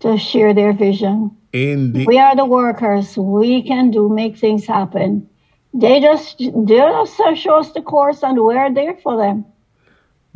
to 0.00 0.18
share 0.18 0.52
their 0.52 0.72
vision. 0.72 1.36
Indeed. 1.52 2.06
We 2.06 2.18
are 2.18 2.34
the 2.34 2.44
workers. 2.44 3.16
We 3.16 3.62
can 3.62 3.90
do 3.90 4.08
make 4.08 4.36
things 4.36 4.66
happen. 4.66 5.28
They 5.72 6.00
just 6.00 6.38
they 6.38 6.78
just 6.78 7.16
show 7.36 7.56
us 7.56 7.72
the 7.72 7.82
course 7.82 8.22
and 8.22 8.38
we're 8.38 8.72
there 8.72 8.96
for 8.96 9.16
them. 9.16 9.44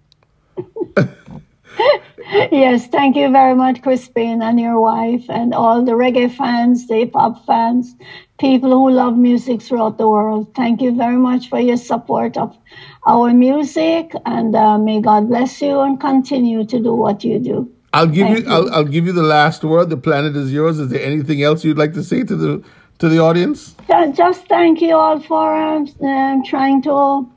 Yes, 2.51 2.87
thank 2.87 3.15
you 3.15 3.31
very 3.31 3.55
much, 3.55 3.81
Crispin, 3.81 4.41
and 4.41 4.59
your 4.59 4.79
wife, 4.79 5.25
and 5.29 5.53
all 5.53 5.83
the 5.83 5.91
reggae 5.93 6.31
fans, 6.31 6.87
the 6.87 6.95
hip 6.95 7.11
hop 7.13 7.45
fans, 7.45 7.95
people 8.39 8.71
who 8.71 8.89
love 8.91 9.17
music 9.17 9.61
throughout 9.61 9.97
the 9.97 10.07
world. 10.07 10.53
Thank 10.55 10.81
you 10.81 10.95
very 10.95 11.17
much 11.17 11.49
for 11.49 11.59
your 11.59 11.77
support 11.77 12.37
of 12.37 12.57
our 13.05 13.33
music, 13.33 14.13
and 14.25 14.55
uh, 14.55 14.77
may 14.77 15.01
God 15.01 15.27
bless 15.27 15.61
you 15.61 15.79
and 15.81 15.99
continue 15.99 16.65
to 16.65 16.79
do 16.79 16.93
what 16.93 17.23
you 17.23 17.39
do. 17.39 17.71
I'll 17.93 18.07
give 18.07 18.27
Thank 18.27 18.45
you, 18.45 18.51
I'll, 18.51 18.73
I'll 18.73 18.83
give 18.85 19.05
you 19.05 19.11
the 19.13 19.23
last 19.23 19.63
word. 19.63 19.89
The 19.89 19.97
planet 19.97 20.35
is 20.35 20.51
yours. 20.51 20.79
Is 20.79 20.89
there 20.89 21.05
anything 21.05 21.43
else 21.43 21.63
you'd 21.63 21.77
like 21.77 21.93
to 21.93 22.03
say 22.03 22.23
to 22.23 22.35
the 22.35 22.63
to 22.99 23.09
the 23.09 23.19
audience? 23.19 23.75
Ju- 23.87 24.13
Just 24.13 24.47
thank 24.47 24.81
you 24.81 24.95
all 24.95 25.19
for 25.19 25.53
um, 25.55 25.87
um, 26.01 26.43
trying 26.43 26.81
to 26.83 27.29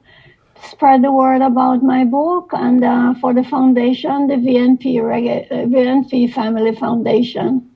spread 0.65 1.03
the 1.03 1.13
word 1.13 1.43
about 1.43 1.83
my 1.83 2.05
book 2.05 2.51
and 2.53 2.83
uh, 2.83 3.15
for 3.21 3.35
the 3.35 3.45
foundation, 3.45 4.27
the 4.27 4.35
VNP, 4.35 4.97
Reggae, 4.97 5.51
uh, 5.51 5.55
VNP 5.67 6.33
Family 6.33 6.75
Foundation. 6.75 7.71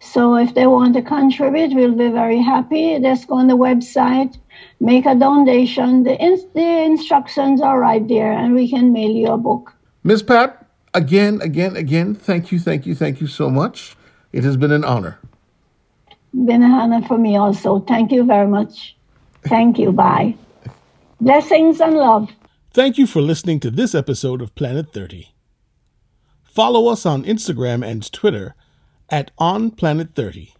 So 0.00 0.36
if 0.36 0.54
they 0.54 0.66
want 0.66 0.94
to 0.94 1.02
contribute, 1.02 1.74
we'll 1.74 1.94
be 1.94 2.08
very 2.08 2.40
happy. 2.40 2.98
Just 3.00 3.26
go 3.26 3.36
on 3.36 3.46
the 3.46 3.56
website, 3.56 4.36
make 4.80 5.06
a 5.06 5.14
donation. 5.14 6.02
The, 6.02 6.16
in- 6.22 6.50
the 6.54 6.82
instructions 6.84 7.60
are 7.60 7.80
right 7.80 8.06
there, 8.06 8.32
and 8.32 8.54
we 8.54 8.68
can 8.68 8.92
mail 8.92 9.10
you 9.10 9.28
a 9.28 9.38
book. 9.38 9.72
Miss 10.02 10.22
Pat, 10.22 10.66
again, 10.92 11.40
again, 11.40 11.76
again, 11.76 12.14
thank 12.14 12.52
you, 12.52 12.58
thank 12.58 12.84
you, 12.86 12.94
thank 12.94 13.20
you 13.20 13.26
so 13.26 13.48
much. 13.48 13.96
It 14.32 14.44
has 14.44 14.56
been 14.56 14.72
an 14.72 14.84
honor. 14.84 15.18
Been 16.32 16.62
an 16.62 16.72
honor 16.72 17.00
for 17.06 17.16
me 17.16 17.36
also. 17.36 17.80
Thank 17.80 18.12
you 18.12 18.24
very 18.24 18.48
much. 18.48 18.96
Thank 19.44 19.78
you. 19.78 19.92
Bye. 19.92 20.36
Blessings 21.24 21.80
and 21.80 21.96
love. 21.96 22.28
Thank 22.70 22.98
you 22.98 23.06
for 23.06 23.22
listening 23.22 23.58
to 23.60 23.70
this 23.70 23.94
episode 23.94 24.42
of 24.42 24.54
Planet 24.54 24.92
30. 24.92 25.34
Follow 26.42 26.88
us 26.88 27.06
on 27.06 27.24
Instagram 27.24 27.82
and 27.82 28.12
Twitter 28.12 28.54
at 29.08 29.30
On 29.38 29.70
Planet 29.70 30.14
30. 30.14 30.54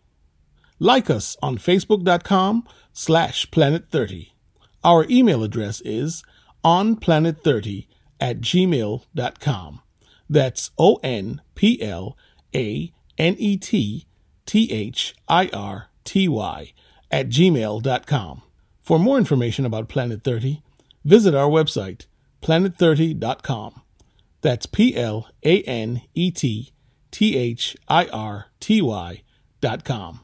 Like 0.79 1.11
us 1.11 1.37
on 1.43 1.59
Facebook.com 1.59 2.67
slash 2.95 3.51
Planet 3.51 3.91
30. 3.91 4.33
Our 4.83 5.05
email 5.11 5.43
address 5.43 5.83
is 5.83 6.23
onplanet30 6.65 7.87
at 8.19 8.41
gmail.com. 8.41 9.83
That's 10.31 10.71
O 10.79 10.99
N 11.03 11.43
P 11.55 11.83
L 11.83 12.17
A 12.55 12.91
N 13.19 13.37
E 13.39 13.59
T 13.59 14.07
T 14.47 14.73
H 14.73 15.15
I 15.29 15.51
R 15.53 15.89
T 16.05 16.27
Y 16.27 16.73
at 17.11 17.29
gmail.com. 17.29 18.43
For 18.85 18.99
more 18.99 19.17
information 19.17 19.65
about 19.65 19.89
Planet 19.89 20.23
30, 20.23 20.63
visit 21.07 21.35
our 21.35 21.49
website, 21.49 22.05
planet30.com. 22.43 23.81
That's 24.43 24.67
P 24.67 24.95
L 24.95 25.27
A 25.43 25.63
N 25.63 26.03
E 26.13 26.31
T 26.31 26.75
T 27.11 27.35
H 27.35 27.79
I 27.89 28.05
R 28.09 28.49
T 28.61 28.83
Y 28.83 29.23
dot 29.63 29.85
com. 29.85 30.21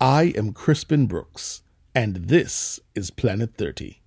I 0.00 0.32
am 0.34 0.54
Crispin 0.54 1.06
Brooks, 1.06 1.60
and 1.94 2.16
this 2.16 2.80
is 2.94 3.10
Planet 3.10 3.54
30. 3.58 3.99